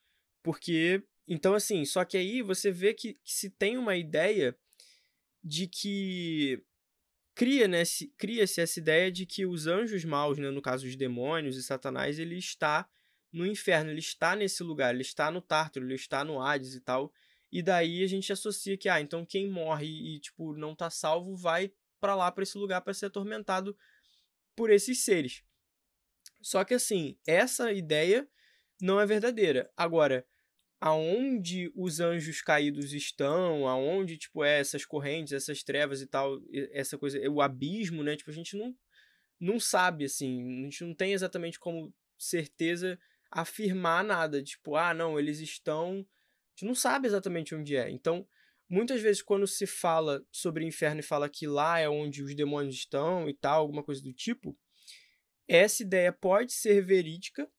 Porque, 0.42 1.02
então, 1.26 1.54
assim, 1.54 1.84
só 1.84 2.04
que 2.04 2.16
aí 2.16 2.42
você 2.42 2.70
vê 2.70 2.94
que, 2.94 3.14
que 3.14 3.32
se 3.32 3.50
tem 3.50 3.76
uma 3.76 3.96
ideia 3.96 4.56
de 5.42 5.66
que 5.66 6.62
cria 7.34 7.66
né, 7.66 7.82
cria-se 8.18 8.60
essa 8.60 8.78
ideia 8.78 9.10
de 9.10 9.24
que 9.24 9.46
os 9.46 9.66
anjos 9.66 10.04
maus, 10.04 10.38
né, 10.38 10.50
no 10.50 10.60
caso 10.60 10.86
os 10.86 10.96
demônios 10.96 11.56
e 11.56 11.62
Satanás, 11.62 12.18
ele 12.18 12.36
está 12.36 12.88
no 13.32 13.46
inferno, 13.46 13.90
ele 13.90 14.00
está 14.00 14.34
nesse 14.34 14.62
lugar, 14.62 14.92
ele 14.92 15.02
está 15.02 15.30
no 15.30 15.40
Tártaro, 15.40 15.86
ele 15.86 15.94
está 15.94 16.24
no 16.24 16.40
Hades 16.40 16.74
e 16.74 16.80
tal. 16.80 17.12
E 17.52 17.62
daí 17.62 18.04
a 18.04 18.06
gente 18.06 18.32
associa 18.32 18.76
que, 18.76 18.88
ah, 18.88 19.00
então 19.00 19.26
quem 19.26 19.48
morre 19.48 19.86
e, 19.86 20.20
tipo, 20.20 20.54
não 20.54 20.74
tá 20.74 20.88
salvo 20.88 21.36
vai 21.36 21.72
para 22.00 22.14
lá, 22.14 22.30
para 22.30 22.42
esse 22.42 22.56
lugar, 22.56 22.80
para 22.80 22.94
ser 22.94 23.06
atormentado 23.06 23.76
por 24.56 24.70
esses 24.70 25.04
seres. 25.04 25.42
Só 26.40 26.64
que, 26.64 26.74
assim, 26.74 27.18
essa 27.26 27.72
ideia 27.72 28.28
não 28.80 29.00
é 29.00 29.06
verdadeira. 29.06 29.70
Agora, 29.76 30.26
aonde 30.80 31.70
os 31.74 32.00
anjos 32.00 32.40
caídos 32.40 32.92
estão, 32.94 33.68
aonde, 33.68 34.16
tipo, 34.16 34.42
é 34.42 34.60
essas 34.60 34.86
correntes, 34.86 35.32
essas 35.32 35.62
trevas 35.62 36.00
e 36.00 36.06
tal, 36.06 36.40
essa 36.72 36.96
coisa, 36.96 37.18
o 37.28 37.42
abismo, 37.42 38.02
né? 38.02 38.16
Tipo, 38.16 38.30
a 38.30 38.34
gente 38.34 38.56
não, 38.56 38.74
não 39.38 39.60
sabe, 39.60 40.06
assim, 40.06 40.60
a 40.60 40.64
gente 40.64 40.84
não 40.84 40.94
tem 40.94 41.12
exatamente 41.12 41.58
como 41.58 41.92
certeza 42.16 42.98
afirmar 43.30 44.02
nada. 44.02 44.42
Tipo, 44.42 44.76
ah, 44.76 44.94
não, 44.94 45.18
eles 45.18 45.40
estão 45.40 46.06
gente 46.60 46.66
não 46.66 46.74
sabe 46.74 47.08
exatamente 47.08 47.54
onde 47.54 47.76
é. 47.76 47.90
Então, 47.90 48.26
muitas 48.68 49.00
vezes, 49.00 49.22
quando 49.22 49.46
se 49.46 49.66
fala 49.66 50.24
sobre 50.30 50.66
inferno 50.66 51.00
e 51.00 51.04
fala 51.04 51.28
que 51.28 51.46
lá 51.46 51.78
é 51.78 51.88
onde 51.88 52.22
os 52.22 52.34
demônios 52.34 52.74
estão 52.74 53.28
e 53.28 53.34
tal, 53.34 53.60
alguma 53.60 53.82
coisa 53.82 54.02
do 54.02 54.12
tipo, 54.12 54.56
essa 55.48 55.82
ideia 55.82 56.12
pode 56.12 56.52
ser 56.52 56.84
verídica, 56.84 57.50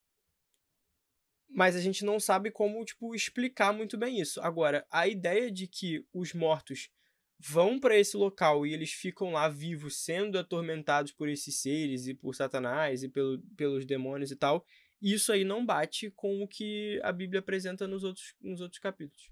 mas 1.49 1.75
a 1.75 1.81
gente 1.81 2.05
não 2.05 2.19
sabe 2.19 2.49
como, 2.49 2.85
tipo, 2.85 3.13
explicar 3.13 3.73
muito 3.73 3.97
bem 3.97 4.21
isso. 4.21 4.39
Agora, 4.41 4.85
a 4.89 5.07
ideia 5.07 5.51
de 5.51 5.67
que 5.67 6.05
os 6.13 6.33
mortos 6.33 6.89
vão 7.37 7.79
para 7.79 7.97
esse 7.97 8.15
local 8.15 8.65
e 8.65 8.73
eles 8.73 8.93
ficam 8.93 9.31
lá 9.31 9.49
vivos, 9.49 9.97
sendo 9.97 10.37
atormentados 10.37 11.11
por 11.11 11.27
esses 11.27 11.59
seres 11.59 12.07
e 12.07 12.13
por 12.13 12.35
Satanás 12.35 13.03
e 13.03 13.09
pelo, 13.09 13.41
pelos 13.57 13.83
demônios 13.83 14.31
e 14.31 14.35
tal, 14.35 14.63
isso 15.01 15.31
aí 15.31 15.43
não 15.43 15.65
bate 15.65 16.11
com 16.11 16.43
o 16.43 16.47
que 16.47 16.99
a 17.03 17.11
Bíblia 17.11 17.39
apresenta 17.39 17.87
nos 17.87 18.03
outros, 18.03 18.35
nos 18.39 18.61
outros 18.61 18.79
capítulos. 18.79 19.31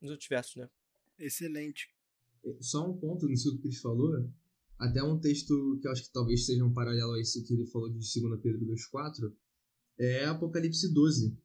Nos 0.00 0.10
outros 0.10 0.28
versos, 0.28 0.56
né? 0.56 0.68
Excelente. 1.18 1.88
É, 2.44 2.56
só 2.60 2.90
um 2.90 2.98
ponto 2.98 3.26
nisso 3.26 3.50
que 3.50 3.58
o 3.58 3.60
Cris 3.60 3.80
falou. 3.80 4.28
Até 4.78 5.02
um 5.02 5.20
texto 5.20 5.78
que 5.80 5.86
eu 5.86 5.92
acho 5.92 6.04
que 6.04 6.12
talvez 6.12 6.44
seja 6.44 6.64
um 6.64 6.72
paralelo 6.72 7.12
a 7.12 7.20
isso 7.20 7.44
que 7.46 7.54
ele 7.54 7.66
falou 7.66 7.88
de 7.88 7.98
2 7.98 8.40
Pedro 8.42 8.66
2,4 8.66 9.32
é 9.98 10.24
Apocalipse 10.24 10.92
12. 10.92 11.38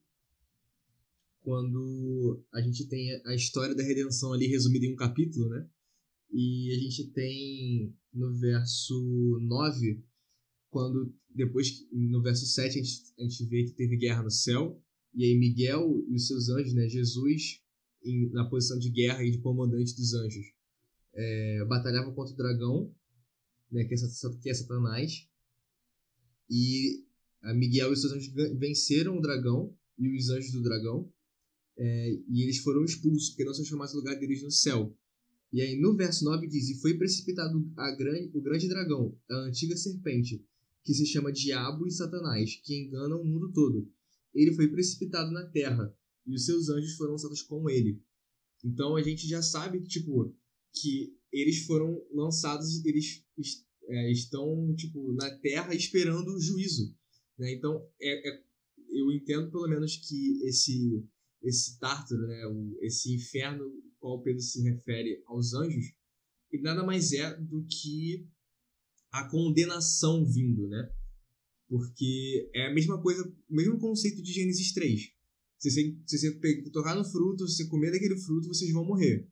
Quando 1.42 2.44
a 2.52 2.60
gente 2.62 2.88
tem 2.88 3.22
a 3.26 3.36
história 3.36 3.76
da 3.76 3.84
redenção 3.84 4.34
ali 4.34 4.48
resumida 4.48 4.86
em 4.86 4.94
um 4.94 4.96
capítulo, 4.96 5.48
né? 5.50 5.70
E 6.32 6.74
a 6.76 6.80
gente 6.80 7.12
tem 7.12 7.96
no 8.12 8.34
verso 8.38 9.40
9 9.42 10.04
quando 10.78 11.12
depois 11.34 11.88
no 11.92 12.22
verso 12.22 12.46
7 12.46 12.80
a 12.80 12.84
gente, 12.84 13.14
a 13.18 13.24
gente 13.24 13.46
vê 13.46 13.64
que 13.64 13.72
teve 13.72 13.98
guerra 13.98 14.22
no 14.22 14.30
céu, 14.30 14.80
e 15.12 15.26
aí 15.26 15.36
Miguel 15.36 16.06
e 16.08 16.14
os 16.14 16.28
seus 16.28 16.50
anjos, 16.50 16.72
né, 16.76 16.88
Jesus 16.88 17.64
em, 18.04 18.30
na 18.30 18.48
posição 18.48 18.78
de 18.78 18.92
guerra 18.92 19.24
e 19.24 19.32
de 19.32 19.40
comandante 19.40 19.96
dos 19.96 20.14
anjos, 20.14 20.46
é, 21.16 21.66
batalhavam 21.66 22.14
contra 22.14 22.32
o 22.32 22.38
dragão, 22.38 22.94
né, 23.72 23.86
que, 23.86 23.96
é, 23.96 23.98
que 24.40 24.50
é 24.52 24.54
Satanás, 24.54 25.28
e 26.48 27.04
Miguel 27.56 27.92
e 27.92 27.98
seus 27.98 28.14
anjos 28.14 28.32
venceram 28.60 29.18
o 29.18 29.22
dragão 29.22 29.76
e 29.98 30.16
os 30.16 30.30
anjos 30.30 30.52
do 30.52 30.62
dragão, 30.62 31.12
é, 31.76 32.12
e 32.30 32.44
eles 32.44 32.60
foram 32.60 32.86
expulsos, 32.86 33.30
porque 33.30 33.46
não 33.46 33.54
se 33.54 33.66
chamasse 33.66 33.96
o 33.96 33.98
lugar 33.98 34.16
deles 34.20 34.44
no 34.44 34.52
céu. 34.52 34.96
E 35.52 35.60
aí 35.60 35.76
no 35.80 35.96
verso 35.96 36.24
9 36.26 36.46
diz: 36.48 36.70
E 36.70 36.82
foi 36.82 36.98
precipitado 36.98 37.68
a 37.78 37.92
grande, 37.96 38.30
o 38.34 38.42
grande 38.42 38.68
dragão, 38.68 39.18
a 39.30 39.36
antiga 39.46 39.76
serpente, 39.76 40.46
que 40.88 40.94
se 40.94 41.06
chama 41.06 41.34
Diabo 41.34 41.86
e 41.86 41.92
Satanás, 41.92 42.62
que 42.64 42.74
engana 42.74 43.18
o 43.18 43.26
mundo 43.26 43.52
todo. 43.52 43.92
Ele 44.34 44.54
foi 44.54 44.70
precipitado 44.70 45.30
na 45.32 45.46
terra, 45.46 45.94
e 46.26 46.34
os 46.34 46.46
seus 46.46 46.70
anjos 46.70 46.94
foram 46.94 47.12
lançados 47.12 47.42
com 47.42 47.70
ele. 47.70 48.02
Então 48.64 48.96
a 48.96 49.04
gente 49.04 49.28
já 49.28 49.42
sabe 49.42 49.82
que, 49.82 49.90
tipo, 49.90 50.34
que 50.74 51.14
eles 51.30 51.66
foram 51.66 52.02
lançados, 52.14 52.86
eles 52.86 53.22
é, 53.84 54.12
estão, 54.14 54.74
tipo, 54.78 55.12
na 55.12 55.30
terra 55.40 55.76
esperando 55.76 56.34
o 56.34 56.40
juízo. 56.40 56.96
Né? 57.38 57.52
Então, 57.52 57.86
é, 58.00 58.30
é, 58.30 58.44
eu 58.90 59.12
entendo 59.12 59.52
pelo 59.52 59.68
menos 59.68 59.98
que 59.98 60.42
esse 60.48 61.04
esse 61.44 61.78
tártaro, 61.80 62.28
né, 62.28 62.48
o, 62.48 62.78
esse 62.82 63.14
inferno 63.14 63.66
ao 63.66 63.72
qual 64.00 64.24
Pedro 64.24 64.42
se 64.42 64.62
refere 64.64 65.22
aos 65.26 65.54
anjos, 65.54 65.94
ele 66.50 66.64
nada 66.64 66.82
mais 66.84 67.12
é 67.12 67.36
do 67.36 67.64
que 67.66 68.26
a 69.20 69.30
condenação 69.30 70.26
vindo, 70.26 70.68
né? 70.68 70.92
Porque 71.68 72.50
é 72.54 72.68
a 72.68 72.74
mesma 72.74 73.02
coisa, 73.02 73.24
o 73.50 73.56
mesmo 73.56 73.80
conceito 73.80 74.22
de 74.22 74.32
Gênesis 74.32 74.72
3. 74.74 75.12
Se 75.58 75.72
você, 75.72 75.98
se 76.06 76.18
você 76.18 76.70
tocar 76.72 76.96
no 76.96 77.04
fruto, 77.04 77.48
se 77.48 77.58
você 77.58 77.68
comer 77.68 77.92
daquele 77.92 78.18
fruto, 78.18 78.48
vocês 78.48 78.72
vão 78.72 78.86
morrer. 78.86 79.28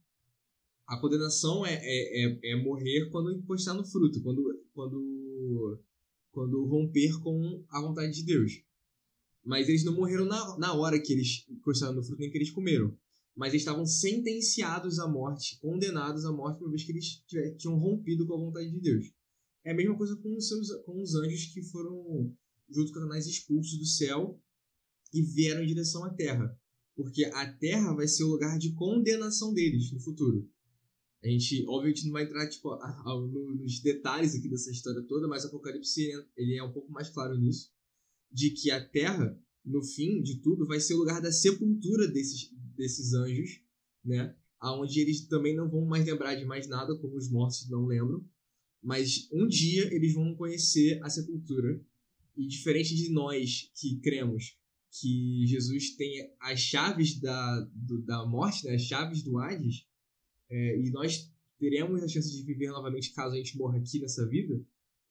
A 0.88 0.99
condenação 0.99 1.65
é, 1.65 1.73
é, 1.73 2.25
é, 2.25 2.51
é 2.51 2.63
morrer 2.63 3.09
quando 3.09 3.31
encostar 3.31 3.75
no 3.75 3.86
fruto, 3.86 4.21
quando, 4.21 4.43
quando, 4.73 5.83
quando 6.31 6.65
romper 6.65 7.19
com 7.21 7.63
a 7.69 7.81
vontade 7.81 8.13
de 8.13 8.25
Deus. 8.25 8.61
Mas 9.43 9.69
eles 9.69 9.83
não 9.83 9.93
morreram 9.93 10.25
na, 10.25 10.57
na 10.57 10.73
hora 10.73 10.99
que 10.99 11.13
eles 11.13 11.45
encostaram 11.49 11.93
no 11.93 12.03
fruto, 12.03 12.19
nem 12.19 12.31
que 12.31 12.38
eles 12.38 12.51
comeram. 12.51 12.95
Mas 13.36 13.49
eles 13.49 13.61
estavam 13.61 13.86
sentenciados 13.86 14.97
à 14.97 15.07
morte, 15.07 15.59
condenados 15.59 16.25
à 16.25 16.31
morte, 16.31 16.61
uma 16.61 16.69
vez 16.69 16.83
que 16.83 16.91
eles 16.91 17.23
tinham 17.57 17.77
rompido 17.77 18.25
com 18.25 18.33
a 18.33 18.45
vontade 18.45 18.71
de 18.71 18.79
Deus. 18.79 19.05
É 19.66 19.72
a 19.72 19.76
mesma 19.76 19.97
coisa 19.97 20.16
com 20.18 20.38
os, 20.38 20.47
seus, 20.47 20.72
com 20.84 21.01
os 21.01 21.16
anjos 21.16 21.47
que 21.47 21.63
foram, 21.63 22.32
junto 22.70 22.93
com 22.93 22.99
Satanás, 22.99 23.26
expulsos 23.26 23.80
do 23.80 23.86
céu 23.86 24.39
e 25.11 25.24
vieram 25.24 25.63
em 25.63 25.68
direção 25.68 26.03
à 26.03 26.13
terra. 26.13 26.55
Porque 26.95 27.26
a 27.26 27.51
terra 27.51 27.91
vai 27.95 28.07
ser 28.07 28.24
o 28.26 28.30
lugar 28.30 28.59
de 28.59 28.74
condenação 28.74 29.51
deles 29.55 29.91
no 29.91 29.99
futuro. 29.99 30.47
A 31.24 31.28
gente, 31.28 31.66
obviamente, 31.68 32.05
não 32.05 32.11
vai 32.11 32.26
entrar 32.26 32.47
tipo, 32.47 32.70
a, 32.74 32.86
a, 32.86 33.20
nos 33.20 33.82
detalhes 33.82 34.36
aqui 34.36 34.47
dessa 34.47 34.70
história 34.70 35.01
toda, 35.01 35.28
mas 35.28 35.43
Apocalipse 35.43 36.11
ele 36.38 36.55
é 36.55 36.63
um 36.63 36.72
pouco 36.72 36.91
mais 36.91 37.09
claro 37.09 37.36
nisso. 37.36 37.74
De 38.32 38.51
que 38.51 38.70
a 38.70 38.88
terra, 38.88 39.36
no 39.66 39.84
fim 39.84 40.22
de 40.22 40.41
tudo, 40.41 40.68
vai 40.68 40.80
ser 40.80 40.93
o 40.93 40.99
lugar 40.99 41.20
da 41.20 41.32
sepultura 41.32 42.07
desses, 42.07 42.51
desses 42.78 43.13
anjos, 43.13 43.63
né? 44.03 44.36
Onde 44.61 44.99
eles 44.99 45.28
também 45.28 45.55
não 45.55 45.68
vão 45.68 45.86
mais 45.86 46.05
lembrar 46.05 46.36
de 46.36 46.45
mais 46.45 46.68
nada, 46.68 46.95
como 46.99 47.16
os 47.18 47.32
mortos 47.32 47.68
não 47.68 47.88
lembram 47.88 48.24
mas 48.86 49.27
um 49.33 49.47
dia 49.47 49.91
eles 49.91 50.13
vão 50.13 50.36
conhecer 50.36 50.99
a 51.03 51.09
sepultura. 51.09 51.81
E 52.38 52.45
diferente 52.47 52.93
de 52.95 53.09
nós 53.09 53.71
que 53.73 53.97
cremos 53.97 54.57
que 55.01 55.45
Jesus 55.47 55.95
tem 55.95 56.31
as 56.39 56.59
chaves 56.59 57.19
da, 57.19 57.61
do, 57.73 58.01
da 58.01 58.25
morte, 58.25 58.65
né? 58.65 58.75
as 58.75 58.83
chaves 58.83 59.23
do 59.23 59.39
Hades, 59.39 59.88
é, 60.49 60.79
e 60.79 60.91
nós 60.91 61.31
teremos 61.57 62.03
a 62.03 62.07
chance 62.07 62.31
de 62.31 62.43
viver 62.43 62.67
novamente 62.67 63.13
caso 63.13 63.33
a 63.33 63.38
gente 63.38 63.57
morra 63.57 63.77
aqui 63.77 63.99
nessa 63.99 64.27
vida, 64.27 64.61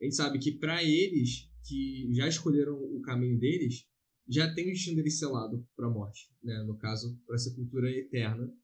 a 0.00 0.04
gente 0.04 0.14
sabe 0.14 0.38
que 0.38 0.52
para 0.52 0.82
eles 0.84 1.50
que 1.66 2.08
já 2.12 2.28
escolheram 2.28 2.76
o 2.76 3.00
caminho 3.00 3.38
deles, 3.38 3.86
já 4.28 4.54
tem 4.54 4.66
o 4.66 4.72
destino 4.72 4.96
deles 4.96 5.18
selado 5.18 5.66
para 5.74 5.86
a 5.86 5.90
morte, 5.90 6.30
né? 6.42 6.62
no 6.62 6.76
caso, 6.76 7.18
para 7.26 7.36
a 7.36 7.38
sepultura 7.38 7.90
eterna, 7.90 8.54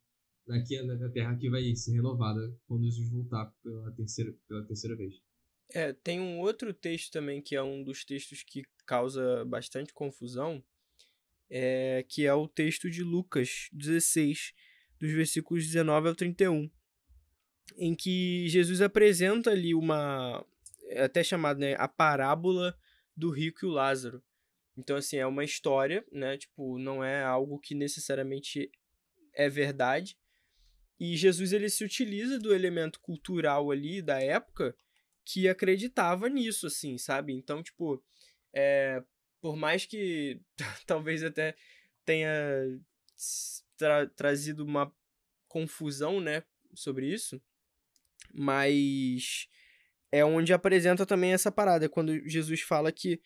aqui 0.53 0.80
na 0.82 1.09
Terra 1.11 1.36
que 1.36 1.51
vai 1.51 1.74
ser 1.74 1.92
renovada 1.92 2.40
quando 2.66 2.84
Jesus 2.84 3.09
voltar 3.11 3.53
pela 3.62 3.92
terceira, 3.92 4.34
pela 4.48 4.64
terceira 4.66 4.96
vez. 4.96 5.20
É, 5.72 5.92
tem 5.92 6.20
um 6.20 6.40
outro 6.40 6.74
texto 6.74 7.12
também 7.12 7.40
que 7.40 7.55
é 7.55 7.62
um 7.62 7.82
dos 7.82 8.05
textos 8.05 8.42
que 8.42 8.64
causa 8.84 9.44
bastante 9.44 9.92
confusão, 9.92 10.62
é, 11.48 12.05
que 12.09 12.26
é 12.26 12.34
o 12.34 12.48
texto 12.48 12.90
de 12.90 13.03
Lucas 13.03 13.68
16, 13.72 14.53
dos 14.98 15.12
versículos 15.12 15.66
19 15.66 16.09
ao 16.09 16.14
31, 16.14 16.70
em 17.76 17.94
que 17.94 18.48
Jesus 18.48 18.80
apresenta 18.80 19.51
ali 19.51 19.74
uma, 19.74 20.44
é 20.86 21.05
até 21.05 21.22
chamada 21.22 21.59
né, 21.61 21.74
a 21.78 21.86
parábola 21.86 22.76
do 23.16 23.30
rico 23.30 23.64
e 23.64 23.68
o 23.68 23.72
Lázaro. 23.72 24.22
Então, 24.76 24.96
assim, 24.96 25.16
é 25.16 25.26
uma 25.26 25.44
história, 25.44 26.05
né? 26.11 26.38
Tipo, 26.38 26.78
não 26.78 27.05
é 27.05 27.22
algo 27.22 27.59
que 27.59 27.74
necessariamente 27.74 28.70
é 29.34 29.48
verdade, 29.48 30.16
e 31.01 31.16
Jesus 31.16 31.55
ele 31.55 31.70
se 31.70 31.82
utiliza 31.82 32.38
do 32.38 32.55
elemento 32.55 33.01
cultural 33.01 33.70
ali 33.70 34.03
da 34.03 34.20
época 34.20 34.76
que 35.24 35.48
acreditava 35.48 36.28
nisso, 36.28 36.66
assim, 36.66 36.98
sabe? 36.98 37.32
Então, 37.32 37.62
tipo, 37.62 38.05
é, 38.53 39.03
por 39.40 39.57
mais 39.57 39.86
que 39.86 40.42
talvez 40.86 41.24
até 41.24 41.57
tenha 42.05 42.30
tra 43.78 44.07
trazido 44.09 44.62
uma 44.62 44.94
confusão, 45.48 46.20
né, 46.20 46.44
sobre 46.74 47.07
isso, 47.07 47.40
Mas 48.32 49.48
é 50.12 50.24
onde 50.24 50.53
apresenta 50.53 51.07
também 51.07 51.32
essa 51.32 51.51
parada, 51.51 51.88
quando 51.88 52.28
Jesus 52.28 52.61
fala 52.61 52.92
que 52.92 53.20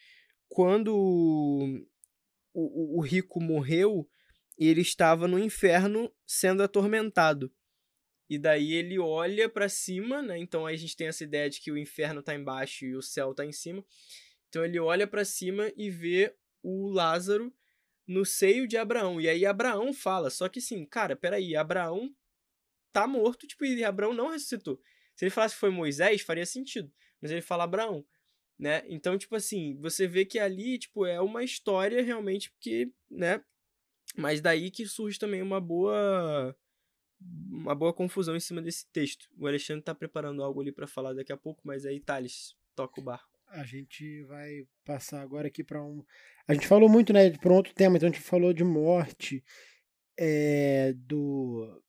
quando 0.49 0.95
o, 0.95 1.87
o, 2.53 2.99
o 2.99 3.01
rico 3.01 3.41
morreu, 3.41 4.09
ele 4.57 4.81
estava 4.81 5.27
no 5.27 5.39
inferno 5.39 6.13
sendo 6.27 6.63
atormentado. 6.63 7.53
E 8.29 8.39
daí 8.39 8.73
ele 8.73 8.99
olha 8.99 9.49
para 9.49 9.69
cima, 9.69 10.23
né? 10.23 10.39
Então 10.39 10.67
a 10.67 10.75
gente 10.75 10.97
tem 10.97 11.09
essa 11.09 11.25
ideia 11.25 11.49
de 11.51 11.61
que 11.61 11.71
o 11.71 11.79
inferno 11.79 12.23
tá 12.23 12.35
embaixo 12.35 12.85
e 12.85 12.97
o 12.97 13.03
céu 13.03 13.35
tá 13.35 13.45
em 13.45 13.53
cima. 13.53 13.85
Então 14.49 14.65
ele 14.65 14.79
olha 14.79 15.07
para 15.07 15.25
cima 15.25 15.71
e 15.77 15.91
vê 15.91 16.35
o 16.63 16.89
Lázaro 16.89 17.53
no 18.07 18.25
seio 18.25 18.67
de 18.67 18.77
Abraão. 18.77 19.21
E 19.21 19.29
aí 19.29 19.45
Abraão 19.45 19.93
fala, 19.93 20.31
só 20.31 20.49
que 20.49 20.61
sim, 20.61 20.85
cara, 20.85 21.17
peraí, 21.17 21.55
Abraão 21.57 22.15
tá 22.93 23.07
morto, 23.07 23.47
tipo, 23.47 23.65
e 23.65 23.85
Abraão 23.85 24.15
não 24.15 24.31
ressuscitou. 24.31 24.81
Se 25.17 25.25
ele 25.25 25.31
falasse 25.31 25.55
que 25.55 25.61
foi 25.61 25.71
Moisés, 25.71 26.23
faria 26.23 26.47
sentido. 26.47 26.93
Mas 27.21 27.31
ele 27.31 27.43
fala 27.43 27.65
Abraão, 27.65 28.07
né? 28.59 28.85
Então, 28.89 29.19
tipo 29.19 29.35
assim, 29.35 29.77
você 29.81 30.07
vê 30.07 30.25
que 30.25 30.39
ali, 30.39 30.79
tipo, 30.79 31.05
é 31.05 31.21
uma 31.21 31.43
história 31.43 32.03
realmente 32.03 32.55
que, 32.61 32.93
né? 33.11 33.43
Mas 34.17 34.41
daí 34.41 34.71
que 34.71 34.87
surge 34.87 35.19
também 35.19 35.43
uma 35.43 35.61
boa 35.61 36.57
uma 37.51 37.75
boa 37.75 37.93
confusão 37.93 38.37
em 38.37 38.41
cima 38.41 38.61
desse 38.61 38.87
texto. 38.91 39.29
O 39.39 39.47
Alexandre 39.47 39.83
tá 39.83 39.95
preparando 39.95 40.43
algo 40.43 40.61
ali 40.61 40.73
para 40.73 40.87
falar 40.87 41.15
daqui 41.15 41.33
a 41.33 41.37
pouco, 41.37 41.61
mas 41.65 41.87
aí, 41.87 42.01
Thales, 42.01 42.55
toca 42.75 43.01
o 43.01 43.05
barco. 43.05 43.39
A 43.49 43.65
gente 43.65 44.23
vai 44.25 44.67
passar 44.85 45.23
agora 45.23 45.47
aqui 45.49 45.63
para 45.63 45.83
um. 45.83 46.05
A 46.47 46.55
gente 46.55 46.67
falou 46.67 46.89
muito, 46.89 47.13
né, 47.13 47.31
para 47.31 47.53
um 47.53 47.57
outro 47.57 47.73
tema, 47.75 47.97
então 47.97 48.09
a 48.09 48.13
gente 48.13 48.23
falou 48.23 48.53
de 48.53 48.65
morte, 48.65 49.45
é, 50.19 50.93
do 50.95 51.81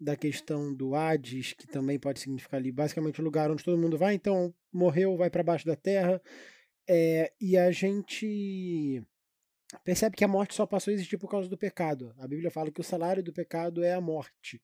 da 0.00 0.16
questão 0.16 0.72
do 0.72 0.94
Hades, 0.94 1.54
que 1.54 1.66
também 1.66 1.98
pode 1.98 2.20
significar 2.20 2.60
ali 2.60 2.70
basicamente 2.70 3.20
o 3.20 3.24
lugar 3.24 3.50
onde 3.50 3.64
todo 3.64 3.76
mundo 3.76 3.98
vai, 3.98 4.14
então 4.14 4.54
morreu, 4.72 5.16
vai 5.16 5.28
para 5.28 5.42
baixo 5.42 5.66
da 5.66 5.74
terra. 5.74 6.22
É, 6.88 7.32
e 7.40 7.56
a 7.56 7.72
gente 7.72 9.02
percebe 9.84 10.16
que 10.16 10.24
a 10.24 10.28
morte 10.28 10.54
só 10.54 10.66
passou 10.66 10.90
a 10.90 10.94
existir 10.94 11.18
por 11.18 11.30
causa 11.30 11.48
do 11.48 11.58
pecado. 11.58 12.14
A 12.18 12.26
Bíblia 12.26 12.50
fala 12.50 12.70
que 12.70 12.80
o 12.80 12.84
salário 12.84 13.22
do 13.22 13.32
pecado 13.32 13.84
é 13.84 13.92
a 13.92 14.00
morte. 14.00 14.62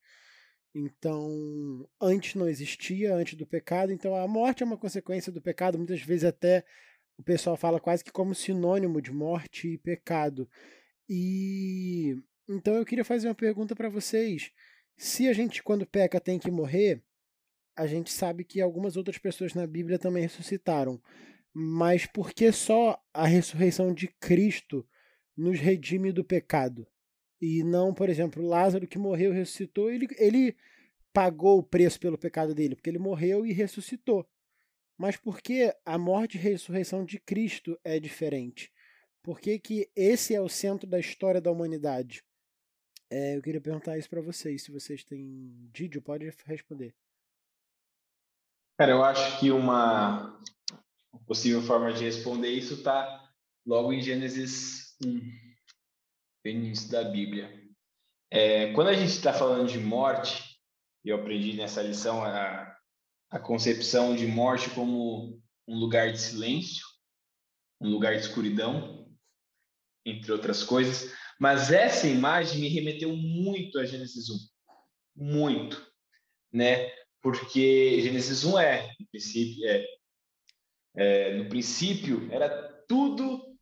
Então, 0.75 1.89
antes 2.01 2.35
não 2.35 2.49
existia, 2.49 3.15
antes 3.15 3.35
do 3.35 3.47
pecado, 3.47 3.93
então 3.93 4.17
a 4.17 4.27
morte 4.27 4.63
é 4.63 4.67
uma 4.67 4.77
consequência 4.77 5.31
do 5.31 5.41
pecado, 5.41 5.79
muitas 5.79 6.03
vezes 6.03 6.25
até 6.25 6.65
o 7.17 7.23
pessoal 7.23 7.57
fala 7.57 7.79
quase 7.79 8.03
que 8.03 8.11
como 8.11 8.35
sinônimo 8.35 9.01
de 9.01 9.13
morte 9.13 9.69
e 9.69 9.79
pecado. 9.79 10.49
E 11.09 12.17
então 12.49 12.75
eu 12.75 12.85
queria 12.85 13.05
fazer 13.05 13.29
uma 13.29 13.35
pergunta 13.35 13.77
para 13.77 13.89
vocês. 13.89 14.51
Se 14.97 15.29
a 15.29 15.33
gente, 15.33 15.63
quando 15.63 15.87
peca, 15.87 16.21
tem 16.21 16.39
que 16.39 16.51
morrer, 16.51 17.03
a 17.77 17.87
gente 17.87 18.13
sabe 18.13 18.45
que 18.45 18.61
algumas 18.61 18.97
outras 18.97 19.19
pessoas 19.19 19.55
na 19.55 19.67
Bíblia 19.67 19.99
também 19.99 20.23
ressuscitaram. 20.23 21.01
Mas 21.53 22.05
por 22.07 22.33
que 22.33 22.51
só 22.51 23.01
a 23.13 23.27
ressurreição 23.27 23.95
de 23.95 24.09
Cristo 24.21 24.87
nos 25.37 25.59
redime 25.59 26.13
do 26.13 26.25
pecado? 26.25 26.87
E 27.41 27.63
não, 27.63 27.93
por 27.93 28.09
exemplo, 28.09 28.47
Lázaro 28.47 28.87
que 28.87 28.99
morreu 28.99 29.33
e 29.33 29.37
ressuscitou, 29.37 29.91
ele, 29.91 30.09
ele 30.19 30.57
pagou 31.13 31.59
o 31.59 31.63
preço 31.63 32.01
pelo 32.01 32.19
pecado 32.19 32.55
dele, 32.55 32.75
porque 32.75 32.91
ele 32.91 32.99
morreu 32.99 33.45
e 33.45 33.53
ressuscitou. 33.53 34.27
Mas 34.97 35.17
por 35.17 35.41
que 35.41 35.75
a 35.85 35.99
morte 35.99 36.37
e 36.37 36.41
ressurreição 36.41 37.05
de 37.05 37.19
Cristo 37.19 37.79
é 37.85 37.99
diferente? 37.99 38.73
Por 39.23 39.41
que, 39.41 39.59
que 39.59 39.91
esse 39.97 40.35
é 40.35 40.41
o 40.41 40.49
centro 40.49 40.87
da 40.87 41.01
história 41.01 41.41
da 41.41 41.51
humanidade? 41.51 42.23
É, 43.11 43.37
eu 43.37 43.43
queria 43.43 43.61
perguntar 43.61 43.99
isso 43.99 44.09
para 44.09 44.21
vocês. 44.21 44.63
Se 44.63 44.71
vocês 44.71 45.05
têm. 45.05 45.69
Didio, 45.73 46.03
pode 46.03 46.31
responder. 46.45 46.95
Cara, 48.77 48.93
eu 48.93 49.05
acho 49.05 49.39
que 49.39 49.51
uma 49.51 50.41
possível 51.27 51.63
forma 51.63 51.93
de 51.93 52.05
responder 52.05 52.51
isso 52.51 52.75
está 52.75 53.33
logo 53.65 53.93
em 53.93 54.03
Gênesis 54.03 54.84
1, 55.05 55.21
no 56.45 56.51
início 56.51 56.91
da 56.91 57.05
Bíblia. 57.05 57.63
É, 58.31 58.73
quando 58.73 58.89
a 58.89 58.95
gente 58.95 59.11
está 59.11 59.33
falando 59.33 59.69
de 59.69 59.79
morte, 59.79 60.59
eu 61.05 61.17
aprendi 61.17 61.53
nessa 61.55 61.83
lição 61.83 62.25
a, 62.25 62.77
a 63.31 63.39
concepção 63.39 64.17
de 64.17 64.27
morte 64.27 64.71
como 64.71 65.41
um 65.69 65.79
lugar 65.79 66.11
de 66.11 66.19
silêncio, 66.19 66.85
um 67.81 67.89
lugar 67.89 68.15
de 68.15 68.21
escuridão, 68.21 69.09
entre 70.05 70.33
outras 70.33 70.63
coisas. 70.63 71.15
Mas 71.39 71.71
essa 71.71 72.07
imagem 72.07 72.61
me 72.61 72.69
remeteu 72.69 73.15
muito 73.15 73.79
a 73.79 73.85
Gênesis 73.85 74.31
1. 74.31 74.39
Muito. 75.17 75.93
Né? 76.53 76.91
Porque 77.23 78.01
Gênesis 78.03 78.45
1 78.45 78.59
é, 78.59 78.95
no 78.99 79.07
princípio, 79.09 79.69
é, 79.69 79.87
é, 80.97 81.37
no 81.37 81.49
princípio 81.49 82.29
era 82.33 82.85
tudo 82.89 83.54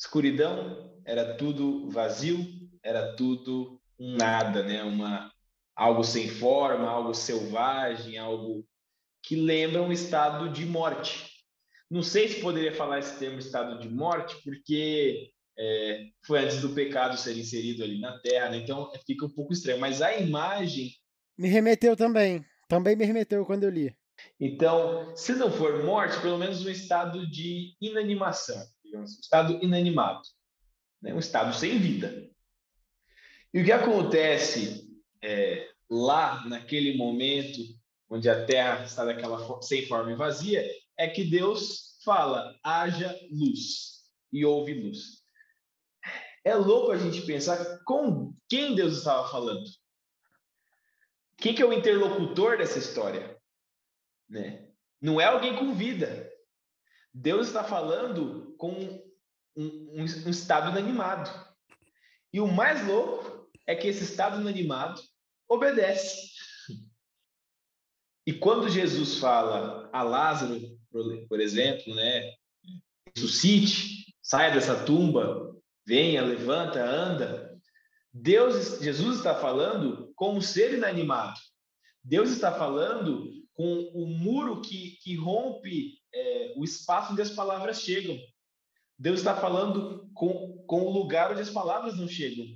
escuridão, 0.00 0.90
era 1.04 1.34
tudo 1.34 1.90
vazio, 1.90 2.46
era 2.82 3.14
tudo 3.14 3.78
um 3.98 4.16
nada, 4.16 4.62
né? 4.62 4.82
Uma 4.82 5.30
algo 5.76 6.02
sem 6.02 6.28
forma, 6.28 6.88
algo 6.88 7.14
selvagem, 7.14 8.16
algo 8.16 8.66
que 9.22 9.36
lembra 9.36 9.82
um 9.82 9.92
estado 9.92 10.50
de 10.50 10.64
morte. 10.64 11.30
Não 11.90 12.02
sei 12.02 12.28
se 12.28 12.40
poderia 12.40 12.74
falar 12.74 12.98
esse 12.98 13.18
termo 13.18 13.38
estado 13.38 13.78
de 13.78 13.88
morte, 13.88 14.36
porque 14.42 15.30
é, 15.58 16.06
foi 16.24 16.40
antes 16.40 16.60
do 16.60 16.70
pecado 16.70 17.16
ser 17.16 17.36
inserido 17.36 17.82
ali 17.82 18.00
na 18.00 18.18
terra, 18.20 18.50
né? 18.50 18.58
então 18.58 18.90
fica 19.06 19.26
um 19.26 19.30
pouco 19.30 19.52
estranho. 19.52 19.80
Mas 19.80 20.00
a 20.00 20.16
imagem. 20.16 20.92
Me 21.36 21.48
remeteu 21.48 21.96
também. 21.96 22.44
Também 22.68 22.96
me 22.96 23.04
remeteu 23.04 23.44
quando 23.44 23.64
eu 23.64 23.70
li. 23.70 23.94
Então, 24.38 25.14
se 25.16 25.32
não 25.34 25.50
for 25.50 25.82
morte, 25.84 26.20
pelo 26.20 26.38
menos 26.38 26.64
um 26.64 26.70
estado 26.70 27.28
de 27.30 27.74
inanimação, 27.80 28.62
digamos, 28.90 29.16
um 29.16 29.20
estado 29.20 29.58
inanimado, 29.62 30.22
né? 31.00 31.14
um 31.14 31.18
estado 31.18 31.54
sem 31.54 31.78
vida. 31.78 32.28
E 33.54 33.60
o 33.60 33.64
que 33.64 33.72
acontece 33.72 34.88
é, 35.22 35.70
lá, 35.88 36.44
naquele 36.46 36.96
momento, 36.96 37.60
onde 38.08 38.28
a 38.28 38.44
terra 38.44 38.84
está 38.84 39.04
daquela 39.04 39.62
sem 39.62 39.86
forma 39.86 40.12
e 40.12 40.16
vazia, 40.16 40.68
é 40.96 41.08
que 41.08 41.24
Deus 41.24 41.98
fala: 42.04 42.58
haja 42.62 43.16
luz, 43.30 44.04
e 44.32 44.44
houve 44.44 44.74
luz. 44.74 45.20
É 46.44 46.54
louco 46.54 46.90
a 46.90 46.96
gente 46.96 47.22
pensar 47.22 47.80
com 47.84 48.34
quem 48.48 48.74
Deus 48.74 48.98
estava 48.98 49.28
falando. 49.28 49.64
Quem 51.36 51.54
que 51.54 51.62
é 51.62 51.66
o 51.66 51.72
interlocutor 51.72 52.58
dessa 52.58 52.78
história? 52.78 53.38
Né? 54.28 54.68
Não 55.00 55.20
é 55.20 55.24
alguém 55.24 55.56
com 55.56 55.74
vida. 55.74 56.29
Deus 57.12 57.48
está 57.48 57.64
falando 57.64 58.54
com 58.56 58.72
um, 59.56 59.92
um, 59.94 60.02
um 60.26 60.30
estado 60.30 60.70
inanimado. 60.70 61.30
E 62.32 62.40
o 62.40 62.46
mais 62.46 62.86
louco 62.86 63.50
é 63.66 63.74
que 63.74 63.88
esse 63.88 64.04
estado 64.04 64.40
inanimado 64.40 65.00
obedece. 65.48 66.30
E 68.26 68.32
quando 68.32 68.68
Jesus 68.68 69.18
fala 69.18 69.90
a 69.92 70.02
Lázaro, 70.02 70.60
por 71.28 71.40
exemplo, 71.40 71.94
né, 71.94 72.32
ressuscite, 73.14 74.14
saia 74.22 74.52
dessa 74.52 74.84
tumba, 74.84 75.56
venha, 75.84 76.22
levanta, 76.22 76.84
anda. 76.84 77.58
Deus, 78.12 78.80
Jesus 78.80 79.16
está 79.18 79.34
falando 79.34 80.12
com 80.14 80.36
um 80.36 80.40
ser 80.40 80.74
inanimado. 80.74 81.38
Deus 82.02 82.30
está 82.30 82.52
falando 82.52 83.39
com 83.60 83.90
o 83.92 84.06
muro 84.06 84.62
que, 84.62 84.92
que 85.02 85.14
rompe 85.14 86.00
é, 86.14 86.54
o 86.56 86.64
espaço 86.64 87.12
onde 87.12 87.20
as 87.20 87.28
palavras 87.28 87.82
chegam. 87.82 88.18
Deus 88.98 89.18
está 89.18 89.36
falando 89.36 90.10
com, 90.14 90.64
com 90.66 90.80
o 90.86 90.90
lugar 90.90 91.30
onde 91.30 91.42
as 91.42 91.50
palavras 91.50 91.98
não 91.98 92.08
chegam. 92.08 92.46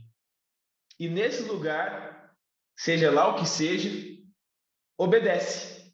E 0.99 1.07
nesse 1.07 1.43
lugar, 1.43 2.35
seja 2.75 3.11
lá 3.11 3.29
o 3.29 3.39
que 3.39 3.47
seja, 3.47 3.91
obedece. 4.97 5.93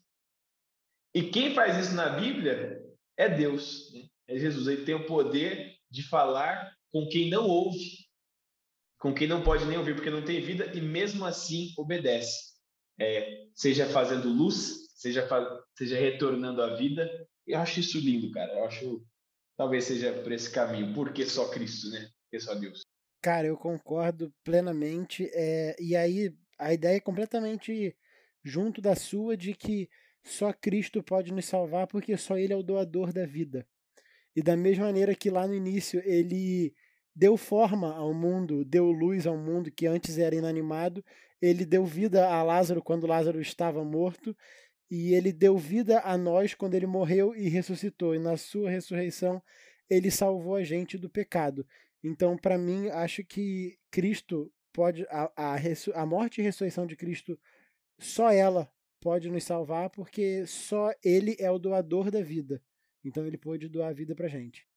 E 1.13 1.23
quem 1.23 1.53
faz 1.53 1.77
isso 1.77 1.93
na 1.93 2.07
Bíblia 2.11 2.81
é 3.17 3.27
Deus, 3.27 3.91
né? 3.91 4.07
é 4.29 4.39
Jesus. 4.39 4.65
Ele 4.65 4.85
tem 4.85 4.95
o 4.95 5.05
poder 5.05 5.75
de 5.89 6.03
falar 6.03 6.73
com 6.89 7.05
quem 7.09 7.29
não 7.29 7.45
ouve, 7.45 8.07
com 8.97 9.13
quem 9.13 9.27
não 9.27 9.43
pode 9.43 9.65
nem 9.65 9.77
ouvir 9.77 9.93
porque 9.93 10.09
não 10.09 10.23
tem 10.23 10.39
vida 10.39 10.71
e 10.73 10.79
mesmo 10.79 11.25
assim 11.25 11.73
obedece. 11.77 12.49
É, 12.97 13.47
seja 13.53 13.85
fazendo 13.87 14.29
luz, 14.29 14.80
seja, 15.01 15.27
seja 15.77 15.97
retornando 15.97 16.61
à 16.61 16.75
vida. 16.75 17.09
Eu 17.47 17.59
acho 17.59 17.79
isso 17.79 17.99
lindo, 17.99 18.31
cara. 18.31 18.53
Eu 18.53 18.65
acho 18.65 19.05
talvez 19.57 19.85
seja 19.85 20.13
por 20.21 20.31
esse 20.31 20.51
caminho. 20.51 20.93
Por 20.93 21.11
que 21.11 21.25
só 21.25 21.49
Cristo, 21.49 21.89
né? 21.89 22.01
Por 22.01 22.29
que 22.29 22.39
só 22.39 22.53
Deus? 22.53 22.81
Cara, 23.21 23.47
eu 23.47 23.57
concordo 23.57 24.31
plenamente. 24.43 25.29
É, 25.33 25.75
e 25.79 25.95
aí 25.95 26.33
a 26.59 26.73
ideia 26.73 26.97
é 26.97 27.01
completamente 27.01 27.95
junto 28.43 28.81
da 28.81 28.95
sua 28.95 29.35
de 29.35 29.53
que 29.53 29.89
só 30.23 30.53
Cristo 30.53 31.01
pode 31.01 31.33
nos 31.33 31.45
salvar 31.45 31.87
porque 31.87 32.15
só 32.15 32.37
Ele 32.37 32.53
é 32.53 32.55
o 32.55 32.63
doador 32.63 33.11
da 33.11 33.25
vida. 33.25 33.67
E 34.35 34.41
da 34.41 34.55
mesma 34.55 34.85
maneira 34.85 35.15
que 35.15 35.29
lá 35.29 35.47
no 35.47 35.53
início 35.53 36.01
ele 36.05 36.73
deu 37.13 37.35
forma 37.35 37.93
ao 37.93 38.13
mundo, 38.13 38.63
deu 38.63 38.85
luz 38.89 39.27
ao 39.27 39.37
mundo 39.37 39.69
que 39.69 39.85
antes 39.85 40.17
era 40.17 40.33
inanimado, 40.33 41.03
ele 41.41 41.65
deu 41.65 41.83
vida 41.83 42.25
a 42.27 42.41
Lázaro 42.41 42.81
quando 42.81 43.07
Lázaro 43.07 43.41
estava 43.41 43.83
morto. 43.83 44.35
E 44.91 45.13
ele 45.13 45.31
deu 45.31 45.57
vida 45.57 46.01
a 46.01 46.17
nós 46.17 46.53
quando 46.53 46.75
ele 46.75 46.85
morreu 46.85 47.33
e 47.33 47.47
ressuscitou. 47.47 48.13
E 48.13 48.19
na 48.19 48.35
sua 48.35 48.69
ressurreição, 48.69 49.41
ele 49.89 50.11
salvou 50.11 50.55
a 50.55 50.63
gente 50.65 50.97
do 50.97 51.09
pecado. 51.09 51.65
Então, 52.03 52.37
para 52.37 52.57
mim, 52.57 52.89
acho 52.89 53.23
que 53.23 53.79
Cristo 53.89 54.51
pode. 54.73 55.07
A, 55.09 55.31
a, 55.37 55.55
a 55.95 56.05
morte 56.05 56.41
e 56.41 56.43
ressurreição 56.43 56.85
de 56.85 56.97
Cristo, 56.97 57.39
só 57.97 58.29
ela 58.31 58.69
pode 58.99 59.29
nos 59.29 59.45
salvar, 59.45 59.89
porque 59.89 60.45
só 60.45 60.91
ele 61.01 61.37
é 61.39 61.49
o 61.49 61.57
doador 61.57 62.11
da 62.11 62.21
vida. 62.21 62.61
Então, 63.01 63.25
ele 63.25 63.37
pôde 63.37 63.69
doar 63.69 63.91
a 63.91 63.93
vida 63.93 64.13
pra 64.13 64.27
gente. 64.27 64.67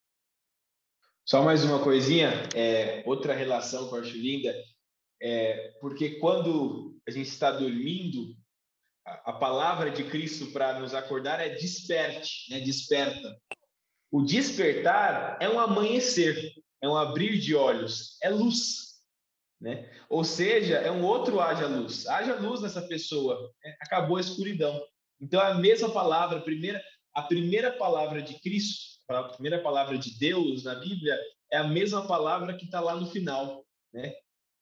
Só 1.24 1.42
mais 1.42 1.64
uma 1.64 1.82
coisinha, 1.82 2.30
é, 2.54 3.02
outra 3.04 3.34
relação 3.34 3.88
que 3.88 3.96
eu 3.96 4.00
acho 4.00 4.16
linda, 4.16 4.54
é, 5.20 5.72
porque 5.80 6.20
quando 6.20 7.00
a 7.08 7.10
gente 7.10 7.28
está 7.28 7.50
dormindo, 7.50 8.36
a, 9.04 9.32
palavra 9.32 9.90
de 9.90 10.04
Cristo 10.04 10.50
para 10.52 10.78
nos 10.80 10.94
acordar 10.94 11.40
é 11.40 11.50
desperte, 11.50 12.50
né? 12.50 12.60
desperta. 12.60 13.36
O 14.10 14.22
despertar 14.22 15.36
é 15.40 15.48
um 15.48 15.58
amanhecer, 15.58 16.52
é 16.80 16.88
um 16.88 16.96
abrir 16.96 17.38
de 17.38 17.54
olhos, 17.54 18.16
é 18.22 18.30
luz. 18.30 18.94
Né? 19.60 19.90
Ou 20.08 20.24
seja, 20.24 20.76
é 20.76 20.90
um 20.90 21.04
outro 21.04 21.40
haja 21.40 21.66
luz. 21.66 22.06
Haja 22.06 22.34
luz 22.34 22.60
nessa 22.60 22.82
pessoa, 22.82 23.52
né? 23.62 23.76
acabou 23.80 24.16
a 24.16 24.20
escuridão. 24.20 24.80
Então, 25.20 25.40
a 25.40 25.54
mesma 25.54 25.90
palavra, 25.90 26.38
a 26.38 26.42
primeira, 26.42 26.82
a 27.14 27.22
primeira 27.22 27.72
palavra 27.72 28.22
de 28.22 28.38
Cristo, 28.40 29.00
a 29.08 29.24
primeira 29.24 29.62
palavra 29.62 29.98
de 29.98 30.18
Deus 30.18 30.64
na 30.64 30.74
Bíblia, 30.74 31.18
é 31.50 31.56
a 31.56 31.64
mesma 31.64 32.06
palavra 32.06 32.56
que 32.56 32.64
está 32.64 32.80
lá 32.80 32.96
no 32.96 33.06
final. 33.06 33.64
Né? 33.92 34.12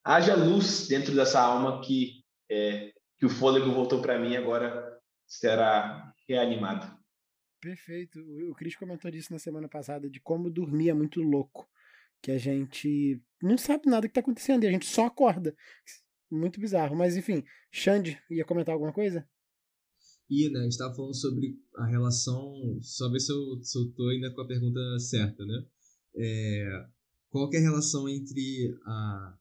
Haja 0.05 0.35
luz 0.35 0.89
dentro 0.89 1.15
dessa 1.15 1.41
alma 1.41 1.81
que, 1.81 2.23
é, 2.51 2.92
que 3.23 3.27
o 3.27 3.31
fôlego 3.31 3.71
voltou 3.71 4.03
para 4.03 4.19
mim 4.19 4.35
agora 4.35 5.01
será 5.29 6.13
reanimado. 6.29 6.93
Perfeito. 7.61 8.19
O 8.51 8.55
Cris 8.57 8.75
comentou 8.75 9.13
disso 9.13 9.33
na 9.33 9.39
semana 9.39 9.69
passada, 9.69 10.11
de 10.11 10.19
como 10.19 10.51
dormir 10.51 10.89
é 10.89 10.93
muito 10.93 11.23
louco. 11.23 11.71
Que 12.21 12.33
a 12.33 12.39
gente 12.39 13.23
não 13.41 13.57
sabe 13.57 13.89
nada 13.89 14.09
que 14.09 14.11
está 14.11 14.21
acontecendo 14.21 14.65
e 14.65 14.67
a 14.67 14.73
gente 14.73 14.87
só 14.87 15.07
acorda. 15.07 15.55
Muito 16.29 16.59
bizarro. 16.59 16.97
Mas 16.97 17.17
enfim, 17.17 17.45
Xande, 17.71 18.21
ia 18.29 18.45
comentar 18.45 18.73
alguma 18.73 18.93
coisa? 18.93 19.25
E, 20.29 20.51
né, 20.51 20.59
a 20.59 20.63
gente 20.65 20.73
estava 20.73 20.93
falando 20.93 21.15
sobre 21.15 21.57
a 21.77 21.87
relação, 21.87 22.81
só 22.83 23.09
ver 23.09 23.21
se 23.21 23.31
eu, 23.31 23.63
se 23.63 23.79
eu 23.79 23.93
tô 23.93 24.09
ainda 24.09 24.35
com 24.35 24.41
a 24.41 24.49
pergunta 24.49 24.81
certa, 24.99 25.47
né? 25.47 25.65
É, 26.17 26.87
qual 27.29 27.49
é 27.53 27.59
a 27.59 27.61
relação 27.61 28.09
entre 28.09 28.77
a, 28.85 29.39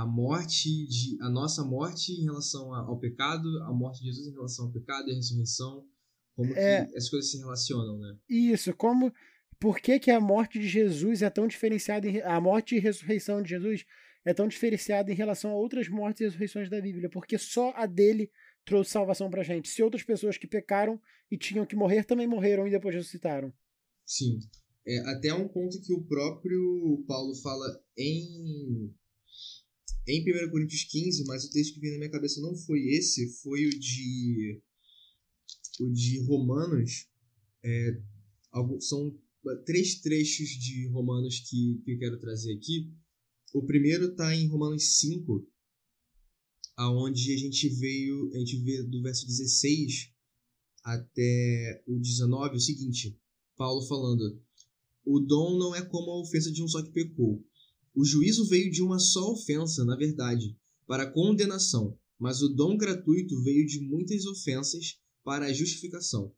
a 0.00 0.06
morte, 0.06 0.86
de, 0.86 1.18
a 1.20 1.28
nossa 1.28 1.62
morte 1.62 2.12
em 2.12 2.24
relação 2.24 2.74
ao 2.74 2.98
pecado, 2.98 3.46
a 3.64 3.72
morte 3.72 3.98
de 4.00 4.06
Jesus 4.06 4.28
em 4.28 4.32
relação 4.32 4.66
ao 4.66 4.72
pecado 4.72 5.08
e 5.08 5.12
a 5.12 5.14
ressurreição, 5.14 5.86
como 6.34 6.54
é, 6.54 6.86
que 6.86 6.96
essas 6.96 7.10
coisas 7.10 7.30
se 7.30 7.38
relacionam, 7.38 7.98
né? 7.98 8.16
Isso, 8.28 8.74
como, 8.74 9.12
por 9.58 9.78
que, 9.78 9.98
que 9.98 10.10
a 10.10 10.18
morte 10.18 10.58
de 10.58 10.66
Jesus 10.66 11.20
é 11.20 11.28
tão 11.28 11.46
diferenciada, 11.46 12.08
em, 12.08 12.22
a 12.22 12.40
morte 12.40 12.76
e 12.76 12.78
ressurreição 12.78 13.42
de 13.42 13.50
Jesus 13.50 13.84
é 14.24 14.32
tão 14.32 14.48
diferenciada 14.48 15.12
em 15.12 15.14
relação 15.14 15.50
a 15.50 15.54
outras 15.54 15.86
mortes 15.88 16.20
e 16.20 16.24
ressurreições 16.24 16.70
da 16.70 16.80
Bíblia, 16.80 17.10
porque 17.10 17.36
só 17.36 17.72
a 17.76 17.84
dele 17.84 18.30
trouxe 18.64 18.92
salvação 18.92 19.28
pra 19.28 19.42
gente. 19.42 19.68
Se 19.68 19.82
outras 19.82 20.02
pessoas 20.02 20.38
que 20.38 20.46
pecaram 20.46 20.98
e 21.30 21.36
tinham 21.36 21.66
que 21.66 21.76
morrer 21.76 22.04
também 22.04 22.26
morreram 22.26 22.66
e 22.66 22.70
depois 22.70 22.94
ressuscitaram. 22.94 23.52
Sim. 24.06 24.38
É, 24.86 24.98
até 25.10 25.32
um 25.34 25.46
ponto 25.46 25.80
que 25.82 25.92
o 25.92 26.02
próprio 26.04 27.04
Paulo 27.06 27.34
fala 27.36 27.66
em 27.98 28.94
em 30.10 30.22
1 30.22 30.50
Coríntios 30.50 30.84
15, 30.84 31.24
mas 31.24 31.44
o 31.44 31.50
texto 31.50 31.74
que 31.74 31.80
veio 31.80 31.92
na 31.94 31.98
minha 31.98 32.10
cabeça 32.10 32.40
não 32.40 32.54
foi 32.56 32.80
esse, 32.88 33.28
foi 33.42 33.66
o 33.66 33.70
de 33.70 34.60
o 35.80 35.90
de 35.90 36.20
Romanos. 36.20 37.06
É, 37.64 38.00
são 38.80 39.18
três 39.64 40.00
trechos 40.00 40.48
de 40.50 40.86
Romanos 40.88 41.40
que, 41.40 41.80
que 41.84 41.92
eu 41.92 41.98
quero 41.98 42.20
trazer 42.20 42.52
aqui. 42.54 42.92
O 43.54 43.64
primeiro 43.64 44.10
está 44.10 44.34
em 44.34 44.46
Romanos 44.46 44.98
5, 44.98 45.46
aonde 46.76 47.34
a 47.34 47.36
gente 47.36 47.68
veio, 47.68 48.30
a 48.34 48.38
gente 48.38 48.58
vê 48.58 48.82
do 48.82 49.02
verso 49.02 49.26
16 49.26 50.12
até 50.84 51.82
o 51.86 51.98
19 51.98 52.56
o 52.56 52.60
seguinte, 52.60 53.18
Paulo 53.56 53.86
falando: 53.86 54.40
O 55.04 55.20
dom 55.20 55.58
não 55.58 55.74
é 55.74 55.84
como 55.84 56.10
a 56.10 56.20
ofensa 56.20 56.50
de 56.50 56.62
um 56.62 56.68
só 56.68 56.82
que 56.82 56.92
pecou. 56.92 57.44
O 57.94 58.04
juízo 58.04 58.46
veio 58.46 58.70
de 58.70 58.82
uma 58.82 58.98
só 58.98 59.32
ofensa, 59.32 59.84
na 59.84 59.96
verdade, 59.96 60.56
para 60.86 61.02
a 61.02 61.10
condenação, 61.10 61.98
mas 62.18 62.40
o 62.40 62.48
dom 62.48 62.76
gratuito 62.76 63.40
veio 63.42 63.66
de 63.66 63.80
muitas 63.80 64.24
ofensas 64.26 64.98
para 65.24 65.46
a 65.46 65.52
justificação. 65.52 66.32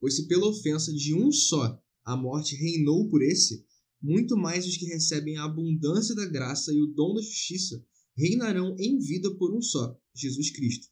Pois 0.00 0.16
se 0.16 0.26
pela 0.26 0.46
ofensa 0.46 0.92
de 0.92 1.14
um 1.14 1.32
só 1.32 1.80
a 2.04 2.16
morte 2.16 2.56
reinou 2.56 3.08
por 3.08 3.22
esse, 3.22 3.66
muito 4.00 4.36
mais 4.36 4.66
os 4.66 4.76
que 4.76 4.86
recebem 4.86 5.36
a 5.36 5.44
abundância 5.44 6.14
da 6.14 6.26
graça 6.26 6.72
e 6.72 6.80
o 6.80 6.86
dom 6.86 7.14
da 7.14 7.20
justiça 7.20 7.84
reinarão 8.16 8.76
em 8.78 8.98
vida 8.98 9.34
por 9.36 9.54
um 9.54 9.62
só, 9.62 9.98
Jesus 10.14 10.50
Cristo. 10.50 10.88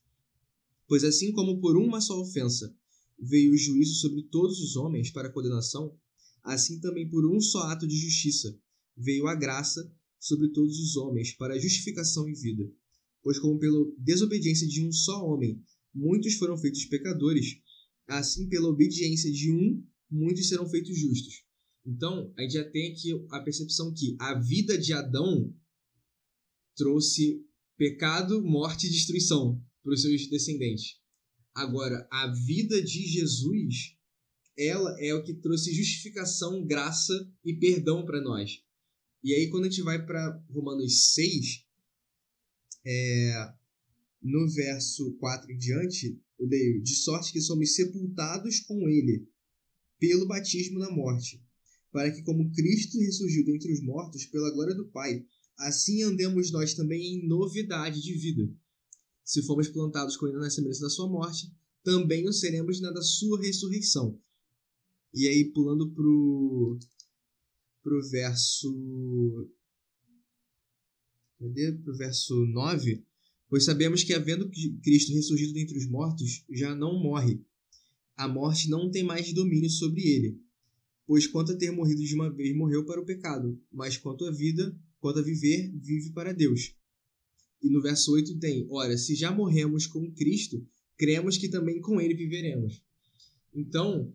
Pois 0.89 1.05
assim 1.05 1.33
como 1.33 1.61
por 1.61 1.77
uma 1.77 2.01
só 2.01 2.21
ofensa 2.21 2.75
veio 3.19 3.53
o 3.53 3.57
juízo 3.57 3.95
sobre 3.97 4.23
todos 4.25 4.61
os 4.61 4.77
homens 4.77 5.11
para 5.11 5.33
condenação, 5.33 5.97
assim 6.43 6.81
também 6.81 7.09
por 7.09 7.27
um 7.29 7.41
só 7.41 7.63
ato 7.65 7.87
de 7.87 7.97
justiça 7.97 8.59
veio 8.97 9.27
a 9.27 9.35
graça 9.35 9.93
sobre 10.27 10.49
todos 10.49 10.79
os 10.81 10.97
homens 10.97 11.33
para 11.33 11.59
justificação 11.59 12.29
e 12.29 12.35
vida. 12.35 12.69
Pois 13.23 13.39
como 13.39 13.59
pela 13.59 13.79
desobediência 13.99 14.67
de 14.67 14.85
um 14.85 14.91
só 14.93 15.25
homem 15.25 15.63
muitos 15.95 16.35
foram 16.35 16.59
feitos 16.59 16.85
pecadores, 16.85 17.59
assim 18.07 18.49
pela 18.49 18.69
obediência 18.69 19.31
de 19.31 19.53
um 19.53 19.83
muitos 20.11 20.49
serão 20.49 20.69
feitos 20.69 20.99
justos. 20.99 21.45
Então, 21.85 22.33
a 22.37 22.43
gente 22.43 22.55
já 22.55 22.69
tem 22.69 22.93
aqui 22.93 23.13
a 23.31 23.41
percepção 23.41 23.95
que 23.95 24.17
a 24.19 24.39
vida 24.41 24.77
de 24.77 24.93
Adão 24.93 25.55
trouxe 26.77 27.45
pecado, 27.77 28.43
morte 28.43 28.87
e 28.87 28.91
destruição 28.91 29.63
para 29.83 29.95
os 29.95 30.03
seus 30.03 30.29
descendentes. 30.29 30.97
Agora, 31.55 32.07
a 32.11 32.27
vida 32.33 32.83
de 32.83 33.07
Jesus, 33.07 33.97
ela 34.59 34.97
é 35.01 35.15
o 35.15 35.23
que 35.23 35.35
trouxe 35.35 35.73
justificação, 35.73 36.67
graça 36.67 37.15
e 37.45 37.55
perdão 37.55 38.05
para 38.05 38.21
nós. 38.21 38.66
E 39.23 39.35
aí, 39.35 39.49
quando 39.51 39.65
a 39.65 39.71
gente 39.71 39.83
vai 39.83 40.05
para 40.05 40.43
Romanos 40.51 41.15
6, 41.15 41.65
é, 42.85 43.53
no 44.23 44.49
verso 44.49 45.13
4 45.19 45.51
em 45.51 45.59
diante, 45.59 46.21
eu 46.39 46.47
leio: 46.47 46.83
De 46.83 46.95
sorte 46.95 47.33
que 47.33 47.41
somos 47.41 47.75
sepultados 47.75 48.61
com 48.61 48.89
ele 48.89 49.29
pelo 49.99 50.27
batismo 50.27 50.79
na 50.79 50.91
morte, 50.91 51.43
para 51.91 52.11
que, 52.11 52.23
como 52.23 52.53
Cristo 52.53 52.99
ressurgiu 52.99 53.45
dentre 53.45 53.73
os 53.73 53.83
mortos 53.83 54.27
pela 54.27 54.53
glória 54.53 54.75
do 54.75 54.89
Pai, 54.89 55.25
assim 55.59 56.03
andemos 56.03 56.51
nós 56.51 56.75
também 56.75 57.15
em 57.15 57.27
novidade 57.27 58.03
de 58.03 58.13
vida. 58.15 58.49
Se 59.25 59.43
formos 59.43 59.69
plantados 59.69 60.17
com 60.17 60.29
ele 60.29 60.39
na 60.39 60.51
semelhança 60.51 60.83
da 60.83 60.91
sua 60.91 61.09
morte, 61.09 61.51
também 61.83 62.29
o 62.29 62.33
seremos 62.33 62.81
na 62.81 62.91
da 62.91 63.03
sua 63.03 63.41
ressurreição. 63.41 64.21
E 65.15 65.27
aí, 65.27 65.51
pulando 65.53 65.91
pro, 65.93 66.79
pro 67.87 68.03
verso. 68.11 69.49
Cadê? 71.39 71.71
Pro 71.71 71.97
verso 71.97 72.35
9. 72.47 73.05
Pois 73.49 73.65
sabemos 73.65 74.03
que, 74.03 74.13
havendo 74.13 74.51
Cristo 74.83 75.15
ressurgido 75.15 75.53
dentre 75.53 75.79
os 75.79 75.87
mortos, 75.89 76.45
já 76.51 76.75
não 76.75 77.01
morre. 77.01 77.41
A 78.17 78.27
morte 78.27 78.69
não 78.69 78.91
tem 78.91 79.05
mais 79.05 79.33
domínio 79.33 79.71
sobre 79.71 80.03
ele. 80.03 80.41
Pois 81.07 81.29
quanto 81.29 81.53
a 81.53 81.57
ter 81.57 81.71
morrido 81.71 82.03
de 82.03 82.13
uma 82.17 82.29
vez, 82.29 82.57
morreu 82.57 82.85
para 82.85 83.01
o 83.01 83.05
pecado, 83.05 83.57
mas 83.71 83.97
quanto 83.97 84.25
à 84.25 84.33
vida, 84.33 84.77
quanto 84.99 85.21
a 85.21 85.23
viver, 85.23 85.71
vive 85.77 86.11
para 86.11 86.33
Deus. 86.33 86.75
E 87.63 87.71
no 87.71 87.81
verso 87.81 88.13
8 88.13 88.37
tem: 88.41 88.67
Ora, 88.69 88.99
se 88.99 89.15
já 89.15 89.31
morremos 89.31 89.87
com 89.87 90.13
Cristo, 90.13 90.67
cremos 90.97 91.39
que 91.39 91.49
também 91.49 91.81
com 91.81 92.01
ele 92.01 92.15
viveremos. 92.15 92.83
Então, 93.55 94.13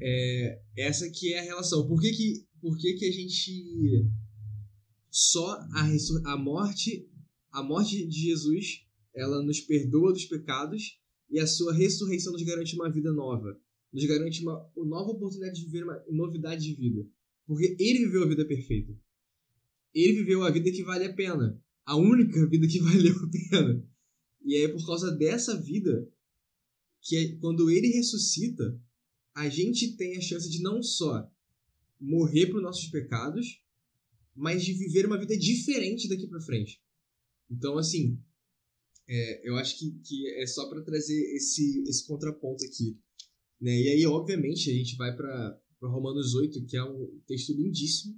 é, 0.00 0.62
essa 0.76 1.10
que 1.10 1.34
é 1.34 1.40
a 1.40 1.42
relação. 1.42 1.86
Por 1.86 2.00
que, 2.00 2.10
que, 2.12 2.46
por 2.60 2.76
que, 2.78 2.94
que 2.94 3.06
a 3.06 3.12
gente 3.12 4.08
só 5.10 5.58
a, 5.72 6.32
a 6.32 6.36
morte 6.36 7.10
a 7.52 7.62
morte 7.62 8.06
de 8.06 8.20
Jesus, 8.20 8.86
ela 9.14 9.42
nos 9.42 9.60
perdoa 9.60 10.12
dos 10.12 10.24
pecados 10.24 11.00
e 11.28 11.38
a 11.38 11.46
sua 11.46 11.74
ressurreição 11.74 12.32
nos 12.32 12.42
garante 12.42 12.74
uma 12.74 12.90
vida 12.90 13.12
nova. 13.12 13.60
Nos 13.92 14.04
garante 14.04 14.42
uma, 14.42 14.70
uma 14.76 14.86
nova 14.86 15.10
oportunidade 15.10 15.58
de 15.58 15.66
viver 15.66 15.84
uma 15.84 16.00
novidade 16.08 16.62
de 16.62 16.74
vida. 16.74 17.06
Porque 17.46 17.76
ele 17.78 18.04
viveu 18.04 18.22
a 18.22 18.28
vida 18.28 18.44
perfeita. 18.44 18.96
Ele 19.92 20.12
viveu 20.12 20.44
a 20.44 20.50
vida 20.50 20.70
que 20.70 20.84
vale 20.84 21.06
a 21.06 21.12
pena. 21.12 21.60
A 21.84 21.96
única 21.96 22.46
vida 22.46 22.68
que 22.68 22.78
valeu 22.80 23.16
a 23.16 23.30
pena. 23.30 23.88
E 24.44 24.56
é 24.56 24.68
por 24.68 24.84
causa 24.86 25.10
dessa 25.10 25.60
vida 25.60 26.08
que 27.02 27.16
é, 27.16 27.36
quando 27.36 27.68
ele 27.70 27.88
ressuscita, 27.88 28.80
a 29.34 29.48
gente 29.48 29.96
tem 29.96 30.16
a 30.16 30.20
chance 30.20 30.48
de 30.48 30.62
não 30.62 30.82
só 30.82 31.28
morrer 32.00 32.46
para 32.46 32.56
os 32.56 32.62
nossos 32.62 32.88
pecados, 32.88 33.62
mas 34.34 34.64
de 34.64 34.72
viver 34.72 35.06
uma 35.06 35.18
vida 35.18 35.36
diferente 35.36 36.08
daqui 36.08 36.26
para 36.26 36.40
frente. 36.40 36.80
Então, 37.50 37.76
assim, 37.78 38.18
É, 39.12 39.48
eu 39.48 39.56
acho 39.56 39.76
que, 39.76 39.90
que 40.04 40.28
é 40.40 40.46
só 40.46 40.68
para 40.70 40.84
trazer 40.84 41.20
esse, 41.34 41.82
esse 41.88 42.06
contraponto 42.06 42.64
aqui. 42.64 42.96
Né? 43.60 43.76
E 43.76 43.88
aí, 43.88 44.06
obviamente, 44.06 44.70
a 44.70 44.72
gente 44.72 44.94
vai 44.96 45.16
para 45.16 45.60
Romanos 45.82 46.32
8, 46.36 46.64
que 46.64 46.76
é 46.76 46.84
um 46.84 47.20
texto 47.26 47.52
lindíssimo, 47.52 48.14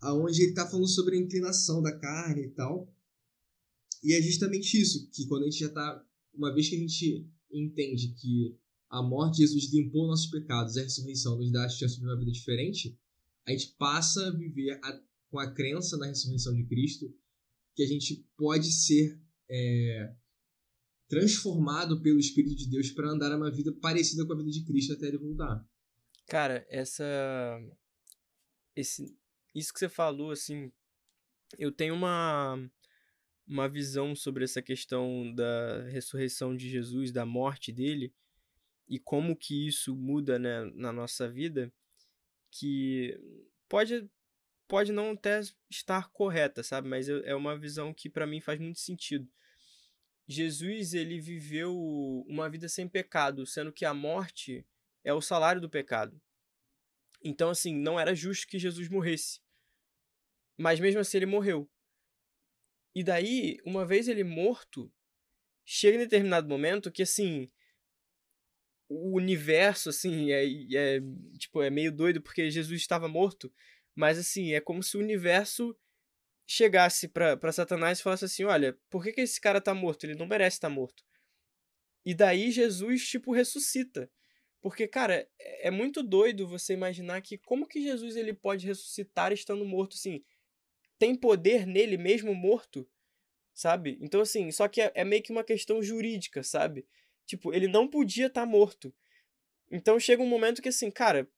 aonde 0.00 0.40
ele 0.40 0.50
está 0.52 0.66
falando 0.66 0.88
sobre 0.88 1.14
a 1.14 1.20
inclinação 1.20 1.82
da 1.82 1.94
carne 1.98 2.46
e 2.46 2.50
tal. 2.52 2.90
E 4.02 4.14
é 4.14 4.22
justamente 4.22 4.80
isso, 4.80 5.10
que 5.10 5.26
quando 5.26 5.42
a 5.42 5.50
gente 5.50 5.58
já 5.60 5.66
está, 5.66 6.02
uma 6.32 6.54
vez 6.54 6.70
que 6.70 6.76
a 6.76 6.78
gente 6.78 7.28
entende 7.52 8.14
que 8.14 8.56
a 8.90 9.02
morte 9.02 9.36
de 9.36 9.42
Jesus 9.42 9.72
limpou 9.72 10.06
nossos 10.06 10.30
pecados, 10.30 10.76
a 10.76 10.82
ressurreição 10.82 11.36
nos 11.36 11.52
dá 11.52 11.64
a 11.64 11.68
chance 11.68 11.98
de 11.98 12.04
uma 12.04 12.18
vida 12.18 12.30
diferente, 12.30 12.98
a 13.46 13.50
gente 13.50 13.74
passa 13.78 14.28
a 14.28 14.30
viver 14.30 14.78
a, 14.82 15.00
com 15.30 15.38
a 15.38 15.50
crença 15.52 15.96
na 15.96 16.06
ressurreição 16.06 16.54
de 16.54 16.64
Cristo, 16.64 17.14
que 17.74 17.82
a 17.82 17.86
gente 17.86 18.26
pode 18.36 18.70
ser 18.72 19.18
é, 19.48 20.14
transformado 21.08 22.00
pelo 22.02 22.18
Espírito 22.18 22.54
de 22.54 22.68
Deus 22.68 22.90
para 22.90 23.08
andar 23.08 23.34
uma 23.36 23.50
vida 23.50 23.72
parecida 23.72 24.26
com 24.26 24.32
a 24.32 24.36
vida 24.36 24.50
de 24.50 24.64
Cristo 24.64 24.92
até 24.92 25.08
ele 25.08 25.18
voltar. 25.18 25.66
Cara, 26.26 26.66
essa. 26.68 27.04
Esse, 28.76 29.16
isso 29.54 29.72
que 29.72 29.78
você 29.78 29.88
falou, 29.88 30.30
assim. 30.30 30.70
Eu 31.58 31.72
tenho 31.72 31.94
uma, 31.94 32.70
uma 33.46 33.66
visão 33.66 34.14
sobre 34.14 34.44
essa 34.44 34.60
questão 34.60 35.34
da 35.34 35.84
ressurreição 35.88 36.54
de 36.54 36.68
Jesus, 36.68 37.10
da 37.10 37.24
morte 37.24 37.72
dele, 37.72 38.12
e 38.88 38.98
como 38.98 39.36
que 39.36 39.68
isso 39.68 39.94
muda 39.94 40.38
né, 40.38 40.64
na 40.74 40.92
nossa 40.92 41.28
vida, 41.28 41.72
que 42.50 43.18
pode, 43.68 44.08
pode 44.66 44.92
não 44.92 45.12
até 45.12 45.40
estar 45.70 46.10
correta, 46.10 46.62
sabe? 46.62 46.88
Mas 46.88 47.08
é 47.08 47.34
uma 47.34 47.58
visão 47.58 47.92
que 47.92 48.08
para 48.08 48.26
mim 48.26 48.40
faz 48.40 48.58
muito 48.58 48.78
sentido. 48.78 49.30
Jesus 50.26 50.94
ele 50.94 51.20
viveu 51.20 51.74
uma 52.26 52.48
vida 52.48 52.68
sem 52.68 52.88
pecado, 52.88 53.46
sendo 53.46 53.72
que 53.72 53.84
a 53.84 53.94
morte 53.94 54.66
é 55.04 55.12
o 55.12 55.22
salário 55.22 55.60
do 55.60 55.70
pecado. 55.70 56.20
Então, 57.22 57.50
assim, 57.50 57.74
não 57.74 57.98
era 57.98 58.14
justo 58.14 58.46
que 58.46 58.58
Jesus 58.58 58.88
morresse. 58.88 59.40
Mas 60.56 60.80
mesmo 60.80 61.00
assim 61.00 61.18
ele 61.18 61.26
morreu. 61.26 61.68
E 62.94 63.02
daí, 63.02 63.58
uma 63.64 63.86
vez 63.86 64.08
ele 64.08 64.24
morto, 64.24 64.92
chega 65.64 65.96
em 65.96 66.00
determinado 66.00 66.48
momento 66.48 66.90
que, 66.90 67.02
assim, 67.02 67.50
o 68.88 69.16
universo, 69.16 69.90
assim, 69.90 70.32
é, 70.32 70.44
é, 70.74 71.00
tipo, 71.38 71.62
é 71.62 71.70
meio 71.70 71.92
doido 71.92 72.22
porque 72.22 72.50
Jesus 72.50 72.80
estava 72.80 73.06
morto, 73.08 73.52
mas, 73.94 74.18
assim, 74.18 74.52
é 74.52 74.60
como 74.60 74.82
se 74.82 74.96
o 74.96 75.00
universo 75.00 75.76
chegasse 76.46 77.08
para 77.08 77.52
Satanás 77.52 77.98
e 77.98 78.02
falasse 78.02 78.24
assim, 78.24 78.44
olha, 78.44 78.78
por 78.88 79.02
que, 79.02 79.12
que 79.12 79.20
esse 79.20 79.40
cara 79.40 79.60
tá 79.60 79.74
morto? 79.74 80.04
Ele 80.04 80.14
não 80.14 80.26
merece 80.26 80.56
estar 80.56 80.68
tá 80.68 80.74
morto. 80.74 81.04
E 82.04 82.14
daí 82.14 82.50
Jesus, 82.50 83.06
tipo, 83.06 83.32
ressuscita. 83.32 84.10
Porque, 84.60 84.88
cara, 84.88 85.28
é, 85.38 85.68
é 85.68 85.70
muito 85.70 86.02
doido 86.02 86.48
você 86.48 86.72
imaginar 86.72 87.20
que 87.20 87.36
como 87.36 87.66
que 87.66 87.82
Jesus 87.82 88.16
ele 88.16 88.32
pode 88.32 88.66
ressuscitar 88.66 89.32
estando 89.32 89.64
morto, 89.64 89.94
assim, 89.94 90.24
tem 90.98 91.14
poder 91.14 91.66
nele 91.66 91.98
mesmo 91.98 92.34
morto, 92.34 92.88
sabe? 93.52 93.98
Então, 94.00 94.20
assim, 94.20 94.50
só 94.50 94.66
que 94.68 94.80
é, 94.80 94.92
é 94.94 95.04
meio 95.04 95.22
que 95.22 95.32
uma 95.32 95.44
questão 95.44 95.82
jurídica, 95.82 96.42
sabe? 96.42 96.86
Tipo, 97.28 97.52
ele 97.52 97.68
não 97.68 97.86
podia 97.86 98.26
estar 98.26 98.40
tá 98.40 98.46
morto. 98.46 98.92
Então 99.70 100.00
chega 100.00 100.22
um 100.22 100.26
momento 100.26 100.62
que, 100.62 100.70
assim, 100.70 100.90
cara, 100.90 101.30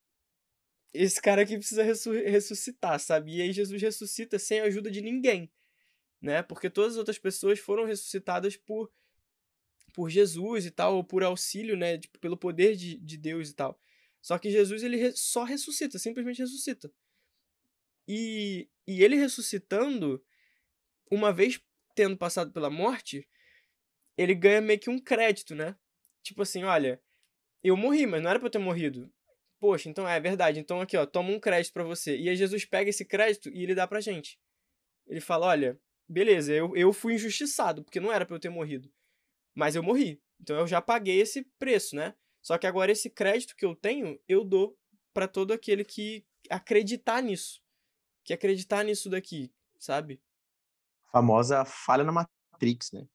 esse 0.94 1.20
cara 1.20 1.42
aqui 1.42 1.58
precisa 1.58 1.82
ressuscitar, 1.82 3.00
sabe? 3.00 3.36
E 3.36 3.42
aí 3.42 3.52
Jesus 3.52 3.82
ressuscita 3.82 4.38
sem 4.38 4.60
a 4.60 4.64
ajuda 4.64 4.88
de 4.88 5.00
ninguém, 5.00 5.50
né? 6.22 6.44
Porque 6.44 6.70
todas 6.70 6.92
as 6.92 6.98
outras 6.98 7.18
pessoas 7.18 7.58
foram 7.58 7.84
ressuscitadas 7.84 8.56
por 8.56 8.90
por 9.92 10.08
Jesus 10.08 10.66
e 10.66 10.70
tal, 10.70 10.94
ou 10.94 11.02
por 11.02 11.24
auxílio, 11.24 11.76
né? 11.76 11.98
Tipo, 11.98 12.20
pelo 12.20 12.36
poder 12.36 12.76
de, 12.76 12.96
de 12.96 13.16
Deus 13.16 13.50
e 13.50 13.54
tal. 13.54 13.76
Só 14.22 14.38
que 14.38 14.48
Jesus, 14.48 14.84
ele 14.84 15.10
só 15.16 15.42
ressuscita, 15.42 15.98
simplesmente 15.98 16.38
ressuscita. 16.38 16.92
E, 18.06 18.68
e 18.86 19.02
ele 19.02 19.16
ressuscitando, 19.16 20.24
uma 21.10 21.32
vez 21.32 21.60
tendo 21.96 22.16
passado 22.16 22.52
pela 22.52 22.70
morte, 22.70 23.26
ele 24.20 24.34
ganha 24.34 24.60
meio 24.60 24.78
que 24.78 24.90
um 24.90 24.98
crédito, 24.98 25.54
né? 25.54 25.76
Tipo 26.22 26.42
assim, 26.42 26.64
olha, 26.64 27.00
eu 27.62 27.76
morri, 27.76 28.06
mas 28.06 28.22
não 28.22 28.30
era 28.30 28.38
pra 28.38 28.46
eu 28.46 28.50
ter 28.50 28.58
morrido. 28.58 29.12
Poxa, 29.58 29.88
então 29.88 30.08
é 30.08 30.18
verdade. 30.20 30.58
Então 30.58 30.80
aqui, 30.80 30.96
ó, 30.96 31.06
toma 31.06 31.30
um 31.30 31.40
crédito 31.40 31.72
para 31.72 31.84
você. 31.84 32.16
E 32.18 32.28
aí 32.28 32.36
Jesus 32.36 32.64
pega 32.64 32.90
esse 32.90 33.04
crédito 33.04 33.48
e 33.50 33.62
ele 33.62 33.74
dá 33.74 33.86
pra 33.86 34.00
gente. 34.00 34.38
Ele 35.06 35.20
fala, 35.20 35.46
olha, 35.46 35.78
beleza, 36.08 36.52
eu, 36.52 36.74
eu 36.76 36.92
fui 36.92 37.14
injustiçado, 37.14 37.84
porque 37.84 38.00
não 38.00 38.12
era 38.12 38.24
pra 38.24 38.36
eu 38.36 38.40
ter 38.40 38.48
morrido. 38.48 38.92
Mas 39.54 39.76
eu 39.76 39.82
morri. 39.82 40.20
Então 40.40 40.56
eu 40.56 40.66
já 40.66 40.80
paguei 40.80 41.20
esse 41.20 41.44
preço, 41.58 41.96
né? 41.96 42.14
Só 42.42 42.56
que 42.56 42.66
agora 42.66 42.92
esse 42.92 43.10
crédito 43.10 43.54
que 43.56 43.64
eu 43.64 43.74
tenho, 43.74 44.18
eu 44.26 44.44
dou 44.44 44.78
para 45.12 45.28
todo 45.28 45.52
aquele 45.52 45.84
que 45.84 46.24
acreditar 46.48 47.22
nisso 47.22 47.60
que 48.30 48.34
acreditar 48.34 48.84
nisso 48.84 49.10
daqui, 49.10 49.52
sabe? 49.78 50.22
Famosa 51.10 51.64
falha 51.64 52.04
na 52.04 52.12
Matrix, 52.12 52.92
né? 52.92 53.06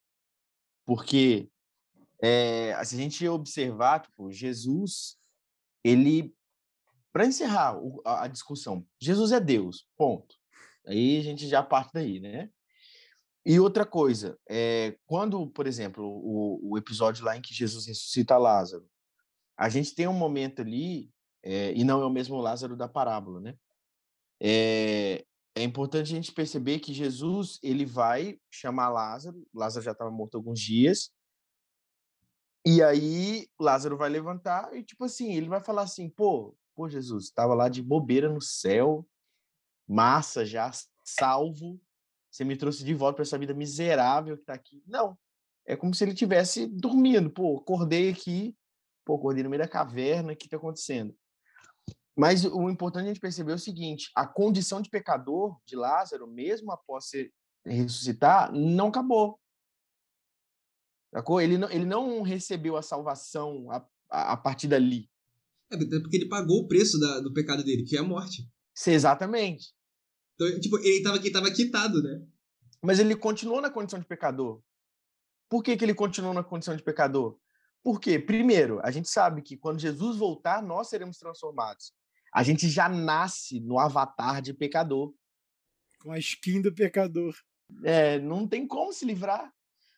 Porque 0.86 1.50
é, 2.22 2.84
se 2.84 2.96
a 2.96 2.98
gente 2.98 3.28
observar, 3.28 4.02
tipo, 4.02 4.32
Jesus, 4.32 5.18
ele, 5.84 6.34
para 7.12 7.26
encerrar 7.26 7.78
a 8.06 8.28
discussão, 8.28 8.86
Jesus 9.00 9.32
é 9.32 9.40
Deus, 9.40 9.88
ponto. 9.98 10.36
Aí 10.88 11.18
a 11.20 11.24
gente 11.24 11.48
já 11.48 11.64
parte 11.64 11.92
daí, 11.94 12.20
né? 12.20 12.50
E 13.46 13.60
outra 13.60 13.86
coisa, 13.86 14.40
é, 14.50 14.98
quando, 15.06 15.48
por 15.48 15.68
exemplo, 15.68 16.04
o, 16.04 16.72
o, 16.72 16.78
episódio 16.78 17.24
lá 17.24 17.38
em 17.38 17.42
que 17.42 17.54
Jesus 17.54 17.86
ressuscita 17.86 18.38
Lázaro, 18.38 18.90
a 19.56 19.70
gente 19.70 19.94
tem 19.94 20.08
um 20.08 20.14
momento 20.14 20.62
ali, 20.62 21.12
é, 21.44 21.72
e 21.74 21.84
não 21.84 22.02
é 22.02 22.06
o 22.06 22.10
mesmo 22.10 22.42
Lázaro 22.42 22.76
da 22.76 22.88
parábola, 22.88 23.40
né? 23.40 23.56
É, 24.42 25.24
é 25.56 25.64
importante 25.64 26.12
a 26.12 26.16
gente 26.16 26.34
perceber 26.34 26.80
que 26.80 26.94
Jesus 26.94 27.60
ele 27.64 27.86
vai 27.86 28.38
chamar 28.52 28.90
Lázaro. 28.90 29.48
Lázaro 29.54 29.86
já 29.86 29.94
estava 29.94 30.12
morto 30.12 30.36
alguns 30.36 30.60
dias. 30.60 31.12
E 32.66 32.84
aí 32.84 33.48
Lázaro 33.60 33.96
vai 33.96 34.10
levantar 34.10 34.76
e 34.76 34.84
tipo 34.84 35.06
assim 35.06 35.34
ele 35.34 35.48
vai 35.48 35.62
falar 35.62 35.84
assim, 35.84 36.10
pô, 36.10 36.58
pô 36.76 36.90
Jesus, 36.90 37.26
estava 37.26 37.54
lá 37.54 37.70
de 37.70 37.82
bobeira 37.82 38.28
no 38.28 38.42
céu, 38.42 39.08
massa 39.88 40.46
já 40.46 40.72
salvo. 41.04 41.80
Você 42.30 42.44
me 42.44 42.58
trouxe 42.58 42.84
de 42.84 42.94
volta 42.94 43.18
para 43.18 43.24
essa 43.24 43.38
vida 43.38 43.54
miserável 43.54 44.36
que 44.36 44.44
está 44.44 44.54
aqui. 44.54 44.84
Não, 44.86 45.18
é 45.66 45.76
como 45.78 45.94
se 45.94 46.04
ele 46.04 46.14
tivesse 46.14 46.68
dormindo. 46.68 47.30
Pô, 47.30 47.58
acordei 47.60 48.10
aqui, 48.10 48.54
pô, 49.06 49.16
acordei 49.16 49.42
no 49.42 49.50
meio 49.50 49.62
da 49.62 49.70
caverna, 49.70 50.34
o 50.34 50.36
que 50.36 50.48
está 50.48 50.58
acontecendo? 50.58 51.16
Mas 52.16 52.46
o 52.46 52.70
importante 52.70 53.04
é 53.04 53.06
a 53.06 53.14
gente 53.14 53.20
perceber 53.20 53.52
é 53.52 53.56
o 53.56 53.60
seguinte: 53.60 54.10
a 54.16 54.26
condição 54.26 54.82
de 54.82 54.90
pecador 54.90 55.60
de 55.66 55.76
Lázaro, 55.76 56.26
mesmo 56.26 56.72
após 56.72 57.10
ser 57.10 57.34
ressuscitar, 57.66 58.54
não 58.54 58.88
acabou. 58.88 59.40
Sacou? 61.14 61.42
Ele 61.42 61.58
não, 61.58 61.70
ele 61.70 61.86
não 61.86 62.22
recebeu 62.22 62.78
a 62.78 62.82
salvação 62.82 63.70
a, 63.72 63.86
a, 64.10 64.34
a 64.34 64.38
partir 64.38 64.68
dali. 64.68 65.10
É, 65.72 65.78
porque 65.78 66.18
ele 66.18 66.30
pagou 66.30 66.62
o 66.62 66.68
preço 66.68 67.00
da, 67.00 67.20
do 67.20 67.34
pecado 67.34 67.64
dele, 67.64 67.84
que 67.84 67.98
é 67.98 68.00
a 68.00 68.04
morte. 68.04 68.48
Sim, 68.74 68.92
exatamente. 68.92 69.74
Então, 70.36 70.60
tipo, 70.60 70.78
ele 70.80 70.98
estava 70.98 71.18
ele 71.18 71.32
tava 71.32 71.52
quitado, 71.52 72.02
né? 72.02 72.26
Mas 72.82 73.00
ele 73.00 73.16
continuou 73.16 73.62
na 73.62 73.70
condição 73.70 74.00
de 74.00 74.06
pecador. 74.06 74.62
Por 75.50 75.64
que, 75.64 75.76
que 75.76 75.84
ele 75.84 75.94
continuou 75.94 76.34
na 76.34 76.44
condição 76.44 76.76
de 76.76 76.84
pecador? 76.84 77.38
Porque, 77.84 78.20
primeiro, 78.20 78.80
a 78.84 78.92
gente 78.92 79.10
sabe 79.10 79.42
que 79.42 79.58
quando 79.58 79.80
Jesus 79.80 80.18
voltar, 80.18 80.62
nós 80.62 80.90
seremos 80.90 81.18
transformados 81.18 81.94
a 82.36 82.44
gente 82.44 82.68
já 82.68 82.90
nasce 82.90 83.62
no 83.62 83.80
avatar 83.80 84.42
de 84.42 84.54
pecador. 84.54 85.14
Com 86.02 86.12
a 86.12 86.20
skin 86.20 86.62
do 86.62 86.76
pecador. 86.76 87.34
É, 87.82 88.20
não 88.20 88.46
tem 88.46 88.68
como 88.68 88.92
se 88.92 89.06
livrar. 89.06 89.50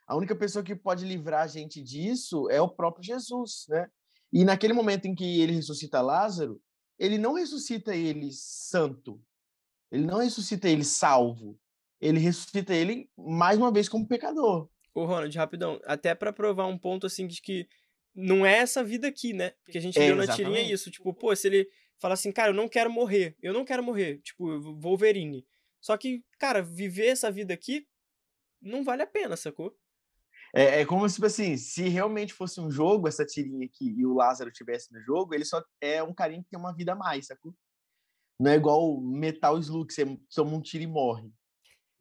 A 0.05 0.15
única 0.15 0.35
pessoa 0.35 0.63
que 0.63 0.75
pode 0.75 1.03
livrar 1.03 1.43
a 1.43 1.47
gente 1.47 1.81
disso 1.81 2.47
é 2.51 2.61
o 2.61 2.69
próprio 2.69 3.03
Jesus, 3.03 3.65
né? 3.67 3.89
E 4.31 4.45
naquele 4.45 4.73
momento 4.73 5.07
em 5.07 5.15
que 5.15 5.41
ele 5.41 5.53
ressuscita 5.53 5.99
Lázaro, 5.99 6.61
ele 6.99 7.17
não 7.17 7.33
ressuscita 7.33 7.95
ele 7.95 8.29
santo. 8.31 9.19
Ele 9.91 10.05
não 10.05 10.19
ressuscita 10.19 10.69
ele 10.69 10.83
salvo. 10.83 11.59
Ele 11.99 12.19
ressuscita 12.19 12.71
ele 12.71 13.09
mais 13.17 13.57
uma 13.57 13.71
vez 13.71 13.89
como 13.89 14.07
pecador. 14.07 14.69
Ô, 14.93 15.05
Ronald, 15.05 15.35
rapidão, 15.35 15.81
até 15.85 16.13
para 16.13 16.31
provar 16.31 16.67
um 16.67 16.77
ponto 16.77 17.07
assim 17.07 17.25
de 17.25 17.41
que 17.41 17.67
não 18.13 18.45
é 18.45 18.57
essa 18.59 18.83
vida 18.83 19.07
aqui, 19.07 19.33
né? 19.33 19.53
Porque 19.63 19.79
a 19.79 19.81
gente 19.81 19.97
é, 19.97 20.05
deu 20.05 20.15
na 20.15 20.27
tirinha 20.27 20.61
isso, 20.61 20.91
tipo, 20.91 21.11
pô, 21.15 21.35
se 21.35 21.47
ele 21.47 21.67
fala 21.99 22.13
assim, 22.13 22.31
cara, 22.31 22.49
eu 22.49 22.55
não 22.55 22.67
quero 22.67 22.91
morrer, 22.91 23.35
eu 23.41 23.53
não 23.53 23.65
quero 23.65 23.83
morrer, 23.83 24.19
tipo, 24.19 24.59
Wolverine. 24.79 25.45
Só 25.81 25.97
que, 25.97 26.23
cara, 26.37 26.61
viver 26.61 27.07
essa 27.07 27.31
vida 27.31 27.53
aqui 27.53 27.87
não 28.61 28.83
vale 28.83 29.03
a 29.03 29.07
pena, 29.07 29.37
sacou? 29.37 29.75
É, 30.55 30.81
é 30.81 30.85
como 30.85 31.07
se, 31.07 31.15
tipo 31.15 31.27
assim, 31.27 31.57
se 31.57 31.87
realmente 31.87 32.33
fosse 32.33 32.59
um 32.59 32.71
jogo, 32.71 33.07
essa 33.07 33.25
tirinha 33.25 33.65
aqui, 33.65 33.93
e 33.97 34.05
o 34.05 34.13
Lázaro 34.13 34.51
tivesse 34.51 34.93
no 34.93 35.01
jogo, 35.01 35.33
ele 35.33 35.45
só 35.45 35.63
é 35.81 36.01
um 36.01 36.13
carinha 36.13 36.41
que 36.41 36.49
tem 36.49 36.59
uma 36.59 36.73
vida 36.73 36.93
a 36.93 36.95
mais, 36.95 37.27
sacou? 37.27 37.53
Não 38.39 38.51
é 38.51 38.55
igual 38.55 38.99
Metal 39.01 39.57
Slug, 39.57 39.91
você 39.91 40.05
toma 40.33 40.55
um 40.55 40.61
tiro 40.61 40.83
e 40.83 40.87
morre. 40.87 41.31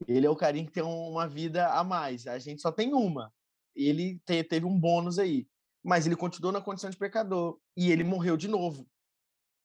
Ele 0.06 0.26
é 0.26 0.30
o 0.30 0.36
carinha 0.36 0.66
que 0.66 0.72
tem 0.72 0.82
uma 0.82 1.26
vida 1.26 1.68
a 1.68 1.82
mais. 1.82 2.26
A 2.26 2.38
gente 2.38 2.60
só 2.60 2.70
tem 2.70 2.92
uma. 2.92 3.32
ele 3.74 4.20
te, 4.26 4.44
teve 4.44 4.66
um 4.66 4.78
bônus 4.78 5.18
aí. 5.18 5.48
Mas 5.82 6.04
ele 6.04 6.16
continuou 6.16 6.52
na 6.52 6.60
condição 6.60 6.90
de 6.90 6.96
pecador 6.96 7.58
e 7.76 7.90
ele 7.90 8.04
morreu 8.04 8.36
de 8.36 8.48
novo. 8.48 8.86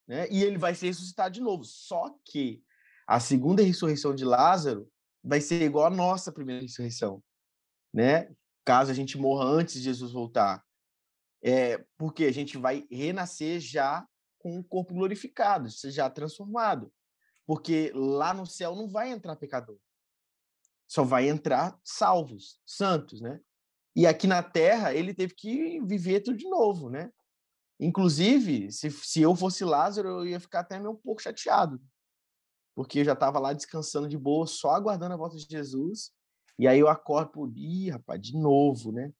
Né? 0.08 0.28
E 0.30 0.43
ele 0.43 0.58
vai 0.58 0.76
ser 0.76 0.88
ressuscitado 0.88 1.34
de 1.34 1.41
novo. 1.41 1.64
Só 1.64 2.16
que 2.26 2.64
a 3.08 3.20
segunda 3.20 3.64
ressurreição 3.64 4.16
de 4.16 4.26
Lázaro 4.26 4.89
vai 5.24 5.41
ser 5.41 5.62
igual 5.64 5.86
a 5.86 5.89
nossa 5.89 6.32
primeira 6.32 6.62
ressurreição, 6.62 7.24
né? 7.93 8.34
Caso 8.66 8.91
a 8.91 8.93
gente 8.93 9.18
morra 9.18 9.45
antes 9.45 9.76
de 9.76 9.82
Jesus 9.82 10.12
voltar. 10.12 10.64
É, 11.43 11.84
porque 11.97 12.26
a 12.26 12.32
gente 12.32 12.58
vai 12.58 12.86
renascer 12.91 13.60
já 13.60 14.08
com 14.38 14.60
o 14.60 14.64
corpo 14.64 14.93
glorificado, 14.93 15.68
já 15.70 16.10
transformado. 16.10 16.91
Porque 17.45 17.91
lá 17.93 18.34
no 18.34 18.45
céu 18.45 18.76
não 18.76 18.88
vai 18.88 19.12
entrar 19.12 19.36
pecador. 19.36 19.78
Só 20.88 21.04
vai 21.04 21.28
entrar 21.28 21.80
salvos, 21.84 22.60
santos, 22.66 23.22
né? 23.22 23.39
E 23.95 24.08
aqui 24.08 24.28
na 24.28 24.41
terra 24.41 24.93
ele 24.93 25.14
teve 25.14 25.34
que 25.36 25.82
viver 25.82 26.22
tudo 26.22 26.38
de 26.38 26.49
novo, 26.49 26.89
né? 26.89 27.12
Inclusive, 27.82 28.72
se, 28.72 28.92
se 28.92 29.22
eu 29.24 29.36
fosse 29.36 29.66
Lázaro, 29.66 30.08
eu 30.08 30.26
ia 30.28 30.40
ficar 30.40 30.60
até 30.60 30.78
meio 30.78 30.92
um 30.92 30.96
pouco 30.96 31.22
chateado. 31.22 31.82
Porque 32.76 33.00
eu 33.00 33.04
já 33.04 33.14
estava 33.14 33.40
lá 33.40 33.54
descansando 33.54 34.08
de 34.08 34.18
boa, 34.18 34.46
só 34.46 34.70
aguardando 34.70 35.16
a 35.16 35.18
volta 35.18 35.36
de 35.36 35.48
Jesus. 35.50 36.12
E 36.60 36.68
aí 36.68 36.80
eu 36.80 36.88
acordo, 36.88 37.32
por 37.32 37.52
ih, 37.58 37.90
rapaz, 37.90 38.22
de 38.22 38.38
novo, 38.38 38.92
né? 38.92 39.12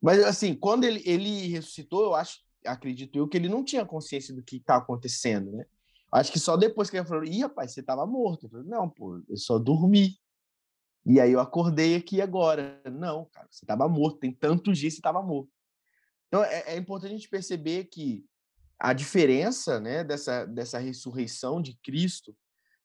Mas, 0.00 0.24
assim, 0.24 0.54
quando 0.54 0.84
ele, 0.84 1.02
ele 1.04 1.48
ressuscitou, 1.48 2.04
eu 2.04 2.14
acho, 2.14 2.38
acredito 2.64 3.18
eu, 3.18 3.28
que 3.28 3.36
ele 3.36 3.50
não 3.50 3.62
tinha 3.62 3.84
consciência 3.84 4.34
do 4.34 4.42
que 4.42 4.56
estava 4.56 4.82
acontecendo, 4.82 5.52
né? 5.52 5.66
Acho 6.10 6.32
que 6.32 6.38
só 6.38 6.56
depois 6.56 6.88
que 6.88 6.96
ele 6.96 7.06
falou, 7.06 7.24
ih, 7.24 7.42
rapaz, 7.42 7.72
você 7.72 7.80
estava 7.80 8.06
morto. 8.06 8.46
Eu 8.46 8.50
falei, 8.50 8.66
não, 8.66 8.88
pô, 8.88 9.22
eu 9.28 9.36
só 9.36 9.58
dormi. 9.58 10.18
E 11.04 11.20
aí 11.20 11.32
eu 11.32 11.40
acordei 11.40 11.96
aqui 11.96 12.22
agora. 12.22 12.80
Não, 12.90 13.26
cara, 13.26 13.46
você 13.50 13.64
estava 13.64 13.86
morto. 13.86 14.18
Tem 14.18 14.32
tantos 14.32 14.78
dias 14.78 14.94
que 14.94 14.96
você 14.96 15.00
estava 15.00 15.22
morto. 15.22 15.50
Então 16.28 16.44
é, 16.44 16.74
é, 16.74 16.76
importante 16.76 17.10
a 17.10 17.16
gente 17.16 17.28
perceber 17.28 17.84
que 17.84 18.24
a 18.78 18.92
diferença 18.92 19.80
né, 19.80 20.04
dessa, 20.04 20.44
dessa 20.44 20.78
ressurreição 20.78 21.60
de 21.60 21.74
Cristo 21.82 22.36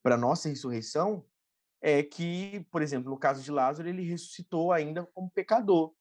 para 0.01 0.15
a 0.15 0.17
nossa 0.17 0.49
ressurreição 0.49 1.25
é 1.81 2.01
que, 2.01 2.65
por 2.71 2.81
exemplo, 2.81 3.09
no 3.09 3.17
caso 3.17 3.43
de 3.43 3.51
Lázaro, 3.51 3.89
ele 3.89 4.03
ressuscitou 4.03 4.71
ainda 4.71 5.05
como 5.13 5.29
pecador. 5.29 5.93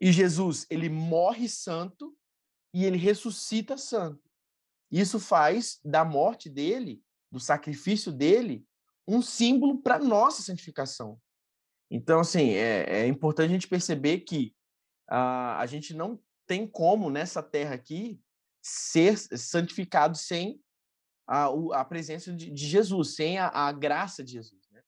E 0.00 0.12
Jesus, 0.12 0.66
ele 0.68 0.88
morre 0.88 1.48
santo 1.48 2.14
e 2.74 2.84
ele 2.84 2.98
ressuscita 2.98 3.78
santo. 3.78 4.30
Isso 4.90 5.18
faz 5.18 5.80
da 5.82 6.04
morte 6.04 6.50
dele, 6.50 7.02
do 7.30 7.40
sacrifício 7.40 8.12
dele, 8.12 8.66
um 9.08 9.22
símbolo 9.22 9.80
para 9.80 9.98
nossa 9.98 10.42
santificação. 10.42 11.18
Então, 11.90 12.20
assim, 12.20 12.50
é, 12.50 13.00
é, 13.00 13.06
importante 13.06 13.50
a 13.50 13.54
gente 13.54 13.68
perceber 13.68 14.20
que 14.20 14.54
a, 15.08 15.58
a 15.58 15.66
gente 15.66 15.94
não 15.94 16.20
tem 16.46 16.66
como, 16.66 17.10
nessa 17.10 17.42
terra 17.42 17.74
aqui, 17.74 18.20
ser 18.62 19.16
santificado 19.16 20.16
sem 20.16 20.60
a, 21.26 21.46
a 21.80 21.84
presença 21.84 22.32
de, 22.32 22.50
de 22.50 22.66
Jesus, 22.66 23.14
sem 23.14 23.38
a, 23.38 23.48
a, 23.48 23.72
graça 23.72 24.22
de 24.22 24.32
Jesus. 24.32 24.68
Né? 24.70 24.82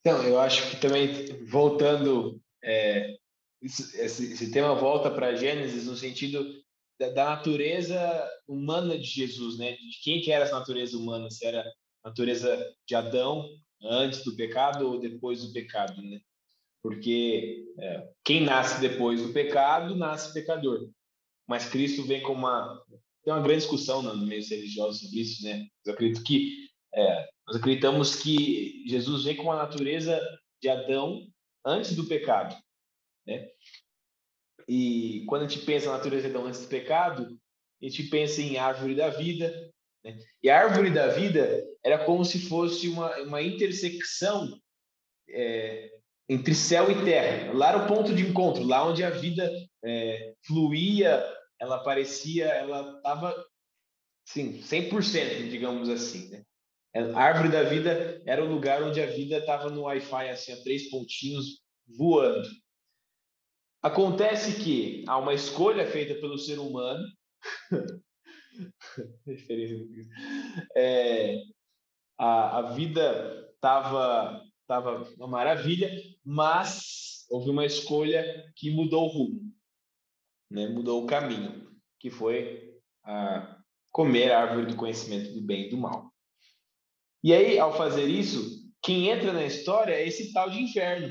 Então, 0.00 0.22
eu 0.22 0.40
acho 0.40 0.70
que 0.70 0.76
também, 0.76 1.44
voltando 1.44 2.40
é, 2.62 3.16
esse, 3.62 4.00
esse 4.00 4.50
tema 4.50 4.74
volta 4.74 5.10
para 5.10 5.34
Gênesis 5.34 5.86
no 5.86 5.96
sentido 5.96 6.62
da, 6.98 7.10
da, 7.10 7.24
natureza 7.30 7.98
humana 8.46 8.98
de 8.98 9.04
Jesus, 9.04 9.58
né? 9.58 9.72
De 9.72 10.00
quem 10.02 10.20
que 10.20 10.30
era 10.30 10.44
essa 10.44 10.58
natureza 10.58 10.96
humana? 10.96 11.30
Se 11.30 11.44
era 11.44 11.60
a 12.04 12.08
natureza 12.08 12.74
de 12.86 12.94
Adão 12.94 13.48
antes 13.82 14.24
do 14.24 14.34
pecado 14.36 14.88
ou 14.88 14.98
depois 14.98 15.42
do 15.42 15.52
pecado, 15.52 16.00
né? 16.02 16.20
Porque 16.82 17.64
é, 17.78 18.08
quem 18.24 18.42
nasce 18.42 18.80
depois 18.80 19.22
do 19.22 19.32
pecado 19.32 19.96
nasce 19.96 20.32
pecador. 20.32 20.88
Mas 21.48 21.68
Cristo 21.68 22.04
vem 22.04 22.22
com 22.22 22.32
uma 22.32 22.82
tem 23.24 23.34
uma 23.34 23.42
grande 23.42 23.62
discussão 23.62 24.02
no 24.02 24.24
meio 24.24 24.48
religioso 24.48 25.00
sobre 25.00 25.20
isso, 25.20 25.42
né? 25.42 25.66
Eu 25.84 25.94
acredito 25.94 26.22
que 26.22 26.68
é, 26.94 27.28
nós 27.46 27.56
acreditamos 27.56 28.16
que 28.16 28.84
Jesus 28.86 29.24
vem 29.24 29.34
com 29.36 29.50
a 29.50 29.56
natureza 29.56 30.20
de 30.62 30.68
Adão 30.68 31.26
antes 31.64 31.94
do 31.96 32.06
pecado. 32.06 32.56
Né? 33.26 33.48
E 34.68 35.24
quando 35.26 35.44
a 35.44 35.48
gente 35.48 35.64
pensa 35.64 35.86
na 35.86 35.96
natureza 35.96 36.30
de 36.30 36.36
antes 36.36 36.60
do 36.60 36.68
pecado, 36.68 37.38
a 37.82 37.84
gente 37.84 38.04
pensa 38.04 38.40
em 38.40 38.56
árvore 38.56 38.94
da 38.94 39.10
vida. 39.10 39.72
Né? 40.04 40.18
E 40.42 40.48
a 40.48 40.58
árvore 40.58 40.90
da 40.90 41.08
vida 41.08 41.64
era 41.84 42.04
como 42.04 42.24
se 42.24 42.48
fosse 42.48 42.88
uma, 42.88 43.14
uma 43.22 43.42
intersecção 43.42 44.58
é, 45.28 45.90
entre 46.28 46.54
céu 46.54 46.90
e 46.90 47.04
terra. 47.04 47.52
Lá 47.52 47.70
era 47.70 47.84
o 47.84 47.86
ponto 47.86 48.14
de 48.14 48.22
encontro, 48.26 48.64
lá 48.64 48.86
onde 48.86 49.04
a 49.04 49.10
vida 49.10 49.50
é, 49.84 50.34
fluía, 50.46 51.24
ela 51.60 51.82
parecia, 51.82 52.46
ela 52.46 52.96
estava, 52.96 53.34
sim, 54.26 54.60
100%, 54.60 55.48
digamos 55.50 55.88
assim. 55.88 56.28
Né? 56.30 56.44
A 57.14 57.20
árvore 57.20 57.50
da 57.50 57.62
vida 57.62 58.22
era 58.26 58.44
o 58.44 58.48
lugar 58.48 58.82
onde 58.82 59.00
a 59.00 59.06
vida 59.06 59.38
estava 59.38 59.70
no 59.70 59.82
Wi-Fi, 59.82 60.28
assim, 60.30 60.52
a 60.52 60.62
três 60.62 60.90
pontinhos 60.90 61.62
voando. 61.86 62.48
Acontece 63.82 64.62
que 64.64 65.04
há 65.06 65.16
uma 65.18 65.34
escolha 65.34 65.86
feita 65.86 66.14
pelo 66.14 66.38
ser 66.38 66.58
humano. 66.58 67.04
é, 70.74 71.36
a, 72.18 72.58
a 72.58 72.62
vida 72.72 73.52
estava 73.54 74.42
tava 74.66 75.02
uma 75.16 75.28
maravilha, 75.28 75.90
mas 76.24 77.26
houve 77.30 77.50
uma 77.50 77.64
escolha 77.64 78.52
que 78.56 78.70
mudou 78.70 79.04
o 79.04 79.08
rumo, 79.08 79.52
né? 80.50 80.68
mudou 80.68 81.02
o 81.02 81.06
caminho, 81.06 81.70
que 81.98 82.10
foi 82.10 82.74
a 83.04 83.58
comer 83.90 84.32
a 84.32 84.40
árvore 84.42 84.66
do 84.66 84.76
conhecimento 84.76 85.32
do 85.32 85.42
bem 85.42 85.66
e 85.66 85.70
do 85.70 85.78
mal. 85.78 86.12
E 87.22 87.32
aí, 87.32 87.58
ao 87.58 87.76
fazer 87.76 88.06
isso, 88.06 88.70
quem 88.82 89.08
entra 89.08 89.32
na 89.32 89.44
história 89.44 89.94
é 89.94 90.06
esse 90.06 90.32
tal 90.32 90.50
de 90.50 90.60
inferno, 90.60 91.08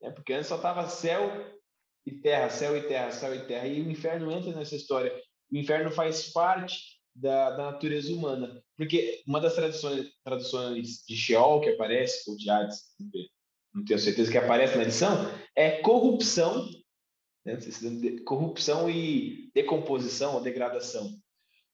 né? 0.00 0.10
porque 0.10 0.32
antes 0.32 0.48
só 0.48 0.56
estava 0.56 0.86
céu 0.88 1.58
e 2.06 2.12
terra, 2.12 2.50
céu 2.50 2.76
e 2.76 2.82
terra, 2.82 3.10
céu 3.10 3.34
e 3.34 3.46
terra. 3.46 3.66
E 3.66 3.80
o 3.80 3.90
inferno 3.90 4.30
entra 4.30 4.52
nessa 4.52 4.76
história. 4.76 5.12
O 5.50 5.56
inferno 5.56 5.90
faz 5.90 6.32
parte 6.32 6.99
da, 7.20 7.50
da 7.50 7.70
natureza 7.72 8.12
humana. 8.12 8.62
Porque 8.76 9.22
uma 9.26 9.40
das 9.40 9.54
traduções, 9.54 10.10
traduções 10.24 11.04
de 11.06 11.14
Sheol 11.14 11.60
que 11.60 11.70
aparece, 11.70 12.28
ou 12.30 12.36
de 12.36 12.48
Hades, 12.48 12.82
não 13.74 13.84
tenho 13.84 13.98
certeza 13.98 14.30
que 14.30 14.38
aparece 14.38 14.76
na 14.76 14.82
edição, 14.82 15.30
é 15.54 15.80
corrupção, 15.82 16.68
né? 17.44 17.58
corrupção 18.24 18.90
e 18.90 19.50
decomposição 19.54 20.34
ou 20.34 20.40
degradação. 20.40 21.10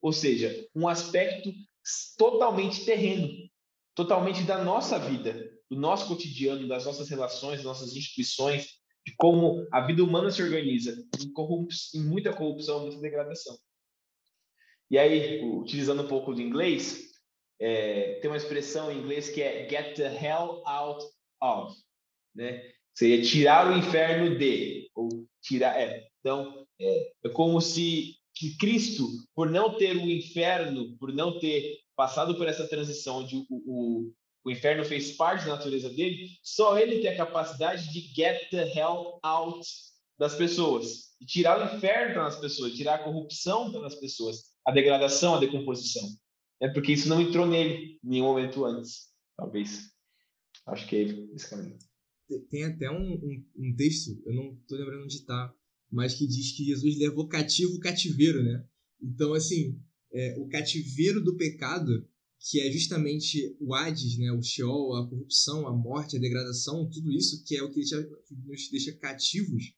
Ou 0.02 0.12
seja, 0.12 0.68
um 0.74 0.88
aspecto 0.88 1.50
totalmente 2.18 2.84
terreno, 2.84 3.28
totalmente 3.94 4.42
da 4.42 4.62
nossa 4.62 4.98
vida, 4.98 5.50
do 5.70 5.76
nosso 5.76 6.06
cotidiano, 6.08 6.68
das 6.68 6.84
nossas 6.84 7.08
relações, 7.08 7.56
das 7.56 7.64
nossas 7.64 7.96
instituições, 7.96 8.66
de 9.06 9.14
como 9.16 9.66
a 9.72 9.80
vida 9.86 10.02
humana 10.02 10.30
se 10.30 10.42
organiza 10.42 10.92
em, 11.20 11.32
em 11.94 12.04
muita 12.04 12.32
corrupção, 12.32 12.80
muita 12.80 13.00
degradação. 13.00 13.56
E 14.90 14.98
aí, 14.98 15.42
utilizando 15.42 16.02
um 16.02 16.08
pouco 16.08 16.32
do 16.32 16.40
inglês, 16.40 17.06
é, 17.60 18.18
tem 18.20 18.30
uma 18.30 18.36
expressão 18.36 18.90
em 18.90 18.98
inglês 18.98 19.28
que 19.28 19.42
é 19.42 19.68
get 19.68 19.96
the 19.96 20.06
hell 20.06 20.62
out 20.64 21.04
of, 21.42 21.76
né? 22.34 22.62
Seria 22.94 23.22
tirar 23.22 23.70
o 23.70 23.76
inferno 23.76 24.38
de, 24.38 24.90
ou 24.94 25.08
tirar, 25.42 25.78
é. 25.78 26.06
Então, 26.20 26.66
é, 26.80 27.12
é 27.24 27.28
como 27.30 27.60
se 27.60 28.14
que 28.34 28.56
Cristo, 28.58 29.08
por 29.34 29.50
não 29.50 29.76
ter 29.76 29.96
o 29.96 30.10
inferno, 30.10 30.96
por 30.98 31.12
não 31.12 31.38
ter 31.38 31.78
passado 31.96 32.36
por 32.36 32.46
essa 32.46 32.68
transição 32.68 33.18
onde 33.18 33.36
o, 33.36 33.46
o, 33.50 34.12
o 34.44 34.50
inferno 34.50 34.84
fez 34.84 35.12
parte 35.12 35.46
da 35.46 35.56
natureza 35.56 35.88
dele, 35.88 36.28
só 36.42 36.78
ele 36.78 37.00
tem 37.00 37.10
a 37.10 37.16
capacidade 37.16 37.90
de 37.90 38.00
get 38.14 38.50
the 38.50 38.78
hell 38.78 39.18
out 39.22 39.66
das 40.18 40.34
pessoas, 40.34 41.16
tirar 41.26 41.60
o 41.60 41.76
inferno 41.76 42.14
das 42.16 42.38
pessoas, 42.38 42.74
tirar 42.74 42.96
a 42.96 43.02
corrupção 43.02 43.72
das 43.72 43.94
pessoas, 43.94 44.55
a 44.66 44.72
degradação, 44.72 45.34
a 45.34 45.40
decomposição. 45.40 46.02
É 46.60 46.68
porque 46.68 46.92
isso 46.92 47.08
não 47.08 47.20
entrou 47.20 47.46
nele 47.46 47.98
em 48.02 48.08
nenhum 48.08 48.24
momento 48.24 48.64
antes, 48.64 49.08
talvez. 49.36 49.90
Acho 50.66 50.88
que 50.88 50.96
é 50.96 51.02
esse 51.34 51.48
caminho. 51.48 51.78
Tem 52.50 52.64
até 52.64 52.90
um, 52.90 53.14
um, 53.14 53.44
um 53.56 53.76
texto, 53.76 54.20
eu 54.26 54.34
não 54.34 54.54
estou 54.54 54.76
lembrando 54.78 55.04
onde 55.04 55.16
está, 55.16 55.54
mas 55.90 56.14
que 56.14 56.26
diz 56.26 56.56
que 56.56 56.64
Jesus 56.64 56.98
levou 56.98 57.28
cativo 57.28 57.76
o 57.76 57.80
cativeiro, 57.80 58.42
né? 58.42 58.64
Então, 59.00 59.32
assim, 59.32 59.80
é, 60.12 60.36
o 60.38 60.48
cativeiro 60.48 61.22
do 61.22 61.36
pecado 61.36 62.04
que 62.38 62.60
é 62.60 62.70
justamente 62.70 63.56
o 63.58 63.74
Hades, 63.74 64.18
né, 64.18 64.30
o 64.30 64.42
Sheol, 64.42 64.96
a 64.96 65.08
corrupção, 65.08 65.66
a 65.66 65.72
morte, 65.72 66.16
a 66.16 66.20
degradação, 66.20 66.88
tudo 66.88 67.10
isso 67.12 67.42
que 67.44 67.56
é 67.56 67.62
o 67.62 67.70
que, 67.70 67.80
deixa, 67.80 68.02
que 68.04 68.34
nos 68.34 68.70
deixa 68.70 68.92
cativos. 68.92 69.72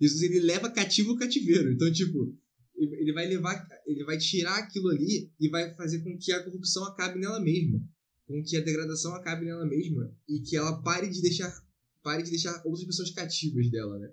Jesus 0.00 0.22
ele 0.22 0.40
leva 0.40 0.70
cativo 0.70 1.12
o 1.12 1.18
cativeiro. 1.18 1.72
Então, 1.72 1.90
tipo, 1.90 2.36
ele 2.76 3.12
vai 3.12 3.26
levar, 3.26 3.66
ele 3.86 4.04
vai 4.04 4.18
tirar 4.18 4.58
aquilo 4.58 4.90
ali 4.90 5.32
e 5.40 5.48
vai 5.48 5.74
fazer 5.74 6.00
com 6.00 6.16
que 6.18 6.32
a 6.32 6.42
corrupção 6.44 6.84
acabe 6.84 7.18
nela 7.18 7.40
mesma, 7.40 7.82
com 8.26 8.42
que 8.42 8.56
a 8.56 8.60
degradação 8.60 9.14
acabe 9.14 9.46
nela 9.46 9.64
mesma 9.64 10.14
e 10.28 10.40
que 10.40 10.56
ela 10.56 10.82
pare 10.82 11.08
de 11.08 11.22
deixar, 11.22 11.50
pare 12.02 12.22
de 12.22 12.30
deixar 12.30 12.62
outras 12.64 12.84
pessoas 12.84 13.10
cativas 13.10 13.70
dela, 13.70 13.98
né? 13.98 14.12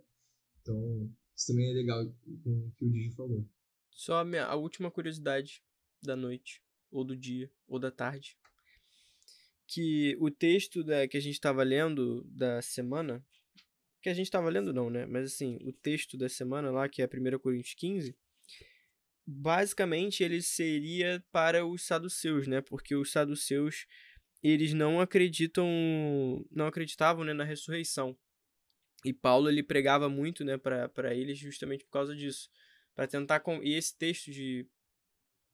Então, 0.62 1.12
isso 1.36 1.48
também 1.48 1.70
é 1.70 1.74
legal 1.74 2.06
com 2.44 2.52
o 2.52 2.72
que 2.78 2.86
o 2.86 2.90
Digi 2.90 3.12
falou. 3.16 3.46
Só 3.92 4.20
a, 4.20 4.26
minha, 4.26 4.46
a 4.46 4.56
última 4.56 4.90
curiosidade 4.90 5.62
da 6.02 6.16
noite, 6.16 6.62
ou 6.90 7.04
do 7.04 7.16
dia, 7.16 7.52
ou 7.68 7.78
da 7.78 7.92
tarde. 7.92 8.38
Que 9.68 10.16
o 10.20 10.32
texto 10.32 10.84
da, 10.84 11.08
que 11.08 11.18
a 11.18 11.22
gente 11.22 11.34
estava 11.34 11.64
lendo 11.64 12.24
da 12.24 12.62
semana. 12.62 13.26
Que 14.02 14.10
a 14.10 14.14
gente 14.14 14.28
estava 14.28 14.50
lendo, 14.50 14.74
não, 14.74 14.90
né? 14.90 15.06
Mas 15.06 15.34
assim, 15.34 15.58
o 15.64 15.72
texto 15.72 16.18
da 16.18 16.28
semana 16.28 16.72
lá, 16.72 16.90
que 16.90 17.02
é 17.02 17.06
1 17.06 17.40
Coríntios 17.40 17.74
15, 17.76 18.16
basicamente 19.26 20.24
ele 20.24 20.42
seria 20.42 21.24
para 21.32 21.66
os 21.66 21.86
saduceus, 21.86 22.48
né? 22.48 22.62
Porque 22.62 22.96
os 22.96 23.12
saduceus 23.12 23.86
eles 24.42 24.74
não 24.74 25.00
acreditam, 25.00 25.66
não 26.52 26.68
acreditavam 26.68 27.24
né, 27.24 27.34
na 27.34 27.46
ressurreição. 27.46 28.18
E 29.06 29.14
Paulo 29.14 29.50
ele 29.50 29.64
pregava 29.64 30.10
muito, 30.10 30.44
né, 30.44 30.58
para 30.58 31.14
eles 31.16 31.38
justamente 31.38 31.86
por 31.86 31.92
causa 31.92 32.16
disso, 32.16 32.50
para 32.94 33.08
tentar 33.08 33.40
com 33.40 33.62
e 33.64 33.74
esse 33.74 33.98
texto 33.98 34.32
de 34.32 34.68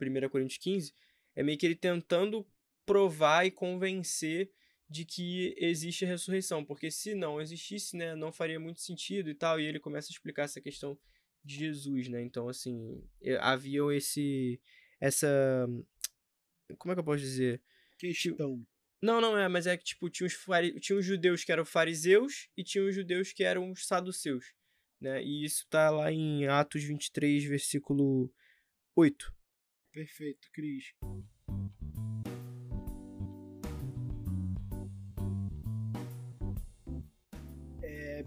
1 0.01 0.29
Coríntios 0.29 0.59
15 0.59 0.93
é 1.35 1.43
meio 1.43 1.57
que 1.57 1.65
ele 1.65 1.75
tentando 1.75 2.47
provar 2.85 3.45
e 3.45 3.51
convencer 3.51 4.51
de 4.89 5.05
que 5.05 5.53
existe 5.57 6.03
a 6.03 6.07
ressurreição, 6.07 6.65
porque 6.65 6.89
se 6.89 7.13
não 7.13 7.39
existisse, 7.39 7.95
né, 7.95 8.15
não 8.15 8.31
faria 8.31 8.59
muito 8.59 8.81
sentido 8.81 9.29
e 9.29 9.35
tal, 9.35 9.59
e 9.59 9.65
ele 9.65 9.79
começa 9.79 10.09
a 10.09 10.13
explicar 10.13 10.43
essa 10.43 10.59
questão 10.59 10.97
de 11.43 11.55
Jesus, 11.55 12.07
né? 12.07 12.21
Então, 12.21 12.47
assim, 12.49 13.03
havia 13.39 13.81
esse 13.95 14.59
essa 14.99 15.67
como 16.77 16.91
é 16.91 16.95
que 16.95 16.99
eu 16.99 17.03
posso 17.03 17.19
dizer? 17.19 17.61
Questão. 17.97 18.65
Não, 19.01 19.21
não 19.21 19.37
é, 19.37 19.47
mas 19.47 19.65
é 19.65 19.77
que, 19.77 19.83
tipo, 19.83 20.09
tinha 20.09 20.27
os, 20.27 20.33
fari... 20.33 20.77
tinha 20.79 20.97
os 20.97 21.05
judeus 21.05 21.43
que 21.43 21.51
eram 21.51 21.65
fariseus 21.65 22.49
e 22.55 22.63
tinha 22.63 22.83
os 22.83 22.93
judeus 22.93 23.31
que 23.31 23.43
eram 23.43 23.71
os 23.71 23.87
saduceus, 23.87 24.53
né? 24.99 25.23
E 25.23 25.45
isso 25.45 25.65
tá 25.69 25.89
lá 25.89 26.11
em 26.11 26.47
Atos 26.47 26.83
23, 26.83 27.45
versículo 27.45 28.31
8. 28.95 29.33
Perfeito, 29.91 30.49
Cris. 30.51 30.93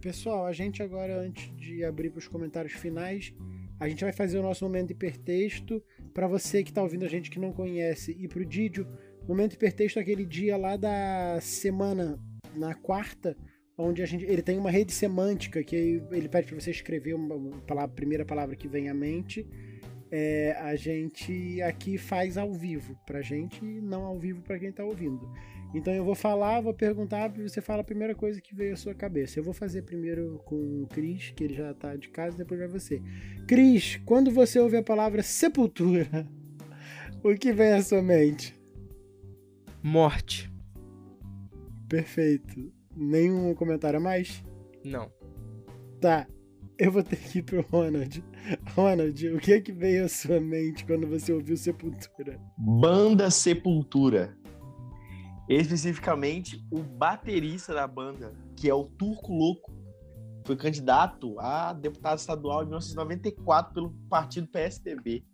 Pessoal, 0.03 0.45
a 0.45 0.53
gente 0.53 0.83
agora, 0.83 1.19
antes 1.19 1.55
de 1.57 1.85
abrir 1.85 2.11
para 2.11 2.19
os 2.19 2.29
comentários 2.29 2.75
finais, 2.75 3.33
a 3.81 3.89
gente 3.89 4.05
vai 4.05 4.13
fazer 4.13 4.39
o 4.39 4.43
nosso 4.43 4.65
momento 4.65 4.91
hipertexto. 4.91 5.83
Para 6.13 6.27
você 6.27 6.63
que 6.63 6.71
está 6.71 6.83
ouvindo 6.83 7.05
a 7.05 7.09
gente 7.09 7.31
que 7.31 7.39
não 7.39 7.53
conhece, 7.53 8.15
e 8.19 8.29
para 8.29 8.43
o 8.43 8.45
Didio, 8.45 8.87
Momento 9.27 9.55
hipertexto 9.55 9.99
é 9.99 10.03
aquele 10.03 10.27
dia 10.27 10.57
lá 10.57 10.77
da 10.77 11.39
semana, 11.41 12.19
na 12.57 12.75
quarta, 12.75 13.37
onde 13.79 14.03
a 14.03 14.07
gente, 14.07 14.25
ele 14.25 14.43
tem 14.43 14.59
uma 14.59 14.71
rede 14.71 14.93
semântica 14.93 15.63
que 15.63 16.03
ele 16.11 16.29
pede 16.29 16.49
para 16.49 16.61
você 16.61 16.71
escrever 16.73 17.15
uma 17.15 17.57
palavra, 17.61 17.95
primeira 17.95 18.25
palavra 18.25 18.57
que 18.57 18.67
vem 18.67 18.89
à 18.89 18.95
mente. 18.95 19.47
É, 20.11 20.57
a 20.59 20.75
gente 20.75 21.63
aqui 21.63 21.97
faz 21.97 22.37
ao 22.37 22.53
vivo 22.53 22.99
pra 23.07 23.23
gente 23.23 23.65
e 23.65 23.81
não 23.81 24.05
ao 24.05 24.19
vivo 24.19 24.43
para 24.43 24.59
quem 24.59 24.73
tá 24.73 24.85
ouvindo. 24.85 25.33
Então 25.75 25.93
eu 25.93 26.05
vou 26.05 26.15
falar, 26.15 26.61
vou 26.61 26.75
perguntar, 26.75 27.33
e 27.39 27.49
você 27.49 27.61
fala 27.61 27.81
a 27.81 27.85
primeira 27.85 28.15
coisa 28.15 28.41
que 28.41 28.55
veio 28.55 28.75
à 28.75 28.77
sua 28.77 28.95
cabeça. 28.95 29.39
Eu 29.39 29.45
vou 29.45 29.55
fazer 29.55 29.83
primeiro 29.83 30.41
com 30.45 30.83
o 30.83 30.87
Cris, 30.87 31.33
que 31.35 31.45
ele 31.45 31.55
já 31.55 31.73
tá 31.73 31.97
de 31.97 32.09
casa, 32.09 32.37
depois 32.37 32.61
vai 32.61 32.69
você. 32.69 33.01
Cris, 33.49 34.01
quando 34.05 34.31
você 34.31 34.59
ouve 34.59 34.77
a 34.77 34.83
palavra 34.83 35.23
sepultura, 35.23 36.29
o 37.25 37.35
que 37.35 37.53
vem 37.53 37.73
à 37.73 37.83
sua 37.83 38.03
mente? 38.03 38.55
Morte. 39.83 40.53
Perfeito. 41.89 42.73
Nenhum 42.95 43.55
comentário 43.55 43.99
a 43.99 44.03
mais? 44.03 44.45
Não. 44.85 45.11
Tá. 46.01 46.27
Eu 46.79 46.91
vou 46.91 47.03
ter 47.03 47.17
que 47.17 47.39
ir 47.39 47.43
pro 47.43 47.63
Ronald. 47.63 48.23
Ronald, 48.75 49.29
o 49.29 49.39
que 49.39 49.53
é 49.53 49.61
que 49.61 49.73
veio 49.73 50.05
à 50.05 50.09
sua 50.09 50.41
mente 50.41 50.85
quando 50.85 51.07
você 51.07 51.33
ouviu 51.33 51.57
Sepultura? 51.57 52.41
Banda 52.59 53.31
Sepultura. 53.31 54.37
Especificamente, 55.49 56.65
o 56.71 56.83
baterista 56.83 57.75
da 57.75 57.87
banda, 57.87 58.33
que 58.57 58.69
é 58.69 58.75
o 58.75 58.85
Turco 58.85 59.33
Louco, 59.33 59.73
foi 60.45 60.57
candidato 60.57 61.39
a 61.39 61.73
deputado 61.73 62.19
estadual 62.19 62.63
em 62.63 62.67
1994 62.67 63.75
pelo 63.75 63.91
partido 64.09 64.49
PSDB. 64.49 65.25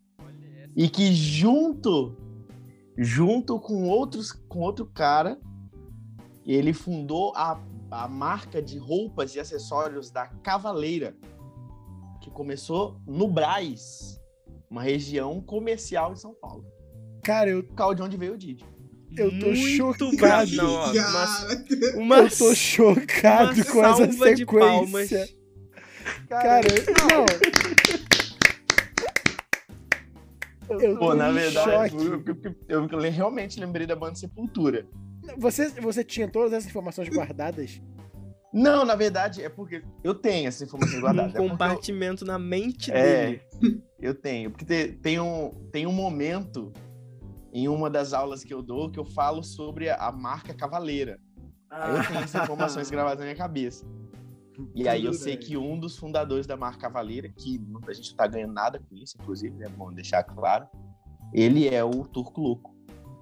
E 0.76 0.88
que 0.88 1.12
junto 1.14 2.16
junto 2.96 3.60
com 3.60 3.88
outros 3.88 4.32
com 4.32 4.58
outro 4.60 4.84
cara, 4.86 5.38
ele 6.44 6.72
fundou 6.72 7.32
a, 7.36 7.62
a 7.90 8.08
marca 8.08 8.60
de 8.60 8.76
roupas 8.76 9.34
e 9.34 9.40
acessórios 9.40 10.10
da 10.10 10.26
Cavaleira, 10.26 11.16
que 12.20 12.30
começou 12.30 13.00
no 13.06 13.28
Braz, 13.28 14.20
uma 14.68 14.82
região 14.82 15.40
comercial 15.40 16.12
de 16.12 16.20
São 16.20 16.34
Paulo. 16.34 16.64
Cara, 17.22 17.50
eu 17.50 17.62
de 17.62 18.02
onde 18.02 18.16
veio 18.16 18.34
o 18.34 18.38
Didi. 18.38 18.64
Eu 19.16 19.30
tô 19.30 19.46
Muito 19.46 19.76
chocado. 19.76 20.54
Não, 20.54 20.70
ó, 20.70 20.92
uma, 20.92 21.96
uma, 21.96 22.18
eu 22.18 22.30
tô 22.30 22.54
chocado 22.54 23.64
com 23.64 23.84
essa 23.84 24.12
sequência. 24.12 25.28
Cara, 26.28 26.62
cara 26.62 26.68
não. 27.08 27.26
Eu 30.80 30.98
Pô, 30.98 31.14
na 31.14 31.32
verdade, 31.32 31.96
eu, 31.96 32.22
eu, 32.68 32.88
eu, 32.90 33.10
realmente 33.10 33.58
lembrei 33.58 33.86
da 33.86 33.96
banda 33.96 34.14
Sepultura. 34.14 34.86
Você, 35.38 35.68
você 35.80 36.04
tinha 36.04 36.28
todas 36.28 36.52
essas 36.52 36.68
informações 36.68 37.08
guardadas? 37.08 37.80
Não, 38.52 38.84
na 38.84 38.94
verdade, 38.94 39.42
é 39.42 39.48
porque 39.48 39.82
eu 40.02 40.14
tenho 40.14 40.48
essas 40.48 40.62
informações 40.62 41.00
guardadas. 41.00 41.34
Um 41.34 41.46
é 41.46 41.48
compartimento 41.48 42.24
eu... 42.24 42.28
na 42.28 42.38
mente 42.38 42.90
é, 42.90 43.26
dele. 43.26 43.82
Eu 44.00 44.14
tenho. 44.14 44.50
Porque 44.50 44.64
tem, 44.64 44.92
tem, 44.92 45.20
um, 45.20 45.50
tem 45.72 45.86
um 45.86 45.92
momento 45.92 46.72
em 47.58 47.68
uma 47.68 47.90
das 47.90 48.12
aulas 48.12 48.44
que 48.44 48.54
eu 48.54 48.62
dou 48.62 48.90
que 48.90 48.98
eu 48.98 49.04
falo 49.04 49.42
sobre 49.42 49.90
a, 49.90 50.12
marca 50.12 50.54
Cavaleira. 50.54 51.18
Ah. 51.68 51.88
Aí 51.88 51.96
eu 51.96 52.06
tenho 52.06 52.20
essas 52.20 52.42
informações 52.42 52.90
gravadas 52.90 53.18
na 53.18 53.24
minha 53.24 53.36
cabeça. 53.36 53.84
E 54.74 54.88
aí 54.88 55.04
eu 55.04 55.12
sei 55.12 55.36
que 55.36 55.56
um 55.56 55.78
dos 55.78 55.96
fundadores 55.96 56.46
da 56.46 56.56
marca 56.56 56.82
Cavaleira, 56.82 57.28
que 57.28 57.60
a 57.86 57.92
gente 57.92 58.10
não 58.10 58.16
tá 58.16 58.26
ganhando 58.26 58.52
nada 58.52 58.78
com 58.78 58.94
isso, 58.96 59.16
inclusive, 59.20 59.62
é 59.62 59.68
bom 59.68 59.92
deixar 59.92 60.22
claro, 60.22 60.66
ele 61.32 61.68
é 61.68 61.82
o 61.82 62.04
Turco 62.04 62.40
Louco. 62.40 62.76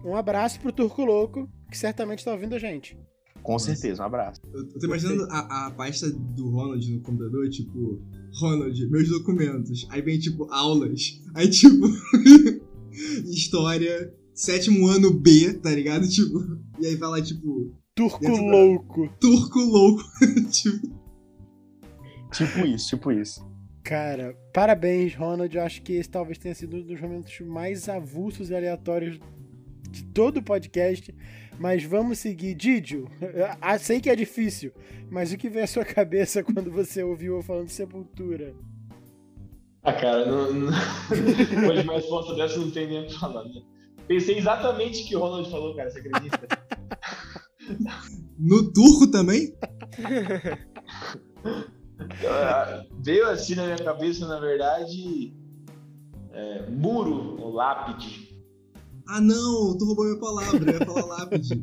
Um 0.05 0.15
abraço 0.15 0.61
pro 0.61 0.73
Turco 0.73 1.05
Louco, 1.05 1.51
que 1.71 1.77
certamente 1.77 2.25
tá 2.25 2.33
ouvindo 2.33 2.55
a 2.55 2.59
gente. 2.59 2.97
Com 3.43 3.59
certeza, 3.59 4.03
um 4.03 4.07
abraço. 4.07 4.41
Eu, 4.53 4.69
tô 4.69 4.87
imaginando 4.87 5.25
a, 5.31 5.67
a 5.67 5.71
pasta 5.71 6.11
do 6.11 6.51
Ronald 6.51 6.91
no 6.91 7.01
computador, 7.01 7.49
tipo, 7.49 8.03
Ronald, 8.41 8.91
meus 8.91 9.09
documentos. 9.09 9.87
Aí 9.91 10.03
vem, 10.03 10.19
tipo, 10.19 10.53
aulas. 10.53 11.23
Aí, 11.35 11.49
tipo, 11.49 11.87
história, 13.25 14.13
sétimo 14.37 14.87
ano 14.87 15.11
B, 15.11 15.55
tá 15.55 15.71
ligado? 15.71 16.07
Tipo, 16.09 16.61
e 16.79 16.87
aí 16.87 16.95
vai 16.95 17.09
lá, 17.09 17.23
tipo. 17.23 17.75
Turco 17.95 18.29
louco. 18.29 19.09
Turco 19.19 19.59
louco. 19.59 20.03
tipo. 20.53 20.95
Tipo 22.31 22.67
isso, 22.67 22.89
tipo 22.91 23.11
isso. 23.11 23.57
Cara, 23.83 24.37
parabéns, 24.53 25.15
Ronald. 25.15 25.57
Eu 25.57 25.63
acho 25.63 25.81
que 25.81 25.95
esse 25.95 26.11
talvez 26.11 26.37
tenha 26.39 26.55
sido 26.55 26.77
um 26.77 26.83
dos 26.83 27.01
momentos 27.01 27.41
mais 27.41 27.89
avulsos 27.89 28.51
e 28.51 28.55
aleatórios 28.55 29.19
de 29.91 30.05
todo 30.05 30.39
o 30.39 30.43
podcast. 30.43 31.15
Mas 31.59 31.83
vamos 31.85 32.19
seguir. 32.19 32.55
Didio, 32.55 33.09
ah, 33.61 33.79
sei 33.79 34.01
que 34.01 34.11
é 34.11 34.17
difícil, 34.17 34.73
mas 35.11 35.33
o 35.33 35.39
que 35.39 35.49
vem 35.49 35.63
à 35.63 35.67
sua 35.67 35.85
cabeça 35.85 36.45
quando 36.45 36.71
você 36.71 37.03
ouviu 37.03 37.37
eu 37.37 37.43
falando 37.43 37.69
de 37.69 37.73
sepultura? 37.73 38.55
Ah, 39.83 39.93
cara, 39.93 40.27
não, 40.27 40.53
não... 40.53 40.71
depois 40.71 41.79
de 41.79 41.85
uma 41.85 41.95
resposta 41.95 42.35
dessa 42.35 42.59
não 42.59 42.71
tem 42.71 42.89
nem 42.89 43.05
o 43.05 43.07
que 43.07 43.19
falar. 43.19 43.45
Né? 43.45 43.63
Pensei 44.07 44.39
exatamente 44.39 45.03
o 45.03 45.07
que 45.07 45.17
o 45.17 45.21
Ronald 45.21 45.51
falou, 45.51 45.75
cara, 45.75 45.91
você 45.91 45.99
acredita? 45.99 46.47
no 48.39 48.73
turco 48.73 49.11
também? 49.11 49.57
Veio 53.03 53.29
assim 53.29 53.55
na 53.55 53.65
minha 53.65 53.79
cabeça, 53.79 54.27
na 54.27 54.39
verdade, 54.39 55.35
é, 56.33 56.71
muro 56.71 57.41
ou 57.41 57.53
lápide. 57.53 58.27
Ah 59.09 59.21
não, 59.21 59.77
tu 59.79 59.85
roubou 59.85 60.05
minha 60.05 60.19
palavra, 60.19 60.71
eu 60.71 60.79
ia 60.79 60.87
falar 60.87 61.05
lápide. 61.07 61.63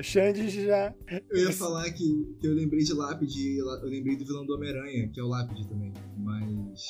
Xande 0.00 0.48
já. 0.48 0.94
Eu 1.28 1.38
ia 1.38 1.52
falar 1.52 1.90
que, 1.90 2.36
que 2.40 2.46
eu 2.46 2.54
lembrei 2.54 2.84
de 2.84 2.92
lápide, 2.92 3.58
eu 3.58 3.66
lembrei 3.82 4.16
do 4.16 4.24
vilão 4.24 4.46
do 4.46 4.54
Homem-Aranha, 4.54 5.08
que 5.08 5.20
é 5.20 5.22
o 5.22 5.28
lápide 5.28 5.68
também. 5.68 5.92
Mas 6.18 6.80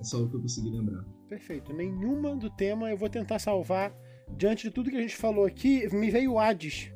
é 0.00 0.04
só 0.04 0.22
o 0.22 0.28
que 0.28 0.36
eu 0.36 0.40
consegui 0.40 0.70
lembrar. 0.70 1.04
Perfeito. 1.32 1.72
Nenhuma 1.72 2.36
do 2.36 2.50
tema 2.50 2.90
eu 2.90 2.96
vou 2.98 3.08
tentar 3.08 3.38
salvar. 3.38 3.90
Diante 4.36 4.64
de 4.64 4.70
tudo 4.70 4.90
que 4.90 4.96
a 4.98 5.00
gente 5.00 5.16
falou 5.16 5.46
aqui, 5.46 5.88
me 5.90 6.10
veio 6.10 6.32
o 6.32 6.38
Hades. 6.38 6.92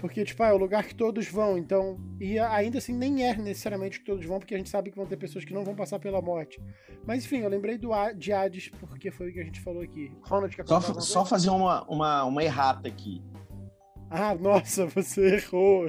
Porque, 0.00 0.24
tipo, 0.24 0.42
ah, 0.42 0.48
é 0.48 0.52
o 0.52 0.56
lugar 0.56 0.84
que 0.84 0.96
todos 0.96 1.28
vão, 1.28 1.56
então. 1.56 1.96
E 2.20 2.40
ainda 2.40 2.78
assim, 2.78 2.92
nem 2.92 3.24
é 3.24 3.36
necessariamente 3.36 4.00
que 4.00 4.04
todos 4.04 4.26
vão, 4.26 4.40
porque 4.40 4.52
a 4.56 4.58
gente 4.58 4.68
sabe 4.68 4.90
que 4.90 4.96
vão 4.96 5.06
ter 5.06 5.16
pessoas 5.16 5.44
que 5.44 5.54
não 5.54 5.64
vão 5.64 5.76
passar 5.76 6.00
pela 6.00 6.20
morte. 6.20 6.60
Mas 7.06 7.24
enfim, 7.24 7.38
eu 7.38 7.48
lembrei 7.48 7.78
do 7.78 7.90
de 8.16 8.32
Hades, 8.32 8.68
porque 8.80 9.12
foi 9.12 9.30
o 9.30 9.32
que 9.32 9.38
a 9.38 9.44
gente 9.44 9.60
falou 9.60 9.82
aqui. 9.82 10.12
Ronald, 10.22 10.56
quer 10.56 10.66
Só, 10.66 10.80
só 10.80 11.24
fazer 11.24 11.50
uma, 11.50 11.84
uma, 11.84 12.24
uma 12.24 12.42
errata 12.42 12.88
aqui. 12.88 13.22
Ah, 14.10 14.34
nossa, 14.34 14.86
você 14.86 15.36
errou. 15.36 15.88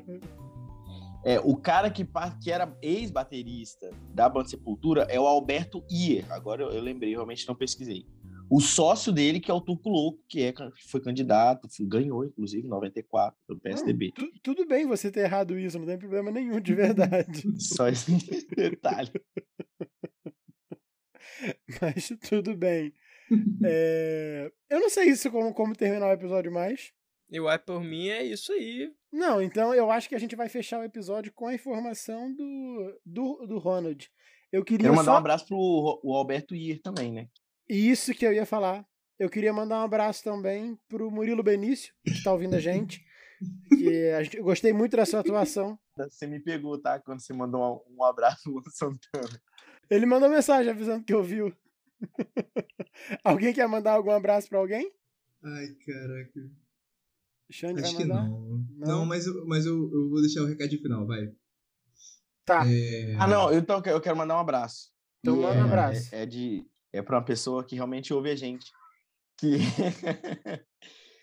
É, 1.26 1.40
o 1.40 1.58
cara 1.58 1.90
que, 1.90 2.08
que 2.42 2.52
era 2.52 2.78
ex-baterista 2.82 3.90
da 4.14 4.30
banda 4.30 4.50
Sepultura 4.50 5.04
é 5.10 5.20
o 5.20 5.28
Alberto 5.28 5.84
Ier. 5.92 6.32
Agora 6.32 6.64
eu, 6.64 6.72
eu 6.72 6.82
lembrei, 6.82 7.12
realmente 7.12 7.48
não 7.48 7.56
pesquisei. 7.56 8.06
O 8.50 8.60
sócio 8.60 9.12
dele, 9.12 9.40
que 9.40 9.52
é 9.52 9.54
o 9.54 9.62
Turco 9.62 9.90
Louco, 9.90 10.24
que 10.28 10.42
é, 10.42 10.52
foi 10.90 11.00
candidato, 11.00 11.68
ganhou, 11.82 12.26
inclusive, 12.26 12.66
em 12.66 12.70
94, 12.70 13.38
pelo 13.48 13.60
PSDB. 13.60 14.12
Não, 14.18 14.26
tu, 14.26 14.40
tudo 14.42 14.66
bem 14.66 14.88
você 14.88 15.12
ter 15.12 15.20
errado 15.22 15.60
isso, 15.60 15.78
não 15.78 15.86
tem 15.86 16.00
problema 16.00 16.32
nenhum, 16.32 16.60
de 16.60 16.74
verdade. 16.74 17.44
Só 17.62 17.88
esse 17.88 18.12
detalhe. 18.56 19.12
Mas 21.80 22.12
tudo 22.28 22.58
bem. 22.58 22.92
É... 23.64 24.52
Eu 24.68 24.80
não 24.80 24.90
sei 24.90 25.10
isso 25.10 25.30
como, 25.30 25.54
como 25.54 25.76
terminar 25.76 26.08
o 26.08 26.14
episódio 26.14 26.52
mais. 26.52 26.92
Eu 27.32 27.48
acho 27.48 27.64
por 27.64 27.84
mim 27.84 28.10
é 28.10 28.24
isso 28.24 28.52
aí. 28.52 28.92
Não, 29.12 29.42
então 29.42 29.74
eu 29.74 29.92
acho 29.92 30.10
que 30.10 30.16
a 30.16 30.20
gente 30.20 30.36
vai 30.36 30.50
fechar 30.50 30.80
o 30.80 30.84
episódio 30.84 31.32
com 31.34 31.48
a 31.48 31.54
informação 31.54 32.34
do, 32.34 33.02
do, 33.06 33.48
do 33.48 33.58
Ronald. 33.60 34.10
Eu 34.52 34.64
queria 34.64 34.86
Quero 34.86 34.96
mandar 34.96 35.12
só... 35.12 35.16
um 35.16 35.20
abraço 35.20 35.46
pro 35.46 36.00
o 36.04 36.16
Alberto 36.16 36.56
Ir 36.56 36.80
também, 36.80 37.12
né? 37.12 37.28
Isso 37.68 38.14
que 38.14 38.26
eu 38.26 38.34
ia 38.34 38.46
falar. 38.46 38.84
Eu 39.20 39.30
queria 39.30 39.54
mandar 39.54 39.80
um 39.80 39.84
abraço 39.84 40.24
também 40.24 40.78
pro 40.88 41.12
Murilo 41.12 41.44
Benício, 41.44 41.94
que 42.04 42.12
está 42.12 42.32
ouvindo 42.32 42.56
a 42.56 42.60
gente. 42.60 43.06
que 43.68 44.10
a 44.10 44.24
gente, 44.24 44.38
eu 44.38 44.44
gostei 44.44 44.74
muito 44.74 44.98
da 44.98 45.06
sua 45.06 45.20
atuação. 45.20 45.78
Você 46.10 46.26
me 46.26 46.40
pegou, 46.40 46.82
tá? 46.82 47.00
Quando 47.00 47.20
você 47.20 47.34
mandou 47.34 47.84
um, 47.90 47.98
um 47.98 48.04
abraço 48.06 48.50
pro 48.62 48.72
Santana. 48.72 49.42
Ele 49.90 50.06
mandou 50.06 50.30
mensagem 50.30 50.72
avisando 50.72 51.04
que 51.04 51.14
ouviu. 51.14 51.54
alguém 53.22 53.54
quer 53.54 53.68
mandar 53.68 53.94
algum 53.94 54.12
abraço 54.12 54.48
para 54.48 54.60
alguém? 54.60 54.94
Ai, 55.44 55.68
caraca. 55.86 56.50
Xande 57.52 57.82
Acho 57.82 57.94
vai 57.94 58.02
que 58.02 58.08
mandar? 58.08 58.30
não. 58.30 58.40
Não, 58.78 58.88
não 58.88 59.06
mas, 59.06 59.26
eu, 59.26 59.46
mas 59.46 59.66
eu, 59.66 59.76
eu 59.92 60.10
vou 60.10 60.22
deixar 60.22 60.42
o 60.42 60.46
recado 60.46 60.70
final, 60.70 61.06
vai. 61.08 61.28
Tá. 62.46 62.64
É... 62.68 63.16
Ah, 63.20 63.28
não, 63.28 63.54
então 63.54 63.82
eu 63.86 64.02
quero 64.02 64.18
mandar 64.18 64.36
um 64.36 64.40
abraço. 64.40 64.92
Então 65.20 65.36
E 65.36 65.42
manda 65.42 65.60
é, 65.60 65.64
um 65.64 65.66
abraço. 65.66 66.16
É, 66.16 66.24
é 66.24 66.26
de. 66.26 66.66
É 66.92 67.02
pra 67.02 67.18
uma 67.18 67.26
pessoa 67.26 67.64
que 67.64 67.76
realmente 67.76 68.14
ouve 68.14 68.30
a 68.30 68.36
gente. 68.36 68.72
Que. 69.38 69.58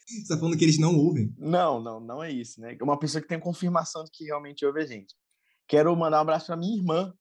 Você 0.06 0.28
tá 0.28 0.38
falando 0.38 0.56
que 0.56 0.64
eles 0.64 0.78
não 0.78 0.96
ouvem? 0.96 1.34
não, 1.38 1.80
não, 1.80 1.98
não 1.98 2.22
é 2.22 2.30
isso, 2.30 2.60
né? 2.60 2.76
É 2.80 2.84
uma 2.84 2.98
pessoa 2.98 3.20
que 3.20 3.28
tem 3.28 3.40
confirmação 3.40 4.04
de 4.04 4.10
que 4.12 4.24
realmente 4.24 4.64
ouve 4.64 4.80
a 4.80 4.86
gente. 4.86 5.14
Quero 5.66 5.94
mandar 5.96 6.18
um 6.18 6.20
abraço 6.20 6.46
pra 6.46 6.56
minha 6.56 6.76
irmã, 6.76 7.12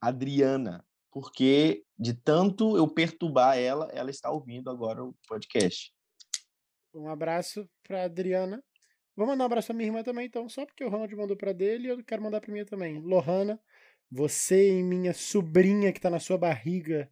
Adriana, 0.00 0.82
porque 1.12 1.84
de 1.98 2.14
tanto 2.14 2.78
eu 2.78 2.88
perturbar 2.88 3.58
ela, 3.58 3.90
ela 3.92 4.10
está 4.10 4.30
ouvindo 4.30 4.70
agora 4.70 5.04
o 5.04 5.14
podcast. 5.28 5.92
Um 6.98 7.08
abraço 7.08 7.68
pra 7.82 8.04
Adriana. 8.04 8.62
Vou 9.16 9.26
mandar 9.26 9.44
um 9.44 9.46
abraço 9.46 9.66
pra 9.68 9.76
minha 9.76 9.88
irmã 9.88 10.02
também, 10.02 10.26
então, 10.26 10.48
só 10.48 10.64
porque 10.64 10.84
o 10.84 10.88
Ronald 10.88 11.14
mandou 11.16 11.36
pra 11.36 11.52
dele, 11.52 11.88
eu 11.88 12.04
quero 12.04 12.22
mandar 12.22 12.40
pra 12.40 12.52
minha 12.52 12.64
também. 12.64 13.00
Lohana, 13.00 13.58
você 14.10 14.78
e 14.78 14.82
minha 14.82 15.12
sobrinha 15.12 15.92
que 15.92 16.00
tá 16.00 16.08
na 16.08 16.20
sua 16.20 16.38
barriga, 16.38 17.10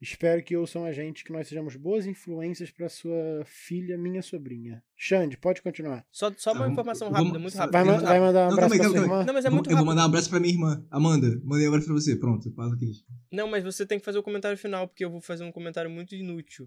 espero 0.00 0.42
que 0.42 0.54
ouçam 0.56 0.84
a 0.84 0.92
gente, 0.92 1.24
que 1.24 1.32
nós 1.32 1.48
sejamos 1.48 1.74
boas 1.74 2.04
influências 2.06 2.70
pra 2.70 2.88
sua 2.90 3.42
filha, 3.46 3.96
minha 3.96 4.20
sobrinha. 4.20 4.82
Xande, 4.94 5.38
pode 5.38 5.62
continuar. 5.62 6.04
Só, 6.12 6.30
só 6.36 6.52
uma 6.52 6.68
informação 6.68 7.10
rápida, 7.10 7.38
muito 7.38 7.56
rápida. 7.56 7.78
Vai, 7.82 7.84
ma- 7.84 7.98
vai 7.98 8.20
mandar 8.20 8.40
um 8.40 8.46
Não, 8.48 8.52
abraço 8.52 8.74
pra 8.76 8.84
sua 8.84 8.92
calma 8.94 9.06
irmã? 9.06 9.24
Não, 9.24 9.34
mas 9.34 9.44
é 9.46 9.50
muito 9.50 9.70
eu 9.70 9.76
vou 9.76 9.86
mandar 9.86 10.02
um 10.02 10.06
abraço 10.06 10.28
pra 10.30 10.40
minha 10.40 10.52
irmã. 10.52 10.86
Amanda, 10.90 11.40
mandei 11.42 11.64
um 11.66 11.68
abraço 11.70 11.86
pra 11.86 11.94
você. 11.94 12.14
Pronto, 12.16 12.52
fala 12.54 12.74
aqui. 12.74 12.92
Não, 13.32 13.48
mas 13.48 13.64
você 13.64 13.86
tem 13.86 13.98
que 13.98 14.04
fazer 14.04 14.18
o 14.18 14.22
comentário 14.22 14.58
final, 14.58 14.86
porque 14.86 15.04
eu 15.04 15.10
vou 15.10 15.20
fazer 15.22 15.44
um 15.44 15.50
comentário 15.52 15.90
muito 15.90 16.14
inútil. 16.14 16.66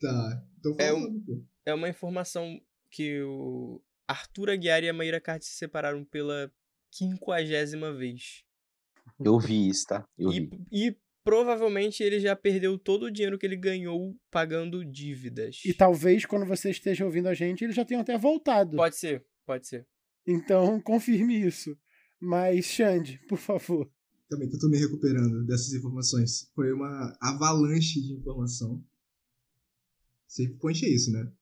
Tá. 0.00 0.42
Então 0.58 0.76
É 0.78 0.92
um-. 0.92 1.44
É 1.66 1.74
uma 1.74 1.88
informação 1.88 2.60
que 2.90 3.20
o 3.22 3.82
Arthur 4.06 4.50
Aguiar 4.50 4.82
e 4.82 4.88
a 4.88 4.92
Maíra 4.92 5.20
Card 5.20 5.44
se 5.44 5.52
separaram 5.52 6.04
pela 6.04 6.50
quinquagésima 6.90 7.92
vez. 7.92 8.42
Eu 9.22 9.38
vi 9.38 9.68
isso, 9.68 9.86
tá? 9.86 10.06
Eu 10.16 10.32
E, 10.32 10.40
vi. 10.40 10.66
e 10.72 10.96
provavelmente 11.24 12.02
ele 12.02 12.18
já 12.20 12.34
perdeu 12.34 12.78
todo 12.78 13.04
o 13.04 13.10
dinheiro 13.10 13.38
que 13.38 13.44
ele 13.44 13.56
ganhou 13.56 14.16
pagando 14.30 14.84
dívidas. 14.84 15.60
E 15.64 15.74
talvez 15.74 16.24
quando 16.24 16.46
você 16.46 16.70
esteja 16.70 17.04
ouvindo 17.04 17.28
a 17.28 17.34
gente, 17.34 17.62
eles 17.64 17.76
já 17.76 17.84
tenham 17.84 18.00
até 18.00 18.16
voltado. 18.16 18.76
Pode 18.76 18.96
ser, 18.96 19.24
pode 19.44 19.66
ser. 19.66 19.86
Então, 20.26 20.80
confirme 20.80 21.38
isso. 21.38 21.76
Mas, 22.20 22.66
Xande, 22.66 23.18
por 23.28 23.38
favor. 23.38 23.90
Também 24.28 24.48
que 24.48 24.56
eu 24.56 24.60
tô 24.60 24.68
me 24.68 24.78
recuperando 24.78 25.44
dessas 25.46 25.72
informações. 25.72 26.50
Foi 26.54 26.72
uma 26.72 27.16
avalanche 27.20 28.00
de 28.00 28.12
informação. 28.14 28.84
Safe 30.28 30.54
point 30.58 30.84
é 30.84 30.88
isso, 30.90 31.10
né? 31.10 31.32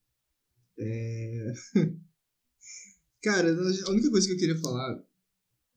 É... 0.79 1.53
Cara, 3.21 3.53
a 3.53 3.91
única 3.91 4.11
coisa 4.11 4.27
que 4.29 4.35
eu 4.35 4.39
queria 4.39 4.61
falar 4.61 5.05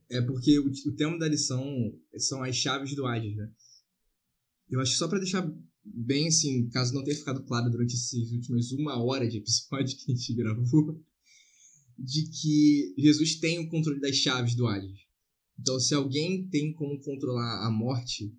é 0.09 0.21
porque 0.21 0.59
o, 0.59 0.95
tema 0.95 1.17
da 1.17 1.27
lição 1.27 1.65
são 2.17 2.43
as 2.43 2.55
chaves 2.55 2.95
do 2.95 3.05
Hades, 3.07 3.35
né? 3.35 3.51
Eu 4.69 4.79
acho 4.79 4.91
que 4.91 4.97
só 4.97 5.07
pra 5.07 5.17
deixar 5.17 5.51
bem 5.83 6.27
assim, 6.27 6.69
caso 6.69 6.93
não 6.93 7.03
tenha 7.03 7.17
ficado 7.17 7.43
claro 7.43 7.71
durante 7.71 7.95
esses 7.95 8.31
últimos 8.31 8.71
uma 8.73 9.01
hora 9.03 9.27
de 9.27 9.37
episódio 9.37 9.97
que 9.97 10.11
a 10.11 10.15
gente 10.15 10.33
gravou, 10.35 11.03
de 11.97 12.29
que 12.29 12.93
Jesus 12.97 13.35
tem 13.35 13.59
o 13.59 13.69
controle 13.69 13.99
das 13.99 14.15
chaves 14.15 14.53
do 14.53 14.67
Hades. 14.67 14.99
Então, 15.59 15.79
se 15.79 15.93
alguém 15.93 16.47
tem 16.47 16.71
como 16.73 17.01
controlar 17.01 17.65
a 17.65 17.71
morte 17.71 18.33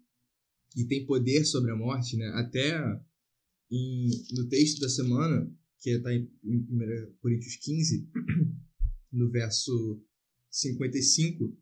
e 0.76 0.84
tem 0.84 1.04
poder 1.04 1.44
sobre 1.44 1.70
a 1.70 1.76
morte, 1.76 2.16
né? 2.16 2.28
Até 2.36 2.80
no 3.70 4.48
texto 4.48 4.80
da 4.80 4.88
semana, 4.88 5.50
que 5.80 5.90
está 5.90 6.12
em, 6.12 6.28
em 6.44 6.56
1 6.58 7.14
Coríntios 7.20 7.56
15, 7.56 8.08
no 9.12 9.30
verso 9.30 10.02
55, 10.50 11.56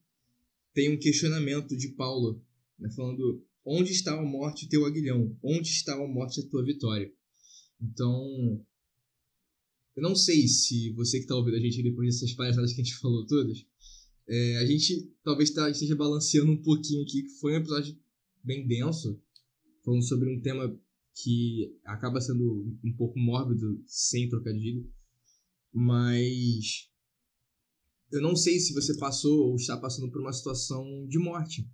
tem 0.72 0.90
um 0.90 0.98
questionamento 0.98 1.76
de 1.76 1.88
Paulo, 1.88 2.42
né, 2.78 2.90
falando: 2.90 3.44
Onde 3.64 3.92
está 3.92 4.18
a 4.18 4.22
morte, 4.22 4.68
teu 4.68 4.86
aguilhão? 4.86 5.36
Onde 5.42 5.68
está 5.68 5.94
a 5.94 6.08
morte, 6.08 6.40
a 6.40 6.48
tua 6.48 6.64
vitória? 6.64 7.12
Então, 7.80 8.64
eu 9.94 10.02
não 10.02 10.16
sei 10.16 10.48
se 10.48 10.90
você 10.92 11.18
que 11.18 11.24
está 11.24 11.34
ouvindo 11.34 11.56
a 11.56 11.60
gente 11.60 11.82
depois 11.82 12.08
dessas 12.08 12.32
palhaçadas 12.32 12.72
que 12.72 12.80
a 12.80 12.84
gente 12.84 12.96
falou 12.96 13.26
todas, 13.26 13.64
é, 14.26 14.56
a 14.58 14.66
gente 14.66 15.10
talvez 15.22 15.50
tá, 15.50 15.70
esteja 15.70 15.96
balanceando 15.96 16.52
um 16.52 16.62
pouquinho 16.62 17.02
aqui, 17.02 17.22
que 17.22 17.40
foi 17.40 17.52
um 17.52 17.56
episódio 17.56 17.96
bem 18.42 18.66
denso, 18.66 19.20
falando 19.84 20.02
sobre 20.02 20.28
um 20.32 20.40
tema 20.40 20.78
que 21.22 21.76
acaba 21.84 22.20
sendo 22.20 22.78
um 22.84 22.92
pouco 22.96 23.18
mórbido, 23.18 23.82
sem 23.86 24.28
trocadilho, 24.28 24.88
mas 25.72 26.88
eu 28.12 28.22
não 28.22 28.36
sei 28.36 28.58
se 28.60 28.72
você 28.72 28.96
passou 28.96 29.48
ou 29.48 29.56
está 29.56 29.76
passando 29.76 30.10
por 30.10 30.20
uma 30.20 30.32
situação 30.32 31.06
de 31.08 31.18
morte. 31.18 31.68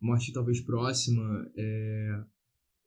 Morte 0.00 0.32
talvez 0.32 0.60
próxima, 0.60 1.50
é, 1.56 2.24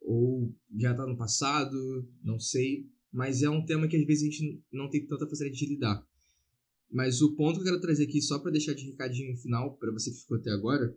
ou 0.01 0.55
já 0.77 0.91
está 0.91 1.05
no 1.05 1.17
passado, 1.17 2.07
não 2.23 2.39
sei, 2.39 2.87
mas 3.11 3.41
é 3.41 3.49
um 3.49 3.65
tema 3.65 3.87
que 3.87 3.97
às 3.97 4.05
vezes 4.05 4.23
a 4.23 4.31
gente 4.31 4.63
não 4.71 4.89
tem 4.89 5.05
tanta 5.07 5.27
facilidade 5.27 5.59
de 5.59 5.73
lidar. 5.73 6.07
Mas 6.89 7.21
o 7.21 7.35
ponto 7.35 7.55
que 7.55 7.61
eu 7.61 7.65
quero 7.65 7.81
trazer 7.81 8.05
aqui, 8.05 8.21
só 8.21 8.39
para 8.39 8.51
deixar 8.51 8.73
de 8.73 8.85
recadinho 8.85 9.35
final 9.37 9.75
para 9.77 9.91
você 9.91 10.11
que 10.11 10.19
ficou 10.19 10.37
até 10.37 10.51
agora, 10.51 10.95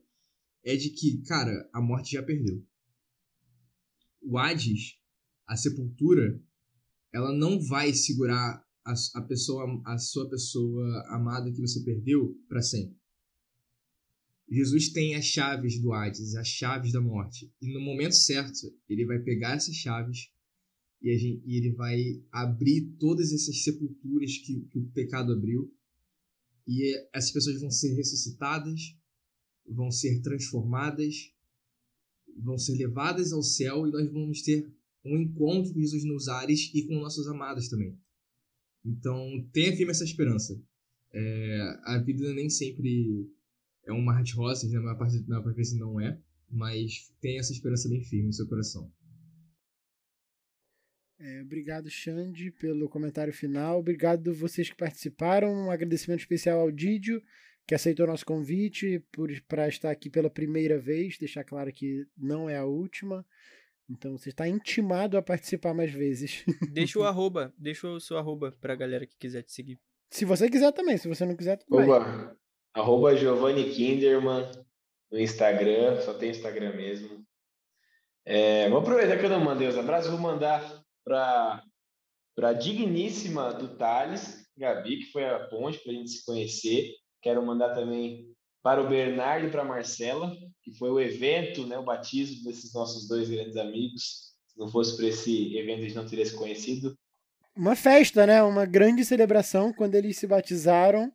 é 0.62 0.76
de 0.76 0.90
que, 0.90 1.22
cara, 1.22 1.68
a 1.72 1.80
morte 1.80 2.12
já 2.12 2.22
perdeu. 2.22 2.62
O 4.22 4.38
Hades, 4.38 4.98
a 5.47 5.56
sepultura, 5.56 6.40
ela 7.12 7.32
não 7.32 7.60
vai 7.60 7.92
segurar 7.92 8.64
a, 8.84 8.94
a 9.14 9.22
pessoa, 9.22 9.82
a 9.84 9.98
sua 9.98 10.28
pessoa 10.28 11.05
amada 11.09 11.51
que 11.51 11.60
você 11.60 11.80
perdeu 11.80 12.38
para 12.48 12.62
sempre. 12.62 12.98
Jesus 14.51 14.88
tem 14.88 15.14
as 15.14 15.24
chaves 15.24 15.80
do 15.80 15.92
Hades, 15.92 16.34
as 16.34 16.48
chaves 16.48 16.92
da 16.92 17.01
morte. 17.01 17.52
E 17.62 17.72
no 17.72 17.80
momento 17.80 18.16
certo, 18.16 18.74
ele 18.88 19.06
vai 19.06 19.20
pegar 19.20 19.55
essas 19.55 19.76
chaves 19.76 20.30
e, 21.01 21.16
gente, 21.16 21.42
e 21.47 21.56
ele 21.56 21.72
vai 21.72 22.22
abrir 22.30 22.97
todas 22.98 23.32
essas 23.32 23.62
sepulturas 23.62 24.36
que, 24.38 24.60
que 24.62 24.78
o 24.78 24.86
pecado 24.88 25.32
abriu. 25.32 25.72
E 26.66 26.94
essas 27.12 27.30
pessoas 27.30 27.60
vão 27.60 27.70
ser 27.70 27.94
ressuscitadas, 27.94 28.97
vão 29.66 29.90
ser 29.90 30.20
transformadas, 30.20 31.32
vão 32.39 32.59
ser 32.59 32.77
levadas 32.77 33.32
ao 33.32 33.43
céu 33.43 33.86
e 33.86 33.90
nós 33.90 34.11
vamos 34.11 34.43
ter 34.43 34.70
um 35.05 35.16
encontro 35.16 35.73
com 35.73 35.81
Jesus 35.81 36.05
nos 36.05 36.28
ares 36.28 36.70
e 36.74 36.86
com 36.86 36.94
nossos 36.94 37.27
amados 37.27 37.69
também. 37.69 37.98
Então, 38.85 39.48
tenha 39.52 39.77
firme 39.77 39.90
essa 39.90 40.05
esperança. 40.05 40.61
É, 41.12 41.78
a 41.85 41.98
vida 41.98 42.32
nem 42.35 42.48
sempre 42.48 43.28
é 43.85 43.93
um 43.93 44.02
mar 44.02 44.23
de 44.23 44.32
rosas, 44.35 44.70
né? 44.70 44.78
maior 44.78 44.98
parte, 44.98 45.23
parte 45.23 45.57
vezes 45.57 45.78
não 45.78 46.01
é, 46.01 46.19
mas 46.48 47.12
tenha 47.20 47.40
essa 47.40 47.52
esperança 47.52 47.89
bem 47.89 48.02
firme 48.02 48.27
no 48.27 48.32
seu 48.32 48.47
coração. 48.47 48.90
É, 51.19 51.43
obrigado, 51.43 51.90
Xande, 51.90 52.51
pelo 52.51 52.89
comentário 52.89 53.32
final. 53.32 53.78
Obrigado 53.78 54.32
vocês 54.32 54.70
que 54.70 54.77
participaram. 54.77 55.52
Um 55.52 55.70
agradecimento 55.70 56.20
especial 56.20 56.61
ao 56.61 56.70
Didio, 56.70 57.23
que 57.70 57.74
aceitou 57.76 58.05
nosso 58.05 58.26
convite 58.26 59.01
para 59.47 59.68
estar 59.68 59.92
aqui 59.92 60.10
pela 60.10 60.28
primeira 60.28 60.76
vez. 60.76 61.16
Deixar 61.16 61.44
claro 61.44 61.72
que 61.72 62.05
não 62.18 62.51
é 62.51 62.56
a 62.56 62.64
última. 62.64 63.24
Então 63.88 64.18
você 64.18 64.30
está 64.30 64.48
intimado 64.48 65.16
a 65.16 65.22
participar 65.22 65.72
mais 65.72 65.92
vezes. 65.92 66.44
Deixa 66.74 66.98
o 66.98 67.05
arroba, 67.05 67.55
deixa 67.56 67.86
o 67.86 68.01
seu 68.01 68.18
arroba 68.18 68.51
pra 68.60 68.74
galera 68.74 69.06
que 69.06 69.16
quiser 69.16 69.44
te 69.44 69.52
seguir. 69.52 69.78
Se 70.10 70.24
você 70.24 70.51
quiser 70.51 70.72
também, 70.72 70.98
se 70.98 71.06
você 71.06 71.24
não 71.24 71.36
quiser, 71.36 71.59
tudo 71.59 71.76
bem. 71.76 71.88
Oba. 71.88 72.36
Arroba 72.74 73.14
Giovanni 73.14 73.70
Kinderman 73.70 74.51
no 75.09 75.20
Instagram, 75.20 76.01
só 76.01 76.14
tem 76.14 76.30
Instagram 76.30 76.74
mesmo. 76.74 77.24
É, 78.24 78.68
vou 78.68 78.80
aproveitar 78.80 79.16
que 79.16 79.26
eu 79.26 79.30
não 79.30 79.44
mandei 79.44 79.68
os 79.68 79.78
abraços, 79.78 80.10
vou 80.10 80.18
mandar 80.18 80.82
para 81.05 81.62
a 82.36 82.52
digníssima 82.52 83.55
do 83.55 83.76
Thales, 83.76 84.44
Gabi, 84.59 85.05
que 85.05 85.12
foi 85.12 85.24
a 85.24 85.47
ponte 85.47 85.78
para 85.78 85.92
a 85.92 85.94
gente 85.94 86.10
se 86.10 86.24
conhecer. 86.24 86.98
Quero 87.22 87.44
mandar 87.44 87.74
também 87.74 88.30
para 88.62 88.82
o 88.82 88.88
Bernardo 88.88 89.47
e 89.47 89.51
para 89.51 89.62
a 89.62 89.64
Marcela, 89.64 90.36
que 90.62 90.72
foi 90.76 90.90
o 90.90 91.01
evento, 91.01 91.66
né, 91.66 91.78
o 91.78 91.84
batismo 91.84 92.44
desses 92.44 92.72
nossos 92.74 93.09
dois 93.09 93.28
grandes 93.28 93.56
amigos. 93.56 94.34
Se 94.47 94.59
não 94.59 94.68
fosse 94.68 94.97
por 94.97 95.05
esse 95.05 95.56
evento, 95.56 95.78
a 95.78 95.82
gente 95.82 95.94
não 95.94 96.06
teria 96.06 96.26
se 96.26 96.36
conhecido. 96.36 96.97
Uma 97.56 97.74
festa, 97.74 98.26
né? 98.26 98.42
Uma 98.42 98.64
grande 98.64 99.05
celebração 99.05 99.72
quando 99.72 99.94
eles 99.94 100.16
se 100.18 100.26
batizaram, 100.26 101.12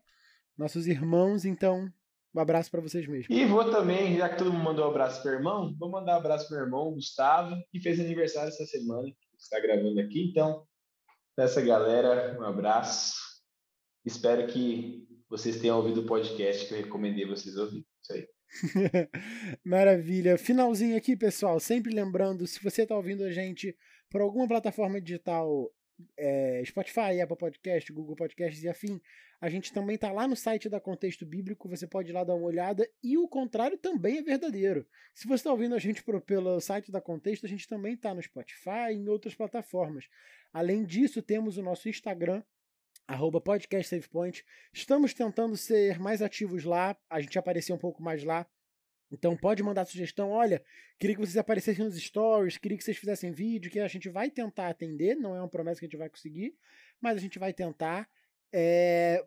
nossos 0.58 0.88
irmãos. 0.88 1.46
Então, 1.46 1.92
um 2.34 2.40
abraço 2.40 2.70
para 2.70 2.82
vocês 2.82 3.08
mesmo. 3.08 3.34
E 3.34 3.46
vou 3.46 3.72
também, 3.72 4.18
já 4.18 4.30
que 4.30 4.38
todo 4.38 4.52
mundo 4.52 4.64
mandou 4.64 4.86
um 4.86 4.90
abraço 4.90 5.22
para 5.22 5.32
o 5.32 5.36
irmão, 5.36 5.76
vou 5.78 5.90
mandar 5.90 6.16
um 6.16 6.20
abraço 6.20 6.48
para 6.48 6.58
o 6.58 6.62
irmão 6.62 6.94
Gustavo, 6.94 7.56
que 7.72 7.80
fez 7.80 8.00
aniversário 8.00 8.50
essa 8.50 8.66
semana, 8.66 9.08
que 9.08 9.38
está 9.38 9.60
gravando 9.60 10.00
aqui. 10.00 10.30
Então, 10.30 10.66
nessa 11.38 11.62
galera, 11.62 12.38
um 12.40 12.44
abraço. 12.44 13.16
Espero 14.06 14.48
que 14.48 15.05
vocês 15.30 15.60
tenham 15.60 15.78
ouvido 15.78 16.02
o 16.02 16.06
podcast 16.06 16.68
que 16.68 16.74
eu 16.74 16.78
recomendei 16.78 17.26
vocês 17.26 17.56
ouvirem. 17.56 17.86
Isso 18.02 18.14
aí. 18.14 18.28
Maravilha. 19.64 20.38
Finalzinho 20.38 20.98
aqui, 20.98 21.16
pessoal. 21.16 21.60
Sempre 21.60 21.94
lembrando, 21.94 22.46
se 22.48 22.64
você 22.64 22.84
está 22.84 22.96
ouvindo 22.96 23.24
a 23.24 23.32
gente 23.32 23.76
por 24.10 24.22
alguma 24.22 24.48
plataforma 24.48 25.02
digital, 25.02 25.72
é, 26.18 26.62
Spotify, 26.66 27.20
Apple 27.22 27.38
Podcast, 27.38 27.92
Google 27.92 28.16
Podcasts 28.16 28.64
e 28.64 28.70
afim, 28.70 29.02
a 29.42 29.50
gente 29.50 29.74
também 29.74 29.96
está 29.96 30.12
lá 30.12 30.28
no 30.28 30.36
site 30.36 30.70
da 30.70 30.80
Contexto 30.80 31.26
Bíblico. 31.26 31.70
Você 31.70 31.86
pode 31.86 32.10
ir 32.10 32.14
lá 32.14 32.24
dar 32.24 32.36
uma 32.36 32.48
olhada. 32.48 32.88
E 33.04 33.18
o 33.18 33.28
contrário 33.28 33.78
também 33.78 34.18
é 34.18 34.24
verdadeiro. 34.24 34.88
Se 35.14 35.28
você 35.28 35.36
está 35.36 35.52
ouvindo 35.52 35.76
a 35.76 35.80
gente 35.80 36.04
por, 36.04 36.20
pelo 36.22 36.60
site 36.60 36.92
da 36.92 37.02
Contexto, 37.02 37.46
a 37.46 37.50
gente 37.50 37.68
também 37.68 37.94
está 37.94 38.14
no 38.14 38.22
Spotify 38.22 38.92
e 38.92 38.96
em 38.96 39.08
outras 39.08 39.36
plataformas. 39.36 40.06
Além 40.54 40.86
disso, 40.86 41.22
temos 41.22 41.58
o 41.58 41.64
nosso 41.64 41.90
Instagram, 41.90 42.42
arroba 43.08 43.40
podcast 43.40 43.90
SavePoint. 43.90 44.44
Estamos 44.74 45.14
tentando 45.14 45.56
ser 45.56 46.00
mais 46.00 46.22
ativos 46.22 46.64
lá, 46.64 46.98
a 47.10 47.22
gente 47.22 47.38
aparecer 47.38 47.74
um 47.74 47.78
pouco 47.78 48.02
mais 48.02 48.24
lá. 48.24 48.48
Então 49.12 49.38
pode 49.38 49.62
mandar 49.62 49.86
sugestão, 49.86 50.32
olha, 50.32 50.64
queria 51.00 51.16
que 51.16 51.22
vocês 51.22 51.38
aparecessem 51.38 51.86
nos 51.86 51.96
stories, 51.96 52.58
queria 52.58 52.78
que 52.78 52.84
vocês 52.84 52.98
fizessem 52.98 53.32
vídeo, 53.32 53.72
que 53.72 53.80
a 53.80 53.88
gente 53.88 54.10
vai 54.10 54.32
tentar 54.32 54.68
atender, 54.68 55.16
não 55.16 55.36
é 55.36 55.40
uma 55.40 55.48
promessa 55.48 55.80
que 55.80 55.86
a 55.86 55.88
gente 55.88 55.98
vai 55.98 56.10
conseguir, 56.10 56.56
mas 57.00 57.18
a 57.18 57.20
gente 57.20 57.38
vai 57.38 57.54
tentar. 57.54 58.10
É, 58.52 59.24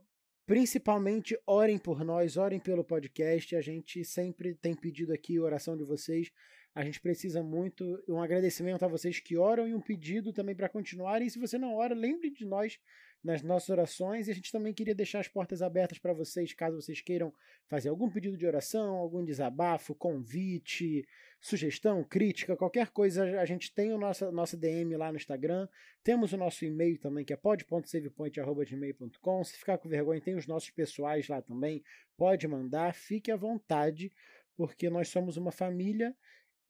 principalmente 0.46 1.38
orem 1.46 1.78
por 1.78 2.02
nós, 2.02 2.36
orem 2.36 2.58
pelo 2.58 2.82
podcast, 2.82 3.54
a 3.54 3.60
gente 3.60 4.02
sempre 4.04 4.54
tem 4.54 4.74
pedido 4.74 5.12
aqui 5.12 5.38
oração 5.38 5.76
de 5.76 5.84
vocês, 5.84 6.32
a 6.74 6.82
gente 6.84 7.00
precisa 7.00 7.42
muito, 7.42 8.02
um 8.08 8.20
agradecimento 8.20 8.82
a 8.84 8.88
vocês 8.88 9.20
que 9.20 9.36
oram 9.36 9.68
e 9.68 9.74
um 9.74 9.80
pedido 9.80 10.32
também 10.32 10.56
para 10.56 10.68
continuarem, 10.68 11.26
e 11.26 11.30
se 11.30 11.38
você 11.38 11.58
não 11.58 11.74
ora, 11.74 11.94
lembre 11.94 12.30
de 12.30 12.46
nós 12.46 12.78
nas 13.22 13.42
nossas 13.42 13.68
orações 13.70 14.28
e 14.28 14.30
a 14.30 14.34
gente 14.34 14.52
também 14.52 14.72
queria 14.72 14.94
deixar 14.94 15.18
as 15.20 15.28
portas 15.28 15.60
abertas 15.60 15.98
para 15.98 16.12
vocês, 16.12 16.52
caso 16.52 16.80
vocês 16.80 17.00
queiram 17.00 17.34
fazer 17.66 17.88
algum 17.88 18.08
pedido 18.08 18.36
de 18.36 18.46
oração, 18.46 18.94
algum 18.94 19.24
desabafo, 19.24 19.94
convite, 19.94 21.04
sugestão, 21.40 22.04
crítica, 22.04 22.56
qualquer 22.56 22.90
coisa, 22.90 23.40
a 23.40 23.44
gente 23.44 23.74
tem 23.74 23.92
o 23.92 23.98
nosso 23.98 24.30
nossa 24.32 24.56
DM 24.56 24.96
lá 24.96 25.10
no 25.10 25.16
Instagram, 25.16 25.68
temos 26.02 26.32
o 26.32 26.36
nosso 26.36 26.64
e-mail 26.64 26.98
também, 26.98 27.24
que 27.24 27.32
é 27.32 27.36
pod.savepoint.gmail.com, 27.36 29.44
se 29.44 29.58
ficar 29.58 29.78
com 29.78 29.88
vergonha, 29.88 30.20
tem 30.20 30.36
os 30.36 30.46
nossos 30.46 30.70
pessoais 30.70 31.28
lá 31.28 31.42
também, 31.42 31.82
pode 32.16 32.46
mandar, 32.46 32.94
fique 32.94 33.30
à 33.30 33.36
vontade, 33.36 34.12
porque 34.56 34.88
nós 34.88 35.08
somos 35.08 35.36
uma 35.36 35.52
família 35.52 36.16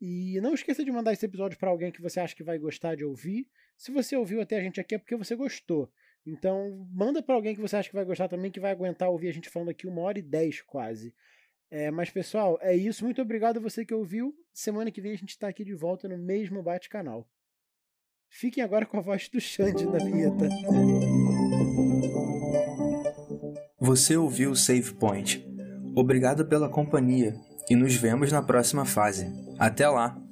e 0.00 0.40
não 0.40 0.54
esqueça 0.54 0.84
de 0.84 0.92
mandar 0.92 1.12
esse 1.12 1.26
episódio 1.26 1.58
para 1.58 1.70
alguém 1.70 1.90
que 1.90 2.00
você 2.00 2.20
acha 2.20 2.34
que 2.34 2.44
vai 2.44 2.58
gostar 2.58 2.94
de 2.94 3.04
ouvir. 3.04 3.48
Se 3.76 3.90
você 3.90 4.16
ouviu 4.16 4.40
até 4.40 4.56
a 4.56 4.62
gente 4.62 4.80
aqui 4.80 4.94
é 4.94 4.98
porque 4.98 5.16
você 5.16 5.34
gostou. 5.34 5.92
Então, 6.28 6.86
manda 6.92 7.22
para 7.22 7.34
alguém 7.34 7.55
que 7.55 7.60
você 7.60 7.76
acha 7.76 7.88
que 7.88 7.94
vai 7.94 8.05
gostar 8.05 8.28
também, 8.28 8.50
que 8.50 8.60
vai 8.60 8.70
aguentar 8.70 9.09
ouvir 9.09 9.28
a 9.28 9.32
gente 9.32 9.48
falando 9.48 9.70
aqui 9.70 9.86
uma 9.86 10.02
hora 10.02 10.18
e 10.18 10.22
dez 10.22 10.60
quase. 10.60 11.14
É, 11.70 11.90
mas, 11.90 12.10
pessoal, 12.10 12.59
é 12.60 12.76
isso. 12.76 13.02
Muito 13.02 13.22
obrigado 13.22 13.56
a 13.56 13.60
você 13.60 13.82
que 13.84 13.94
ouviu. 13.94 14.34
Semana 14.52 14.90
que 14.90 15.00
vem 15.00 15.12
a 15.12 15.16
gente 15.16 15.30
está 15.30 15.48
aqui 15.48 15.64
de 15.64 15.74
volta 15.74 16.06
no 16.06 16.18
mesmo 16.18 16.62
bate-canal. 16.62 17.26
Fiquem 18.28 18.62
agora 18.62 18.84
com 18.84 18.98
a 18.98 19.00
voz 19.00 19.28
do 19.30 19.40
Xande 19.40 19.86
na 19.86 19.98
vinheta. 19.98 20.48
Você 23.80 24.14
ouviu 24.14 24.50
o 24.50 24.56
Save 24.56 24.92
Point. 24.94 25.42
Obrigado 25.96 26.46
pela 26.46 26.68
companhia 26.68 27.34
e 27.70 27.74
nos 27.74 27.94
vemos 27.94 28.30
na 28.30 28.42
próxima 28.42 28.84
fase. 28.84 29.26
Até 29.59 29.88
lá! 29.88 30.27